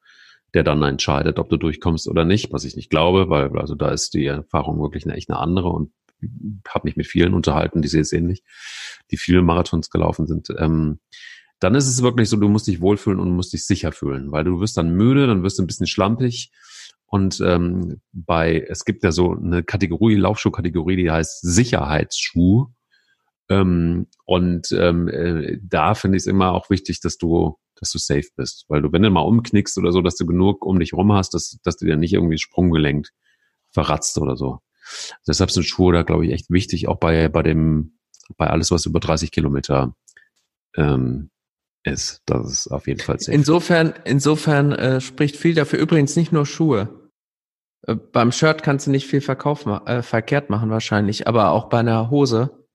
der 0.55 0.65
dann 0.65 0.83
entscheidet, 0.83 1.39
ob 1.39 1.49
du 1.49 1.57
durchkommst 1.57 2.09
oder 2.09 2.25
nicht, 2.25 2.53
was 2.53 2.65
ich 2.65 2.75
nicht 2.75 2.91
glaube, 2.91 3.31
weil 3.31 3.57
also 3.59 3.75
da 3.75 3.91
ist 3.91 4.15
die 4.15 4.27
Erfahrung 4.27 4.81
wirklich 4.81 5.05
eine 5.05 5.15
echt 5.15 5.31
eine 5.31 5.39
andere 5.39 5.69
und 5.69 5.93
habe 6.69 6.89
mich 6.89 6.97
mit 6.97 7.07
vielen 7.07 7.33
unterhalten, 7.35 7.81
die 7.81 7.89
sehen 7.89 8.01
es 8.01 8.13
ähnlich, 8.13 8.43
die 9.11 9.17
viele 9.17 9.43
Marathons 9.43 9.91
gelaufen 9.91 10.27
sind. 10.27 10.49
Ähm, 10.59 10.99
dann 11.61 11.75
ist 11.75 11.87
es 11.87 12.03
wirklich 12.03 12.29
so, 12.29 12.37
du 12.37 12.49
musst 12.49 12.67
dich 12.67 12.81
wohlfühlen 12.81 13.21
und 13.21 13.31
musst 13.31 13.53
dich 13.53 13.67
sicher 13.67 13.93
fühlen, 13.93 14.33
weil 14.33 14.45
du 14.45 14.61
wirst 14.61 14.77
dann 14.77 14.95
müde, 14.95 15.27
dann 15.27 15.43
wirst 15.43 15.59
du 15.59 15.63
ein 15.63 15.67
bisschen 15.67 15.87
schlampig. 15.87 16.51
Und 17.07 17.41
ähm, 17.41 18.01
bei, 18.13 18.65
es 18.69 18.85
gibt 18.85 19.03
ja 19.05 19.13
so 19.13 19.33
eine 19.33 19.63
Kategorie, 19.63 20.15
Laufschuhkategorie, 20.15 20.97
die 20.97 21.11
heißt 21.11 21.41
Sicherheitsschuh. 21.43 22.69
Ähm, 23.49 24.07
und 24.25 24.71
ähm, 24.73 25.09
äh, 25.09 25.59
da 25.61 25.95
finde 25.95 26.17
ich 26.17 26.23
es 26.23 26.27
immer 26.27 26.53
auch 26.53 26.71
wichtig, 26.71 27.01
dass 27.01 27.19
du, 27.19 27.59
dass 27.75 27.91
du 27.91 27.99
safe 27.99 28.29
bist. 28.37 28.65
Weil 28.69 28.83
du, 28.83 28.93
wenn 28.93 29.03
du 29.03 29.11
mal 29.11 29.21
umknickst 29.21 29.77
oder 29.77 29.93
so, 29.93 30.03
dass 30.03 30.17
du 30.17 30.25
genug 30.25 30.65
um 30.65 30.79
dich 30.79 30.95
rum 30.95 31.13
hast, 31.13 31.35
dass, 31.35 31.59
dass 31.63 31.77
du 31.77 31.85
dir 31.85 31.97
nicht 31.97 32.15
irgendwie 32.15 32.39
Sprunggelenk 32.39 33.09
verratzt 33.73 34.17
oder 34.19 34.37
so. 34.37 34.61
Deshalb 35.27 35.51
sind 35.51 35.65
Schuhe 35.65 35.93
da, 35.93 36.03
glaube 36.03 36.27
ich, 36.27 36.33
echt 36.33 36.51
wichtig, 36.51 36.89
auch 36.89 36.99
bei, 36.99 37.29
bei 37.29 37.43
dem, 37.43 37.99
bei 38.37 38.47
alles, 38.47 38.71
was 38.71 38.87
über 38.87 39.01
30 39.01 39.31
Kilometer 39.31 39.95
ähm, 40.77 41.31
ist. 41.85 42.23
Das 42.27 42.51
ist 42.51 42.69
auf 42.69 42.87
jeden 42.87 43.01
Fall 43.01 43.19
safe. 43.19 43.33
Insofern, 43.33 43.95
insofern 44.05 44.73
äh, 44.73 45.01
spricht 45.01 45.37
viel 45.37 45.55
dafür. 45.55 45.79
Übrigens 45.79 46.17
nicht 46.17 46.33
nur 46.33 46.47
Schuhe. 46.47 47.11
Äh, 47.87 47.95
beim 47.95 48.33
Shirt 48.33 48.63
kannst 48.63 48.87
du 48.87 48.91
nicht 48.91 49.07
viel 49.07 49.21
Verkauf 49.21 49.67
äh, 49.67 50.03
verkehrt 50.03 50.51
machen 50.51 50.71
wahrscheinlich, 50.71 51.27
aber 51.27 51.51
auch 51.51 51.69
bei 51.69 51.81
einer 51.81 52.11
Hose. 52.11 52.67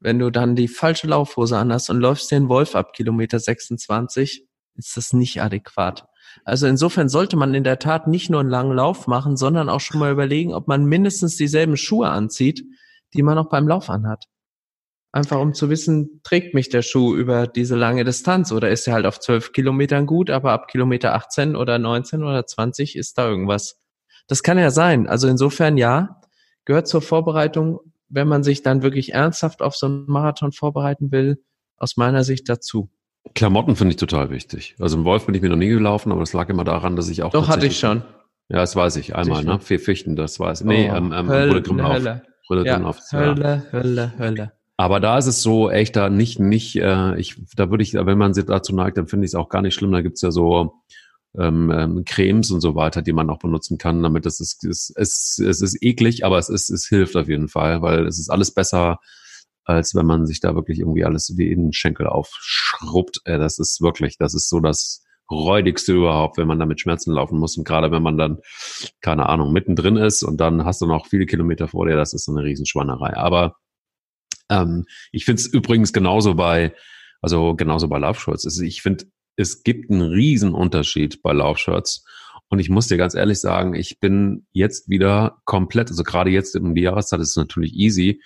Wenn 0.00 0.18
du 0.18 0.30
dann 0.30 0.56
die 0.56 0.68
falsche 0.68 1.06
Laufhose 1.06 1.58
anhast 1.58 1.90
und 1.90 2.00
läufst 2.00 2.30
den 2.30 2.48
Wolf 2.48 2.74
ab 2.74 2.94
Kilometer 2.94 3.38
26, 3.38 4.46
ist 4.76 4.96
das 4.96 5.12
nicht 5.12 5.42
adäquat. 5.42 6.06
Also 6.44 6.66
insofern 6.66 7.08
sollte 7.08 7.36
man 7.36 7.54
in 7.54 7.64
der 7.64 7.78
Tat 7.78 8.06
nicht 8.06 8.30
nur 8.30 8.40
einen 8.40 8.48
langen 8.48 8.74
Lauf 8.74 9.06
machen, 9.06 9.36
sondern 9.36 9.68
auch 9.68 9.80
schon 9.80 10.00
mal 10.00 10.12
überlegen, 10.12 10.54
ob 10.54 10.68
man 10.68 10.86
mindestens 10.86 11.36
dieselben 11.36 11.76
Schuhe 11.76 12.08
anzieht, 12.08 12.64
die 13.12 13.22
man 13.22 13.36
auch 13.36 13.50
beim 13.50 13.68
Lauf 13.68 13.90
anhat. 13.90 14.29
Einfach 15.12 15.40
um 15.40 15.54
zu 15.54 15.70
wissen, 15.70 16.20
trägt 16.22 16.54
mich 16.54 16.68
der 16.68 16.82
Schuh 16.82 17.16
über 17.16 17.48
diese 17.48 17.74
lange 17.74 18.04
Distanz 18.04 18.52
oder 18.52 18.70
ist 18.70 18.86
er 18.86 18.94
halt 18.94 19.06
auf 19.06 19.18
zwölf 19.18 19.52
Kilometern 19.52 20.06
gut, 20.06 20.30
aber 20.30 20.52
ab 20.52 20.68
Kilometer 20.68 21.14
18 21.14 21.56
oder 21.56 21.78
19 21.80 22.22
oder 22.22 22.46
20 22.46 22.94
ist 22.96 23.18
da 23.18 23.28
irgendwas. 23.28 23.80
Das 24.28 24.44
kann 24.44 24.56
ja 24.56 24.70
sein. 24.70 25.08
Also 25.08 25.26
insofern 25.26 25.76
ja, 25.76 26.20
gehört 26.64 26.86
zur 26.86 27.02
Vorbereitung, 27.02 27.80
wenn 28.08 28.28
man 28.28 28.44
sich 28.44 28.62
dann 28.62 28.82
wirklich 28.82 29.12
ernsthaft 29.12 29.62
auf 29.62 29.74
so 29.74 29.86
einen 29.86 30.06
Marathon 30.06 30.52
vorbereiten 30.52 31.10
will, 31.10 31.42
aus 31.76 31.96
meiner 31.96 32.22
Sicht 32.22 32.48
dazu. 32.48 32.90
Klamotten 33.34 33.74
finde 33.74 33.90
ich 33.90 33.96
total 33.96 34.30
wichtig. 34.30 34.76
Also 34.78 34.96
im 34.96 35.04
Wolf 35.04 35.26
bin 35.26 35.34
ich 35.34 35.42
mir 35.42 35.48
noch 35.48 35.56
nie 35.56 35.68
gelaufen, 35.68 36.12
aber 36.12 36.20
das 36.20 36.32
lag 36.32 36.48
immer 36.48 36.64
daran, 36.64 36.94
dass 36.94 37.08
ich 37.08 37.24
auch. 37.24 37.32
Doch, 37.32 37.48
hatte 37.48 37.66
ich 37.66 37.78
schon. 37.78 38.02
Ja, 38.48 38.58
das 38.58 38.76
weiß 38.76 38.96
ich 38.96 39.14
einmal, 39.14 39.44
ne? 39.44 39.60
Vier 39.60 39.78
Fichten, 39.78 40.16
das 40.16 40.40
weiß 40.40 40.62
ich. 40.62 40.66
Nee, 40.66 40.90
oh, 40.90 40.96
ähm, 40.96 41.12
ähm, 41.12 41.28
Hölle, 41.28 41.62
Hölle. 41.62 42.22
Hölle, 42.48 42.66
ja, 42.66 42.94
Hölle, 43.12 43.66
Hölle, 43.72 44.12
Hölle. 44.18 44.52
Aber 44.80 44.98
da 44.98 45.18
ist 45.18 45.26
es 45.26 45.42
so 45.42 45.70
echt 45.70 45.94
da 45.94 46.08
nicht, 46.08 46.40
nicht, 46.40 46.76
äh, 46.76 47.14
ich, 47.20 47.36
da 47.54 47.70
würde 47.70 47.82
ich, 47.82 47.92
wenn 47.92 48.16
man 48.16 48.32
sich 48.32 48.46
dazu 48.46 48.74
neigt, 48.74 48.96
dann 48.96 49.08
finde 49.08 49.26
ich 49.26 49.32
es 49.32 49.34
auch 49.34 49.50
gar 49.50 49.60
nicht 49.60 49.74
schlimm. 49.74 49.92
Da 49.92 50.00
gibt's 50.00 50.22
ja 50.22 50.30
so 50.30 50.72
ähm, 51.38 51.70
ähm, 51.70 52.04
Cremes 52.06 52.50
und 52.50 52.62
so 52.62 52.74
weiter, 52.74 53.02
die 53.02 53.12
man 53.12 53.28
auch 53.28 53.40
benutzen 53.40 53.76
kann, 53.76 54.02
damit 54.02 54.24
es 54.24 54.40
ist, 54.40 54.64
es, 54.64 54.90
es, 54.96 55.38
es 55.38 55.60
ist 55.60 55.82
eklig, 55.82 56.24
aber 56.24 56.38
es 56.38 56.48
ist, 56.48 56.70
es 56.70 56.86
hilft 56.88 57.14
auf 57.14 57.28
jeden 57.28 57.48
Fall, 57.48 57.82
weil 57.82 58.06
es 58.06 58.18
ist 58.18 58.30
alles 58.30 58.54
besser, 58.54 59.00
als 59.64 59.94
wenn 59.94 60.06
man 60.06 60.26
sich 60.26 60.40
da 60.40 60.54
wirklich 60.54 60.78
irgendwie 60.78 61.04
alles 61.04 61.34
wie 61.36 61.52
in 61.52 61.64
den 61.64 61.72
Schenkel 61.74 62.06
aufschrubbt. 62.06 63.20
Äh, 63.26 63.38
das 63.38 63.58
ist 63.58 63.82
wirklich, 63.82 64.16
das 64.16 64.32
ist 64.32 64.48
so 64.48 64.60
das 64.60 65.04
räudigste 65.30 65.92
überhaupt, 65.92 66.38
wenn 66.38 66.48
man 66.48 66.58
da 66.58 66.64
mit 66.64 66.80
Schmerzen 66.80 67.12
laufen 67.12 67.38
muss. 67.38 67.58
Und 67.58 67.64
gerade 67.64 67.90
wenn 67.90 68.02
man 68.02 68.16
dann, 68.16 68.38
keine 69.02 69.28
Ahnung, 69.28 69.52
mittendrin 69.52 69.98
ist 69.98 70.22
und 70.22 70.40
dann 70.40 70.64
hast 70.64 70.80
du 70.80 70.86
noch 70.86 71.06
viele 71.06 71.26
Kilometer 71.26 71.68
vor 71.68 71.86
dir, 71.86 71.96
das 71.96 72.14
ist 72.14 72.24
so 72.24 72.32
eine 72.32 72.44
Riesenschwannerei. 72.44 73.14
Aber 73.18 73.56
ähm, 74.50 74.84
ich 75.12 75.24
finde 75.24 75.40
es 75.40 75.46
übrigens 75.46 75.92
genauso 75.92 76.34
bei, 76.34 76.74
also 77.22 77.54
genauso 77.54 77.88
bei 77.88 77.98
Laufshirts. 77.98 78.44
Also 78.44 78.62
ich 78.62 78.82
finde, 78.82 79.06
es 79.36 79.62
gibt 79.62 79.90
einen 79.90 80.02
riesen 80.02 80.52
Unterschied 80.52 81.22
bei 81.22 81.32
Laufshirts. 81.32 82.04
Und 82.48 82.58
ich 82.58 82.68
muss 82.68 82.88
dir 82.88 82.96
ganz 82.96 83.14
ehrlich 83.14 83.40
sagen, 83.40 83.74
ich 83.74 84.00
bin 84.00 84.46
jetzt 84.50 84.90
wieder 84.90 85.40
komplett, 85.44 85.88
also 85.88 86.02
gerade 86.02 86.30
jetzt 86.30 86.56
in 86.56 86.74
die 86.74 86.82
Jahreszeit 86.82 87.20
ist 87.20 87.30
es 87.30 87.36
natürlich 87.36 87.74
easy, 87.74 88.20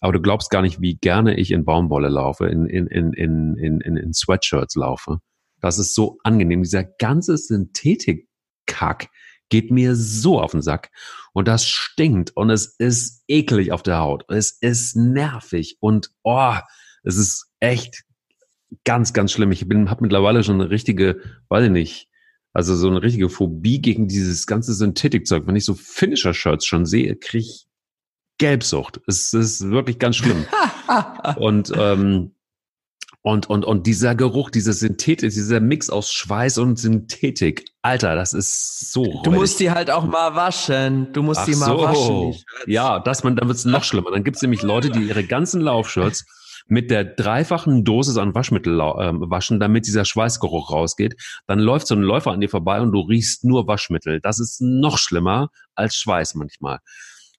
aber 0.00 0.12
du 0.12 0.20
glaubst 0.20 0.50
gar 0.50 0.60
nicht, 0.60 0.82
wie 0.82 0.96
gerne 0.96 1.34
ich 1.38 1.50
in 1.50 1.64
Baumwolle 1.64 2.10
laufe, 2.10 2.46
in, 2.46 2.66
in, 2.66 2.86
in, 2.88 3.14
in, 3.14 3.56
in, 3.56 3.96
in 3.96 4.12
Sweatshirts 4.12 4.74
laufe. 4.74 5.18
Das 5.60 5.78
ist 5.78 5.94
so 5.94 6.18
angenehm. 6.24 6.62
Dieser 6.62 6.84
ganze 6.84 7.38
Synthetik-Kack, 7.38 9.08
geht 9.48 9.70
mir 9.70 9.94
so 9.94 10.40
auf 10.40 10.52
den 10.52 10.62
Sack. 10.62 10.90
Und 11.32 11.48
das 11.48 11.66
stinkt 11.68 12.36
und 12.36 12.50
es 12.50 12.66
ist 12.78 13.24
eklig 13.28 13.72
auf 13.72 13.82
der 13.82 13.98
Haut. 13.98 14.24
Es 14.28 14.52
ist 14.60 14.96
nervig 14.96 15.76
und 15.80 16.10
oh, 16.22 16.54
es 17.02 17.16
ist 17.16 17.46
echt 17.60 18.04
ganz, 18.84 19.12
ganz 19.12 19.32
schlimm. 19.32 19.52
Ich 19.52 19.68
bin, 19.68 19.90
habe 19.90 20.02
mittlerweile 20.02 20.42
schon 20.42 20.60
eine 20.60 20.70
richtige, 20.70 21.20
weiß 21.48 21.64
ich 21.66 21.70
nicht, 21.70 22.08
also 22.52 22.76
so 22.76 22.88
eine 22.88 23.02
richtige 23.02 23.28
Phobie 23.28 23.80
gegen 23.80 24.08
dieses 24.08 24.46
ganze 24.46 24.74
Synthetikzeug. 24.74 25.46
Wenn 25.46 25.56
ich 25.56 25.64
so 25.64 25.74
Finisher-Shirts 25.74 26.64
schon 26.66 26.86
sehe, 26.86 27.16
kriege 27.16 27.44
ich 27.44 27.66
Gelbsucht. 28.38 29.00
Es 29.06 29.32
ist 29.32 29.70
wirklich 29.70 29.98
ganz 29.98 30.16
schlimm. 30.16 30.44
und 31.36 31.72
ähm, 31.76 32.34
und, 33.26 33.48
und, 33.48 33.64
und 33.64 33.86
dieser 33.86 34.14
Geruch, 34.14 34.50
diese 34.50 34.74
Synthetik, 34.74 35.30
dieser 35.30 35.58
Mix 35.58 35.88
aus 35.88 36.12
Schweiß 36.12 36.58
und 36.58 36.78
Synthetik, 36.78 37.64
Alter, 37.84 38.14
das 38.16 38.32
ist 38.32 38.92
so. 38.92 39.20
Du 39.24 39.30
musst 39.30 39.60
die 39.60 39.70
halt 39.70 39.90
auch 39.90 40.06
mal 40.06 40.34
waschen. 40.34 41.12
Du 41.12 41.22
musst 41.22 41.40
Ach 41.40 41.44
die 41.44 41.54
mal 41.54 41.66
so. 41.66 41.82
waschen. 41.82 42.42
ja, 42.66 42.98
das 42.98 43.24
man, 43.24 43.36
dann 43.36 43.46
wird's 43.46 43.66
noch 43.66 43.84
schlimmer. 43.84 44.10
Dann 44.10 44.24
gibt's 44.24 44.40
nämlich 44.40 44.62
Leute, 44.62 44.88
die 44.88 45.02
ihre 45.02 45.22
ganzen 45.22 45.60
Laufshirts 45.60 46.24
mit 46.66 46.90
der 46.90 47.04
dreifachen 47.04 47.84
Dosis 47.84 48.16
an 48.16 48.34
Waschmittel 48.34 48.80
äh, 48.80 48.80
waschen, 48.80 49.60
damit 49.60 49.86
dieser 49.86 50.06
Schweißgeruch 50.06 50.70
rausgeht. 50.70 51.20
Dann 51.46 51.58
läuft 51.58 51.86
so 51.86 51.94
ein 51.94 52.00
Läufer 52.00 52.30
an 52.30 52.40
dir 52.40 52.48
vorbei 52.48 52.80
und 52.80 52.90
du 52.90 53.00
riechst 53.00 53.44
nur 53.44 53.68
Waschmittel. 53.68 54.18
Das 54.18 54.38
ist 54.38 54.62
noch 54.62 54.96
schlimmer 54.96 55.50
als 55.74 55.94
Schweiß 55.96 56.36
manchmal. 56.36 56.78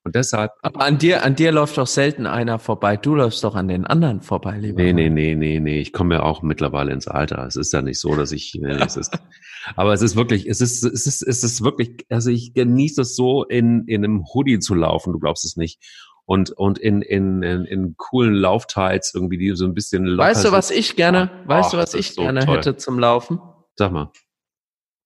Und 0.06 0.14
deshalb. 0.14 0.52
Aber 0.62 0.82
an 0.82 1.00
dir, 1.00 1.24
an 1.24 1.36
dir 1.36 1.52
läuft 1.52 1.80
doch 1.80 1.88
selten 1.88 2.28
einer 2.28 2.60
vorbei. 2.60 2.96
Du 2.96 3.16
läufst 3.16 3.44
doch 3.44 3.56
an 3.56 3.68
den 3.68 3.88
anderen 3.88 4.22
vorbei, 4.22 4.60
lieber. 4.60 4.80
Nee, 4.80 4.94
nee, 4.94 5.10
nee, 5.10 5.34
nee, 5.34 5.60
nee. 5.60 5.80
Ich 5.82 5.94
komme 5.94 6.16
ja 6.16 6.22
auch 6.22 6.44
mittlerweile 6.44 6.94
ins 6.94 7.08
Alter. 7.08 7.44
Es 7.48 7.56
ist 7.56 7.74
ja 7.74 7.82
nicht 7.82 8.00
so, 8.00 8.16
dass 8.16 8.32
ich, 8.32 8.54
nee, 8.62 8.70
es 8.70 8.98
ist, 8.98 9.18
aber 9.76 9.94
es 9.94 10.04
ist 10.04 10.16
wirklich, 10.16 10.46
es 10.46 10.62
ist, 10.62 10.84
es 10.84 11.08
ist, 11.08 11.24
es 11.24 11.44
ist 11.44 11.64
wirklich, 11.64 12.06
also 12.10 12.30
ich 12.30 12.54
genieße 12.54 13.02
es 13.02 13.16
so, 13.16 13.46
in, 13.46 13.86
in 13.88 14.04
einem 14.04 14.26
Hoodie 14.32 14.60
zu 14.60 14.76
laufen. 14.76 15.12
Du 15.12 15.18
glaubst 15.18 15.44
es 15.44 15.58
nicht. 15.58 15.82
Und, 16.26 16.52
und 16.52 16.78
in, 16.78 17.02
in, 17.02 17.42
in, 17.42 17.66
in 17.66 17.98
coolen 17.98 18.36
Lauftights 18.36 19.12
irgendwie, 19.16 19.40
die 19.40 19.56
so 19.56 19.66
ein 19.66 19.74
bisschen 19.74 20.06
locker 20.06 20.30
Weißt 20.30 20.46
du, 20.46 20.52
was 20.52 20.70
ich 20.70 20.96
gerne, 20.96 21.32
oh, 21.46 21.50
weißt 21.50 21.74
du, 21.74 21.78
was 21.78 21.96
ich 21.96 22.14
so 22.14 22.22
gerne 22.22 22.46
toll. 22.46 22.58
hätte 22.58 22.78
zum 22.78 23.00
Laufen? 23.00 23.40
Sag 23.76 23.92
mal. 23.92 24.12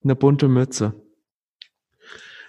Eine 0.04 0.18
bunte 0.18 0.50
Mütze. 0.50 0.94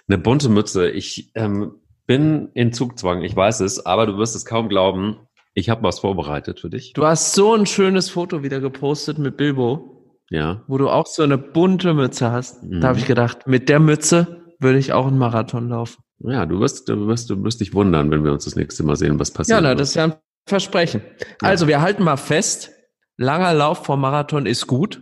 Eine 0.09 0.17
bunte 0.17 0.49
Mütze. 0.49 0.89
Ich, 0.89 1.31
ähm, 1.35 1.80
bin 2.05 2.49
in 2.53 2.73
Zugzwang, 2.73 3.23
ich 3.23 3.35
weiß 3.35 3.61
es, 3.61 3.85
aber 3.85 4.05
du 4.05 4.17
wirst 4.17 4.35
es 4.35 4.45
kaum 4.45 4.69
glauben. 4.69 5.17
Ich 5.53 5.69
habe 5.69 5.83
was 5.83 5.99
vorbereitet 5.99 6.59
für 6.59 6.69
dich. 6.69 6.93
Du 6.93 7.05
hast 7.05 7.33
so 7.33 7.53
ein 7.53 7.65
schönes 7.65 8.09
Foto 8.09 8.41
wieder 8.41 8.61
gepostet 8.61 9.17
mit 9.17 9.37
Bilbo. 9.37 10.15
Ja. 10.29 10.63
Wo 10.67 10.77
du 10.77 10.89
auch 10.89 11.07
so 11.07 11.23
eine 11.23 11.37
bunte 11.37 11.93
Mütze 11.93 12.31
hast. 12.31 12.63
Mhm. 12.63 12.79
Da 12.79 12.87
habe 12.87 12.99
ich 12.99 13.05
gedacht, 13.05 13.47
mit 13.47 13.67
der 13.67 13.79
Mütze 13.79 14.41
würde 14.59 14.77
ich 14.77 14.93
auch 14.93 15.07
einen 15.07 15.17
Marathon 15.17 15.67
laufen. 15.67 16.03
Ja, 16.19 16.45
du 16.45 16.59
wirst, 16.59 16.87
du 16.87 17.07
wirst, 17.07 17.29
du 17.29 17.43
wirst 17.43 17.59
dich 17.59 17.73
wundern, 17.73 18.11
wenn 18.11 18.23
wir 18.23 18.31
uns 18.31 18.45
das 18.45 18.55
nächste 18.55 18.83
Mal 18.83 18.95
sehen, 18.95 19.19
was 19.19 19.31
passiert. 19.31 19.57
Ja, 19.57 19.61
na, 19.61 19.75
das 19.75 19.89
ist 19.89 19.95
ja 19.95 20.05
ein 20.05 20.15
Versprechen. 20.47 21.01
Ja. 21.19 21.49
Also, 21.49 21.67
wir 21.67 21.81
halten 21.81 22.03
mal 22.03 22.17
fest, 22.17 22.71
langer 23.17 23.53
Lauf 23.53 23.85
vor 23.85 23.97
Marathon 23.97 24.45
ist 24.45 24.67
gut, 24.67 25.01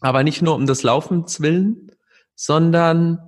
aber 0.00 0.22
nicht 0.22 0.42
nur 0.42 0.54
um 0.54 0.66
des 0.66 0.82
Laufens 0.82 1.40
willen, 1.40 1.90
sondern 2.34 3.18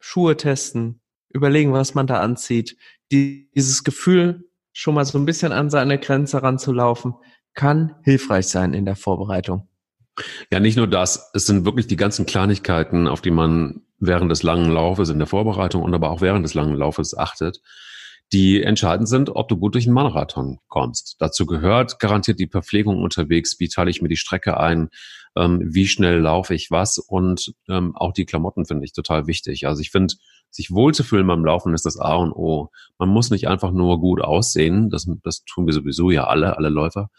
Schuhe 0.00 0.36
testen, 0.36 0.99
überlegen, 1.30 1.72
was 1.72 1.94
man 1.94 2.06
da 2.06 2.20
anzieht. 2.20 2.76
Die, 3.12 3.50
dieses 3.54 3.84
Gefühl, 3.84 4.48
schon 4.72 4.94
mal 4.94 5.04
so 5.04 5.18
ein 5.18 5.26
bisschen 5.26 5.52
an 5.52 5.70
seine 5.70 5.98
Grenze 5.98 6.42
ranzulaufen, 6.42 7.14
kann 7.54 7.96
hilfreich 8.04 8.46
sein 8.46 8.74
in 8.74 8.84
der 8.84 8.96
Vorbereitung. 8.96 9.68
Ja, 10.50 10.60
nicht 10.60 10.76
nur 10.76 10.86
das. 10.86 11.30
Es 11.34 11.46
sind 11.46 11.64
wirklich 11.64 11.86
die 11.86 11.96
ganzen 11.96 12.26
Kleinigkeiten, 12.26 13.06
auf 13.06 13.20
die 13.20 13.30
man 13.30 13.82
während 13.98 14.30
des 14.30 14.42
langen 14.42 14.70
Laufes 14.70 15.08
in 15.08 15.18
der 15.18 15.26
Vorbereitung 15.26 15.82
und 15.82 15.94
aber 15.94 16.10
auch 16.10 16.20
während 16.20 16.44
des 16.44 16.54
langen 16.54 16.74
Laufes 16.74 17.16
achtet, 17.16 17.60
die 18.32 18.62
entscheidend 18.62 19.08
sind, 19.08 19.30
ob 19.30 19.48
du 19.48 19.56
gut 19.56 19.74
durch 19.74 19.86
einen 19.86 19.94
Marathon 19.94 20.58
kommst. 20.68 21.16
Dazu 21.18 21.46
gehört 21.46 21.98
garantiert 21.98 22.38
die 22.38 22.48
Verpflegung 22.48 23.02
unterwegs, 23.02 23.58
wie 23.58 23.68
teile 23.68 23.90
ich 23.90 24.02
mir 24.02 24.08
die 24.08 24.16
Strecke 24.16 24.58
ein, 24.58 24.90
ähm, 25.36 25.60
wie 25.64 25.86
schnell 25.86 26.18
laufe 26.18 26.54
ich 26.54 26.70
was 26.70 26.98
und 26.98 27.52
ähm, 27.68 27.96
auch 27.96 28.12
die 28.12 28.24
Klamotten 28.24 28.66
finde 28.66 28.84
ich 28.84 28.92
total 28.92 29.26
wichtig. 29.26 29.66
Also 29.66 29.80
ich 29.80 29.90
finde, 29.90 30.14
sich 30.50 30.70
wohlzufühlen 30.70 31.26
beim 31.26 31.44
Laufen 31.44 31.74
ist 31.74 31.86
das 31.86 31.98
A 31.98 32.14
und 32.14 32.32
O. 32.32 32.70
Man 32.98 33.08
muss 33.08 33.30
nicht 33.30 33.48
einfach 33.48 33.70
nur 33.70 34.00
gut 34.00 34.20
aussehen, 34.20 34.90
das, 34.90 35.08
das 35.22 35.44
tun 35.44 35.66
wir 35.66 35.72
sowieso 35.72 36.10
ja 36.10 36.24
alle, 36.24 36.56
alle 36.56 36.68
Läufer, 36.68 37.10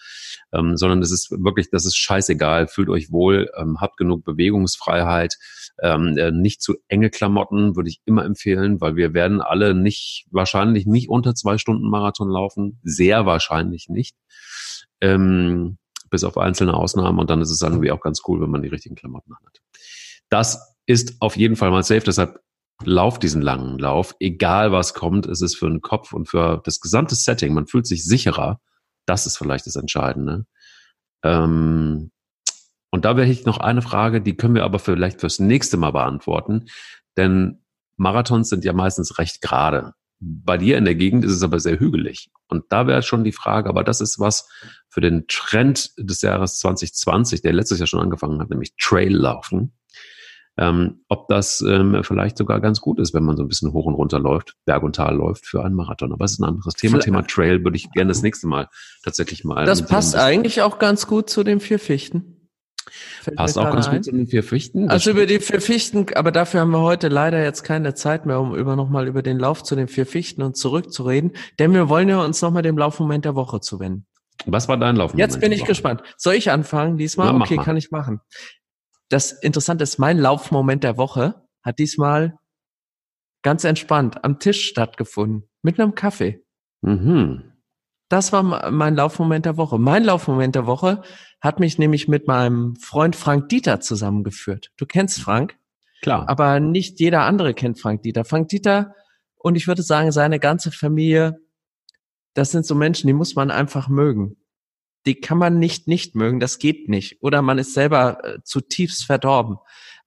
ähm, 0.51 0.77
sondern 0.77 1.01
das 1.01 1.11
ist 1.11 1.31
wirklich, 1.31 1.69
das 1.69 1.85
ist 1.85 1.97
scheißegal, 1.97 2.67
fühlt 2.67 2.89
euch 2.89 3.11
wohl, 3.11 3.49
ähm, 3.57 3.79
habt 3.79 3.97
genug 3.97 4.23
Bewegungsfreiheit, 4.23 5.37
ähm, 5.81 6.17
äh, 6.17 6.31
nicht 6.31 6.61
zu 6.61 6.75
enge 6.87 7.09
Klamotten 7.09 7.75
würde 7.75 7.89
ich 7.89 8.01
immer 8.05 8.25
empfehlen, 8.25 8.81
weil 8.81 8.95
wir 8.95 9.13
werden 9.13 9.41
alle 9.41 9.73
nicht, 9.73 10.27
wahrscheinlich 10.31 10.85
nicht 10.85 11.09
unter 11.09 11.33
zwei 11.35 11.57
Stunden 11.57 11.89
Marathon 11.89 12.29
laufen, 12.29 12.79
sehr 12.83 13.25
wahrscheinlich 13.25 13.87
nicht. 13.89 14.15
Ähm, 14.99 15.77
bis 16.11 16.23
auf 16.23 16.37
einzelne 16.37 16.75
Ausnahmen. 16.75 17.17
Und 17.17 17.31
dann 17.31 17.41
ist 17.41 17.49
es 17.49 17.61
irgendwie 17.61 17.89
auch 17.89 18.01
ganz 18.01 18.21
cool, 18.27 18.41
wenn 18.41 18.51
man 18.51 18.61
die 18.61 18.67
richtigen 18.67 18.95
Klamotten 18.95 19.33
hat. 19.33 19.61
Das 20.29 20.75
ist 20.85 21.15
auf 21.21 21.35
jeden 21.37 21.55
Fall 21.55 21.71
mal 21.71 21.83
safe. 21.83 22.01
Deshalb 22.01 22.39
lauf 22.85 23.19
diesen 23.19 23.41
langen 23.41 23.79
Lauf. 23.79 24.15
Egal 24.19 24.71
was 24.71 24.93
kommt, 24.93 25.25
ist 25.25 25.41
es 25.41 25.55
für 25.55 25.69
den 25.69 25.81
Kopf 25.81 26.13
und 26.13 26.27
für 26.29 26.61
das 26.63 26.79
gesamte 26.79 27.15
Setting. 27.15 27.53
Man 27.53 27.67
fühlt 27.67 27.87
sich 27.87 28.05
sicherer. 28.05 28.59
Das 29.05 29.25
ist 29.25 29.37
vielleicht 29.37 29.65
das 29.67 29.75
Entscheidende. 29.75 30.45
Ähm, 31.23 32.11
und 32.91 33.05
da 33.05 33.15
wäre 33.15 33.29
ich 33.29 33.45
noch 33.45 33.57
eine 33.57 33.81
Frage, 33.81 34.21
die 34.21 34.35
können 34.35 34.55
wir 34.55 34.63
aber 34.63 34.79
vielleicht 34.79 35.21
fürs 35.21 35.39
nächste 35.39 35.77
Mal 35.77 35.91
beantworten. 35.91 36.65
Denn 37.17 37.63
Marathons 37.97 38.49
sind 38.49 38.65
ja 38.65 38.73
meistens 38.73 39.17
recht 39.17 39.41
gerade. 39.41 39.93
Bei 40.19 40.57
dir 40.57 40.77
in 40.77 40.85
der 40.85 40.95
Gegend 40.95 41.25
ist 41.25 41.31
es 41.31 41.41
aber 41.41 41.59
sehr 41.59 41.79
hügelig. 41.79 42.29
Und 42.47 42.65
da 42.69 42.85
wäre 42.85 43.01
schon 43.01 43.23
die 43.23 43.31
Frage, 43.31 43.69
aber 43.69 43.83
das 43.83 44.01
ist 44.01 44.19
was 44.19 44.49
für 44.89 45.01
den 45.01 45.25
Trend 45.27 45.91
des 45.97 46.21
Jahres 46.21 46.59
2020, 46.59 47.41
der 47.41 47.53
letztes 47.53 47.79
Jahr 47.79 47.87
schon 47.87 48.01
angefangen 48.01 48.39
hat, 48.39 48.49
nämlich 48.49 48.75
Traillaufen. 48.77 49.73
Ähm, 50.61 50.99
ob 51.07 51.27
das 51.27 51.61
ähm, 51.67 52.03
vielleicht 52.03 52.37
sogar 52.37 52.61
ganz 52.61 52.81
gut 52.81 52.99
ist, 52.99 53.15
wenn 53.15 53.23
man 53.23 53.35
so 53.35 53.41
ein 53.41 53.47
bisschen 53.47 53.73
hoch 53.73 53.87
und 53.87 53.95
runter 53.95 54.19
läuft, 54.19 54.53
Berg 54.65 54.83
und 54.83 54.95
Tal 54.95 55.15
läuft 55.15 55.47
für 55.47 55.65
einen 55.65 55.73
Marathon. 55.73 56.13
Aber 56.13 56.23
es 56.23 56.33
ist 56.33 56.39
ein 56.39 56.43
anderes 56.43 56.75
Thema. 56.75 56.91
Vielleicht. 56.91 57.05
Thema 57.05 57.23
Trail 57.23 57.63
würde 57.63 57.77
ich 57.77 57.91
gerne 57.91 58.09
das 58.09 58.21
nächste 58.21 58.45
Mal 58.45 58.67
tatsächlich 59.03 59.43
mal. 59.43 59.65
Das 59.65 59.87
passt 59.87 60.15
eigentlich 60.15 60.61
auch 60.61 60.77
ganz 60.77 61.07
gut 61.07 61.31
zu 61.31 61.43
den 61.43 61.61
vier 61.61 61.79
Fichten. 61.79 62.47
Fällt 63.23 63.37
Passt 63.37 63.57
auch 63.57 63.71
ganz 63.71 63.87
ein. 63.87 63.95
gut 63.95 64.05
zu 64.05 64.11
den 64.11 64.27
vier 64.27 64.43
Fichten. 64.43 64.87
Also 64.87 65.09
über 65.09 65.25
die 65.25 65.39
vier 65.39 65.61
Fichten, 65.61 66.05
aber 66.13 66.31
dafür 66.31 66.59
haben 66.59 66.71
wir 66.71 66.81
heute 66.81 67.07
leider 67.07 67.43
jetzt 67.43 67.63
keine 67.63 67.95
Zeit 67.95 68.27
mehr, 68.27 68.39
um 68.39 68.55
über 68.55 68.75
nochmal 68.75 69.07
über 69.07 69.23
den 69.23 69.39
Lauf 69.39 69.63
zu 69.63 69.75
den 69.75 69.87
vier 69.87 70.05
Fichten 70.05 70.43
und 70.43 70.57
zurückzureden. 70.57 71.31
Denn 71.57 71.73
wir 71.73 71.89
wollen 71.89 72.07
ja 72.07 72.23
uns 72.23 72.39
nochmal 72.41 72.61
dem 72.61 72.77
Laufmoment 72.77 73.25
der 73.25 73.33
Woche 73.33 73.61
zuwenden. 73.61 74.05
Was 74.45 74.67
war 74.67 74.77
dein 74.77 74.95
Laufmoment? 74.95 75.19
Jetzt 75.19 75.41
bin 75.41 75.51
ich 75.51 75.65
gespannt. 75.65 76.01
Soll 76.17 76.35
ich 76.35 76.51
anfangen 76.51 76.97
diesmal? 76.97 77.31
Na, 77.33 77.39
okay, 77.39 77.57
kann 77.57 77.77
ich 77.77 77.91
machen. 77.91 78.21
Das 79.11 79.33
Interessante 79.33 79.83
ist, 79.83 79.99
mein 79.99 80.17
Laufmoment 80.17 80.85
der 80.85 80.95
Woche 80.95 81.35
hat 81.61 81.79
diesmal 81.79 82.39
ganz 83.41 83.65
entspannt 83.65 84.23
am 84.23 84.39
Tisch 84.39 84.65
stattgefunden. 84.65 85.49
Mit 85.61 85.79
einem 85.79 85.95
Kaffee. 85.95 86.45
Mhm. 86.81 87.51
Das 88.07 88.31
war 88.31 88.71
mein 88.71 88.95
Laufmoment 88.95 89.45
der 89.45 89.57
Woche. 89.57 89.77
Mein 89.77 90.05
Laufmoment 90.05 90.55
der 90.55 90.65
Woche 90.65 91.01
hat 91.41 91.59
mich 91.59 91.77
nämlich 91.77 92.07
mit 92.07 92.27
meinem 92.27 92.77
Freund 92.77 93.17
Frank 93.17 93.49
Dieter 93.49 93.81
zusammengeführt. 93.81 94.71
Du 94.77 94.85
kennst 94.85 95.21
Frank? 95.21 95.57
Klar. 96.01 96.29
Aber 96.29 96.61
nicht 96.61 97.01
jeder 97.01 97.23
andere 97.23 97.53
kennt 97.53 97.81
Frank 97.81 98.03
Dieter. 98.03 98.23
Frank 98.23 98.47
Dieter 98.47 98.95
und 99.35 99.55
ich 99.55 99.67
würde 99.67 99.83
sagen, 99.83 100.13
seine 100.13 100.39
ganze 100.39 100.71
Familie, 100.71 101.37
das 102.33 102.51
sind 102.51 102.65
so 102.65 102.75
Menschen, 102.75 103.07
die 103.07 103.13
muss 103.13 103.35
man 103.35 103.51
einfach 103.51 103.89
mögen. 103.89 104.37
Die 105.05 105.15
kann 105.15 105.37
man 105.37 105.57
nicht 105.57 105.87
nicht 105.87 106.15
mögen, 106.15 106.39
das 106.39 106.59
geht 106.59 106.89
nicht. 106.89 107.21
Oder 107.21 107.41
man 107.41 107.57
ist 107.57 107.73
selber 107.73 108.23
äh, 108.23 108.39
zutiefst 108.43 109.05
verdorben. 109.05 109.57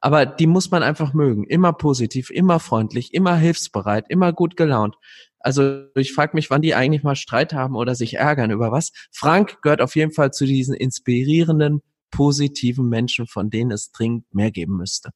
Aber 0.00 0.26
die 0.26 0.46
muss 0.46 0.70
man 0.70 0.82
einfach 0.82 1.14
mögen. 1.14 1.44
Immer 1.44 1.72
positiv, 1.72 2.30
immer 2.30 2.60
freundlich, 2.60 3.14
immer 3.14 3.36
hilfsbereit, 3.36 4.04
immer 4.08 4.32
gut 4.32 4.56
gelaunt. 4.56 4.96
Also 5.40 5.86
ich 5.94 6.12
frage 6.12 6.34
mich, 6.34 6.50
wann 6.50 6.62
die 6.62 6.74
eigentlich 6.74 7.02
mal 7.02 7.16
Streit 7.16 7.52
haben 7.52 7.74
oder 7.74 7.94
sich 7.94 8.14
ärgern 8.14 8.50
über 8.50 8.72
was. 8.72 8.92
Frank 9.12 9.60
gehört 9.62 9.80
auf 9.80 9.96
jeden 9.96 10.12
Fall 10.12 10.30
zu 10.30 10.46
diesen 10.46 10.74
inspirierenden, 10.74 11.82
positiven 12.10 12.88
Menschen, 12.88 13.26
von 13.26 13.50
denen 13.50 13.70
es 13.70 13.92
dringend 13.92 14.32
mehr 14.34 14.50
geben 14.50 14.76
müsste. 14.76 15.10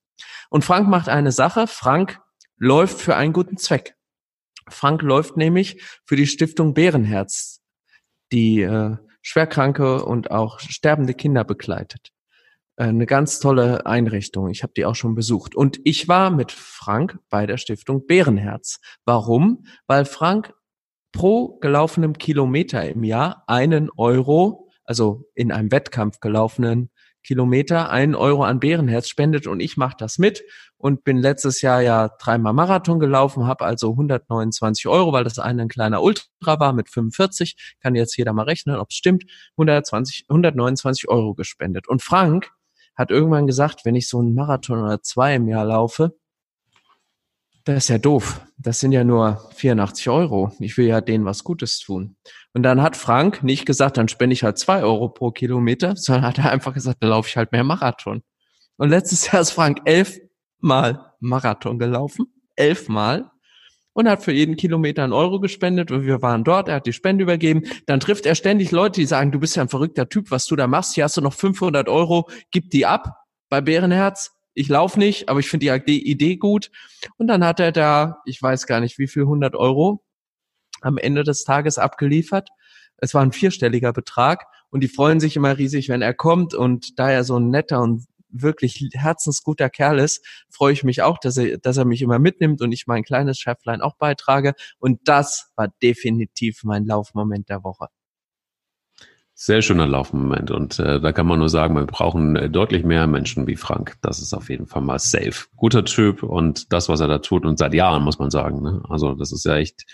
Und 0.51 0.65
Frank 0.65 0.89
macht 0.89 1.09
eine 1.09 1.33
Sache. 1.33 1.67
Frank 1.67 2.21
läuft 2.57 3.01
für 3.01 3.17
einen 3.17 3.33
guten 3.33 3.57
Zweck. 3.57 3.95
Frank 4.69 5.03
läuft 5.03 5.37
nämlich 5.37 5.83
für 6.05 6.17
die 6.17 6.27
Stiftung 6.27 6.75
Bärenherz, 6.75 7.63
die 8.33 8.63
äh, 8.63 8.97
schwerkranke 9.29 10.05
und 10.05 10.31
auch 10.31 10.59
sterbende 10.59 11.13
Kinder 11.13 11.45
begleitet. 11.45 12.13
Äh, 12.77 12.85
eine 12.85 13.05
ganz 13.05 13.41
tolle 13.41 13.85
Einrichtung. 13.85 14.49
Ich 14.49 14.63
habe 14.63 14.73
die 14.75 14.87
auch 14.87 14.95
schon 14.95 15.15
besucht. 15.15 15.55
Und 15.55 15.79
ich 15.85 16.09
war 16.09 16.31
mit 16.31 16.51
Frank 16.51 17.19
bei 17.29 17.47
der 17.47 17.59
Stiftung 17.59 18.07
Bärenherz. 18.07 18.81
Warum? 19.05 19.67
Weil 19.87 20.07
Frank 20.07 20.55
pro 21.13 21.59
gelaufenem 21.59 22.15
Kilometer 22.15 22.89
im 22.89 23.05
Jahr 23.05 23.45
einen 23.47 23.91
Euro, 23.97 24.71
also 24.85 25.25
in 25.35 25.53
einem 25.53 25.71
Wettkampf 25.71 26.21
gelaufenen 26.21 26.91
Kilometer, 27.25 27.91
einen 27.91 28.15
Euro 28.15 28.45
an 28.45 28.61
Bärenherz 28.61 29.09
spendet 29.09 29.47
und 29.47 29.61
ich 29.61 29.77
mache 29.77 29.97
das 29.99 30.19
mit 30.19 30.43
und 30.77 31.05
bin 31.05 31.19
letztes 31.19 31.61
Jahr 31.61 31.81
ja 31.83 32.09
dreimal 32.21 32.53
Marathon 32.53 33.01
gelaufen, 33.01 33.47
habe 33.47 33.65
also 33.65 33.91
129 33.91 34.87
Euro, 34.87 35.13
weil 35.13 35.25
das 35.25 35.39
eine 35.39 35.63
ein 35.63 35.69
kleiner 35.69 36.03
Ultra 36.03 36.61
war 36.61 36.73
mit 36.73 36.89
45, 36.89 37.77
kann 37.81 37.95
jetzt 37.95 38.17
jeder 38.17 38.33
mal 38.33 38.45
rechnen, 38.45 38.77
ob 38.77 38.91
es 38.91 38.97
stimmt, 38.97 39.25
120, 39.57 40.27
129 40.29 41.09
Euro 41.09 41.35
gespendet. 41.35 41.89
Und 41.89 42.03
Frank 42.03 42.51
hat 42.95 43.11
irgendwann 43.11 43.47
gesagt, 43.47 43.85
wenn 43.85 43.95
ich 43.95 44.09
so 44.09 44.19
einen 44.19 44.35
Marathon 44.35 44.83
oder 44.83 45.03
zwei 45.03 45.35
im 45.35 45.49
Jahr 45.49 45.65
laufe, 45.65 46.17
das 47.75 47.85
ist 47.85 47.89
ja 47.89 47.99
doof. 47.99 48.41
Das 48.57 48.81
sind 48.81 48.93
ja 48.93 49.05
nur 49.05 49.49
84 49.55 50.09
Euro. 50.09 50.53
Ich 50.59 50.77
will 50.79 50.87
ja 50.87 51.01
denen 51.01 51.25
was 51.25 51.45
Gutes 51.45 51.79
tun. 51.81 52.17
Und 52.55 52.63
dann 52.63 52.83
hat 52.83 52.97
Frank 52.97 53.43
nicht 53.43 53.67
gesagt, 53.67 53.97
dann 53.97 54.09
spende 54.09 54.33
ich 54.33 54.43
halt 54.43 54.59
zwei 54.59 54.83
Euro 54.83 55.09
pro 55.09 55.31
Kilometer, 55.31 55.95
sondern 55.97 56.25
hat 56.25 56.39
er 56.39 56.51
einfach 56.51 56.75
gesagt, 56.75 57.03
dann 57.03 57.11
laufe 57.11 57.29
ich 57.29 57.37
halt 57.37 57.53
mehr 57.53 57.65
Marathon. 57.65 58.23
Und 58.77 58.91
letztes 58.91 59.31
Jahr 59.31 59.43
ist 59.43 59.51
Frank 59.51 59.81
elfmal 59.85 61.13
Marathon 61.21 61.79
gelaufen. 61.79 62.27
Elfmal 62.57 63.31
und 63.93 64.09
hat 64.09 64.23
für 64.23 64.33
jeden 64.33 64.57
Kilometer 64.57 65.03
einen 65.03 65.13
Euro 65.13 65.41
gespendet 65.41 65.91
und 65.91 66.07
wir 66.07 66.23
waren 66.23 66.45
dort, 66.45 66.69
er 66.69 66.77
hat 66.77 66.87
die 66.87 66.93
Spende 66.93 67.25
übergeben. 67.25 67.65
Dann 67.87 67.99
trifft 67.99 68.27
er 68.27 68.37
ständig 68.37 68.71
Leute, 68.71 69.01
die 69.01 69.07
sagen, 69.07 69.33
du 69.33 69.41
bist 69.41 69.57
ja 69.57 69.63
ein 69.63 69.69
verrückter 69.69 70.09
Typ, 70.09 70.31
was 70.31 70.47
du 70.47 70.55
da 70.55 70.69
machst, 70.69 70.95
hier 70.95 71.05
hast 71.05 71.17
du 71.17 71.21
noch 71.21 71.35
500 71.35 71.89
Euro, 71.89 72.29
gib 72.53 72.71
die 72.71 72.87
ab 72.87 73.27
bei 73.49 73.61
Bärenherz. 73.61 74.38
Ich 74.59 74.69
laufe 74.69 74.99
nicht, 74.99 75.29
aber 75.29 75.39
ich 75.39 75.49
finde 75.49 75.81
die 75.87 76.11
Idee 76.11 76.37
gut. 76.37 76.73
Und 77.17 77.29
dann 77.29 77.45
hat 77.45 77.61
er 77.61 77.71
da, 77.71 78.23
ich 78.25 78.43
weiß 78.43 78.67
gar 78.67 78.81
nicht 78.81 78.99
wie 78.99 79.07
viel, 79.07 79.23
100 79.23 79.55
Euro 79.55 80.03
am 80.81 80.99
Ende 80.99 81.23
des 81.23 81.45
Tages 81.45 81.79
abgeliefert. 81.79 82.49
Es 82.97 83.15
war 83.15 83.23
ein 83.23 83.31
vierstelliger 83.31 83.93
Betrag 83.93 84.47
und 84.71 84.81
die 84.83 84.89
freuen 84.89 85.21
sich 85.21 85.37
immer 85.37 85.59
riesig, 85.59 85.89
wenn 85.89 86.03
er 86.03 86.13
kommt 86.13 86.55
und 86.55 86.99
da 86.99 87.09
er 87.09 87.23
so 87.23 87.39
ein 87.39 87.51
netter 87.51 87.81
und 87.81 88.07
wirklich 88.31 88.89
herzensguter 88.95 89.71
Kerl 89.71 90.01
ist, 90.01 90.27
freue 90.51 90.73
ich 90.73 90.83
mich 90.83 91.03
auch, 91.03 91.19
dass 91.19 91.37
er, 91.37 91.59
dass 91.59 91.77
er 91.77 91.85
mich 91.85 92.03
immer 92.03 92.19
mitnimmt 92.19 92.61
und 92.61 92.73
ich 92.73 92.89
mein 92.89 93.05
kleines 93.05 93.39
Schäflein 93.39 93.81
auch 93.81 93.95
beitrage. 93.97 94.55
Und 94.81 95.01
das 95.05 95.53
war 95.55 95.69
definitiv 95.85 96.65
mein 96.65 96.85
Laufmoment 96.85 97.49
der 97.49 97.63
Woche. 97.63 97.87
Sehr 99.41 99.63
schöner 99.63 99.87
Laufmoment. 99.87 100.51
Und 100.51 100.81
äh, 100.81 101.01
da 101.01 101.13
kann 101.13 101.29
man 101.29 101.39
nur 101.39 101.49
sagen, 101.49 101.77
wir 101.77 101.87
brauchen 101.87 102.35
äh, 102.35 102.51
deutlich 102.51 102.83
mehr 102.83 103.07
Menschen 103.07 103.47
wie 103.47 103.55
Frank. 103.55 103.95
Das 104.03 104.19
ist 104.19 104.35
auf 104.35 104.51
jeden 104.51 104.67
Fall 104.67 104.83
mal 104.83 104.99
safe. 104.99 105.47
Guter 105.55 105.85
Typ 105.85 106.25
und 106.25 106.73
das, 106.73 106.89
was 106.89 106.99
er 106.99 107.07
da 107.07 107.19
tut, 107.19 107.47
und 107.47 107.57
seit 107.57 107.73
Jahren, 107.73 108.03
muss 108.03 108.19
man 108.19 108.31
sagen. 108.31 108.63
Ne? 108.63 108.83
Also 108.89 109.15
das 109.15 109.31
ist 109.31 109.45
ja 109.45 109.55
echt 109.55 109.85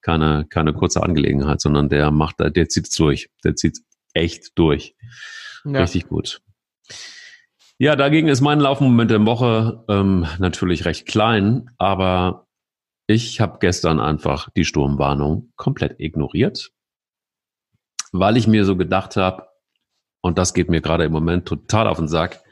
keine, 0.00 0.46
keine 0.48 0.72
kurze 0.72 1.02
Angelegenheit, 1.02 1.60
sondern 1.60 1.90
der 1.90 2.10
macht, 2.10 2.36
der 2.40 2.68
zieht's 2.70 2.96
durch. 2.96 3.28
Der 3.44 3.54
zieht's 3.54 3.84
echt 4.14 4.58
durch. 4.58 4.96
Ja. 5.66 5.80
Richtig 5.80 6.08
gut. 6.08 6.40
Ja, 7.76 7.96
dagegen 7.96 8.28
ist 8.28 8.40
mein 8.40 8.60
Laufmoment 8.60 9.10
der 9.10 9.26
Woche 9.26 9.84
ähm, 9.90 10.24
natürlich 10.38 10.86
recht 10.86 11.04
klein, 11.04 11.68
aber 11.76 12.46
ich 13.06 13.42
habe 13.42 13.58
gestern 13.60 14.00
einfach 14.00 14.48
die 14.56 14.64
Sturmwarnung 14.64 15.52
komplett 15.56 16.00
ignoriert, 16.00 16.70
weil 18.18 18.36
ich 18.36 18.46
mir 18.46 18.64
so 18.64 18.76
gedacht 18.76 19.16
habe, 19.16 19.46
und 20.20 20.38
das 20.38 20.54
geht 20.54 20.68
mir 20.68 20.80
gerade 20.80 21.04
im 21.04 21.12
Moment 21.12 21.46
total 21.46 21.86
auf 21.86 21.98
den 21.98 22.08
Sack, 22.08 22.42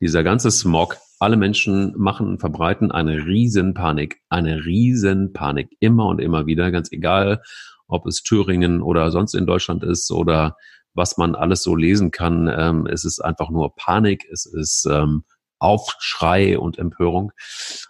dieser 0.00 0.22
ganze 0.22 0.50
Smog, 0.50 0.98
alle 1.18 1.36
Menschen 1.36 1.94
machen 1.96 2.26
und 2.26 2.40
verbreiten 2.40 2.92
eine 2.92 3.26
Riesenpanik, 3.26 4.20
eine 4.28 4.64
Riesenpanik, 4.64 5.70
immer 5.80 6.06
und 6.06 6.20
immer 6.20 6.46
wieder, 6.46 6.70
ganz 6.70 6.92
egal, 6.92 7.42
ob 7.88 8.06
es 8.06 8.22
Thüringen 8.22 8.82
oder 8.82 9.10
sonst 9.10 9.34
in 9.34 9.46
Deutschland 9.46 9.82
ist 9.82 10.10
oder 10.10 10.56
was 10.92 11.16
man 11.16 11.34
alles 11.34 11.62
so 11.62 11.74
lesen 11.74 12.10
kann. 12.10 12.48
Ähm, 12.54 12.86
es 12.86 13.04
ist 13.04 13.20
einfach 13.20 13.50
nur 13.50 13.74
Panik, 13.76 14.26
es 14.30 14.46
ist 14.46 14.86
ähm, 14.90 15.24
Aufschrei 15.58 16.58
und 16.58 16.78
Empörung. 16.78 17.32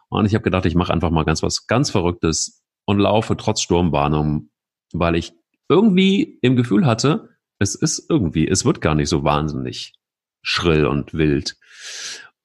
Und 0.09 0.27
ich 0.27 0.35
habe 0.35 0.45
gedacht, 0.45 0.67
ich 0.67 0.75
mache 0.75 0.93
einfach 0.93 1.11
mal 1.11 1.25
ganz 1.25 1.43
was 1.43 1.67
ganz 1.67 1.91
Verrücktes 1.91 2.65
und 2.85 2.99
laufe 2.99 3.37
trotz 3.37 3.61
Sturmwarnung, 3.61 4.51
weil 4.93 5.17
ich 5.17 5.33
irgendwie 5.69 6.39
im 6.43 6.57
Gefühl 6.57 6.87
hatte, 6.87 7.31
es 7.59 7.75
ist 7.75 8.09
irgendwie, 8.09 8.47
es 8.47 8.65
wird 8.65 8.81
gar 8.81 8.95
nicht 8.95 9.09
so 9.09 9.25
wahnsinnig 9.25 9.95
schrill 10.43 10.87
und 10.87 11.15
wild. 11.15 11.57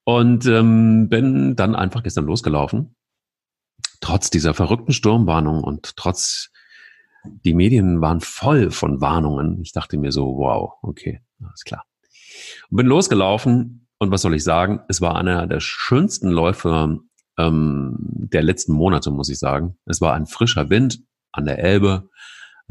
Und 0.04 0.46
ähm, 0.48 1.10
bin 1.10 1.56
dann 1.56 1.76
einfach 1.76 2.02
gestern 2.04 2.26
losgelaufen, 2.26 2.96
trotz 4.00 4.30
dieser 4.30 4.54
verrückten 4.54 4.94
Sturmwarnung 4.94 5.64
und 5.64 5.96
trotz 5.96 6.50
die 7.24 7.54
Medien 7.54 8.02
waren 8.02 8.20
voll 8.20 8.72
von 8.72 9.00
Warnungen. 9.00 9.62
Ich 9.62 9.74
dachte 9.74 9.98
mir 9.98 10.12
so, 10.12 10.26
wow, 10.38 10.74
okay, 10.82 11.22
alles 11.44 11.64
klar. 11.64 11.86
Und 12.70 12.78
bin 12.78 12.88
losgelaufen 12.88 13.88
und 14.00 14.12
was 14.12 14.24
soll 14.24 14.34
ich 14.34 14.44
sagen? 14.44 14.82
Es 14.88 15.02
war 15.02 15.16
einer 15.16 15.46
der 15.46 15.60
schönsten 15.60 16.30
Läufe 16.30 17.00
ähm, 17.38 17.96
der 18.00 18.42
letzten 18.42 18.74
Monate, 18.74 19.12
muss 19.12 19.30
ich 19.30 19.40
sagen. 19.40 19.78
Es 19.86 20.02
war 20.02 20.14
ein 20.14 20.26
frischer 20.26 20.70
Wind 20.70 21.04
an 21.32 21.46
der 21.46 21.60
Elbe. 21.60 22.10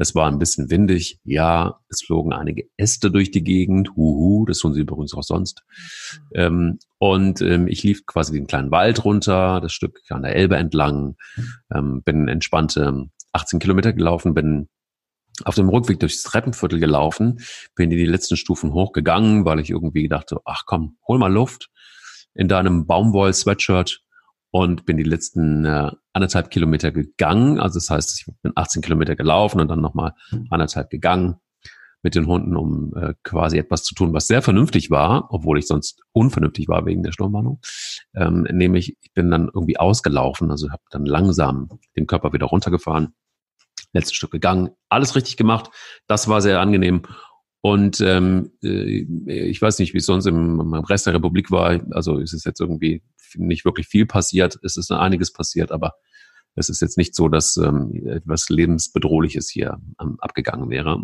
Es 0.01 0.15
war 0.15 0.31
ein 0.31 0.39
bisschen 0.39 0.71
windig. 0.71 1.19
Ja, 1.23 1.79
es 1.87 2.01
flogen 2.01 2.33
einige 2.33 2.63
Äste 2.75 3.11
durch 3.11 3.29
die 3.29 3.43
Gegend. 3.43 3.91
Huhu, 3.95 4.47
das 4.47 4.57
tun 4.57 4.73
sie 4.73 4.81
übrigens 4.81 5.13
auch 5.13 5.21
sonst. 5.21 5.63
Ähm, 6.33 6.79
und 6.97 7.39
ähm, 7.41 7.67
ich 7.67 7.83
lief 7.83 8.07
quasi 8.07 8.33
den 8.33 8.47
kleinen 8.47 8.71
Wald 8.71 9.05
runter, 9.05 9.61
das 9.61 9.73
Stück 9.73 9.99
an 10.09 10.23
der 10.23 10.35
Elbe 10.35 10.55
entlang, 10.55 11.17
ähm, 11.71 12.01
bin 12.01 12.27
entspannte 12.27 13.09
18 13.33 13.59
Kilometer 13.59 13.93
gelaufen, 13.93 14.33
bin 14.33 14.69
auf 15.45 15.53
dem 15.53 15.69
Rückweg 15.69 15.99
durchs 15.99 16.23
Treppenviertel 16.23 16.79
gelaufen, 16.79 17.39
bin 17.75 17.91
in 17.91 17.97
die 17.97 18.05
letzten 18.05 18.37
Stufen 18.37 18.73
hochgegangen, 18.73 19.45
weil 19.45 19.59
ich 19.59 19.69
irgendwie 19.69 20.07
dachte, 20.07 20.39
ach 20.45 20.63
komm, 20.65 20.97
hol 21.07 21.19
mal 21.19 21.31
Luft 21.31 21.69
in 22.33 22.47
deinem 22.47 22.87
Baumwoll-Sweatshirt 22.87 24.01
und 24.51 24.85
bin 24.85 24.97
die 24.97 25.03
letzten 25.03 25.65
äh, 25.65 25.91
anderthalb 26.13 26.51
Kilometer 26.51 26.91
gegangen. 26.91 27.59
Also 27.59 27.79
das 27.79 27.89
heißt, 27.89 28.19
ich 28.19 28.33
bin 28.41 28.51
18 28.55 28.81
Kilometer 28.81 29.15
gelaufen 29.15 29.61
und 29.61 29.69
dann 29.69 29.81
nochmal 29.81 30.13
anderthalb 30.49 30.89
gegangen 30.89 31.37
mit 32.03 32.15
den 32.15 32.27
Hunden, 32.27 32.55
um 32.55 32.93
äh, 32.95 33.13
quasi 33.23 33.57
etwas 33.57 33.83
zu 33.83 33.95
tun, 33.95 34.13
was 34.13 34.27
sehr 34.27 34.41
vernünftig 34.41 34.89
war, 34.89 35.27
obwohl 35.29 35.59
ich 35.59 35.67
sonst 35.67 36.01
unvernünftig 36.13 36.67
war 36.67 36.85
wegen 36.85 37.03
der 37.03 37.11
Sturmwarnung. 37.11 37.59
Ähm, 38.15 38.43
nämlich, 38.51 38.97
ich 39.01 39.13
bin 39.13 39.29
dann 39.29 39.49
irgendwie 39.53 39.77
ausgelaufen, 39.77 40.51
also 40.51 40.71
habe 40.71 40.81
dann 40.89 41.05
langsam 41.05 41.69
den 41.95 42.07
Körper 42.07 42.33
wieder 42.33 42.47
runtergefahren, 42.47 43.13
letztes 43.93 44.15
Stück 44.15 44.31
gegangen, 44.31 44.71
alles 44.89 45.15
richtig 45.15 45.37
gemacht. 45.37 45.69
Das 46.07 46.27
war 46.27 46.41
sehr 46.41 46.59
angenehm. 46.59 47.03
Und 47.61 48.01
ähm, 48.01 48.51
äh, 48.63 49.05
ich 49.23 49.61
weiß 49.61 49.77
nicht, 49.79 49.93
wie 49.93 49.99
es 49.99 50.07
sonst 50.07 50.25
im, 50.25 50.59
im 50.59 50.73
Rest 50.73 51.05
der 51.05 51.13
Republik 51.13 51.51
war. 51.51 51.79
Also 51.91 52.17
ist 52.17 52.33
es 52.33 52.43
jetzt 52.43 52.59
irgendwie 52.59 53.03
nicht 53.35 53.65
wirklich 53.65 53.87
viel 53.87 54.05
passiert. 54.05 54.59
Es 54.63 54.77
ist 54.77 54.91
einiges 54.91 55.31
passiert, 55.31 55.71
aber 55.71 55.93
es 56.55 56.69
ist 56.69 56.81
jetzt 56.81 56.97
nicht 56.97 57.15
so, 57.15 57.29
dass 57.29 57.57
ähm, 57.57 57.91
etwas 58.07 58.49
lebensbedrohliches 58.49 59.49
hier 59.49 59.79
ähm, 60.01 60.17
abgegangen 60.19 60.69
wäre. 60.69 60.95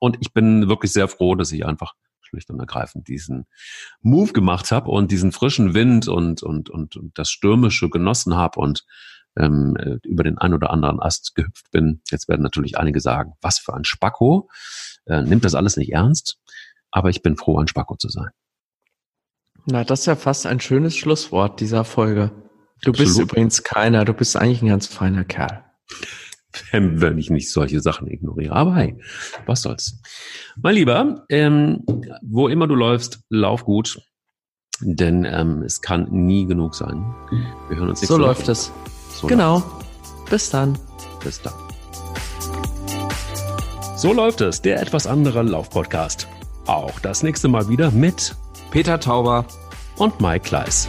Und 0.00 0.16
ich 0.20 0.32
bin 0.32 0.68
wirklich 0.68 0.92
sehr 0.92 1.08
froh, 1.08 1.34
dass 1.34 1.52
ich 1.52 1.66
einfach 1.66 1.94
schlicht 2.22 2.50
und 2.50 2.58
ergreifend 2.58 3.06
diesen 3.08 3.46
Move 4.00 4.32
gemacht 4.32 4.72
habe 4.72 4.90
und 4.90 5.10
diesen 5.10 5.32
frischen 5.32 5.74
Wind 5.74 6.08
und, 6.08 6.42
und, 6.42 6.70
und, 6.70 6.96
und 6.96 7.18
das 7.18 7.30
Stürmische 7.30 7.90
genossen 7.90 8.34
habe 8.34 8.60
und 8.60 8.84
ähm, 9.36 9.76
über 10.04 10.22
den 10.22 10.38
ein 10.38 10.54
oder 10.54 10.70
anderen 10.70 11.00
Ast 11.00 11.34
gehüpft 11.34 11.70
bin. 11.70 12.00
Jetzt 12.10 12.28
werden 12.28 12.42
natürlich 12.42 12.78
einige 12.78 13.00
sagen, 13.00 13.34
was 13.42 13.58
für 13.58 13.74
ein 13.74 13.84
Spacko. 13.84 14.48
Äh, 15.06 15.22
nimmt 15.22 15.44
das 15.44 15.54
alles 15.54 15.76
nicht 15.76 15.92
ernst. 15.92 16.38
Aber 16.90 17.10
ich 17.10 17.22
bin 17.22 17.36
froh, 17.36 17.58
ein 17.58 17.66
Spacko 17.66 17.96
zu 17.96 18.08
sein. 18.08 18.30
Na, 19.66 19.82
das 19.82 20.00
ist 20.00 20.06
ja 20.06 20.16
fast 20.16 20.46
ein 20.46 20.60
schönes 20.60 20.94
Schlusswort 20.94 21.60
dieser 21.60 21.84
Folge. 21.84 22.30
Du 22.82 22.90
Absolut. 22.90 22.96
bist 22.98 23.18
übrigens 23.18 23.62
keiner, 23.62 24.04
du 24.04 24.12
bist 24.12 24.36
eigentlich 24.36 24.60
ein 24.60 24.68
ganz 24.68 24.86
feiner 24.86 25.24
Kerl. 25.24 25.64
Wenn 26.70 27.18
ich 27.18 27.30
nicht 27.30 27.50
solche 27.50 27.80
Sachen 27.80 28.08
ignoriere. 28.08 28.54
Aber 28.54 28.76
hey, 28.76 28.96
was 29.46 29.62
soll's. 29.62 30.00
Mein 30.56 30.74
Lieber, 30.74 31.24
ähm, 31.28 31.82
wo 32.22 32.48
immer 32.48 32.66
du 32.68 32.74
läufst, 32.74 33.20
lauf 33.28 33.64
gut. 33.64 34.00
Denn 34.80 35.24
ähm, 35.24 35.62
es 35.62 35.80
kann 35.80 36.08
nie 36.10 36.46
genug 36.46 36.74
sein. 36.74 37.14
Wir 37.68 37.78
hören 37.78 37.88
uns 37.88 38.00
nächste 38.00 38.14
So 38.14 38.18
läuft 38.18 38.48
es. 38.48 38.70
So 39.14 39.26
genau. 39.26 39.62
Bis 40.28 40.50
dann. 40.50 40.78
Bis 41.22 41.40
dann. 41.40 41.54
So 43.96 44.12
läuft 44.12 44.40
es, 44.42 44.60
der 44.60 44.82
etwas 44.82 45.06
andere 45.06 45.42
Laufpodcast. 45.42 46.28
Auch 46.66 46.98
das 47.00 47.22
nächste 47.22 47.48
Mal 47.48 47.68
wieder 47.68 47.90
mit 47.90 48.36
Peter 48.74 48.98
Tauber 48.98 49.44
und 49.98 50.20
Mike 50.20 50.48
Kleiss. 50.48 50.88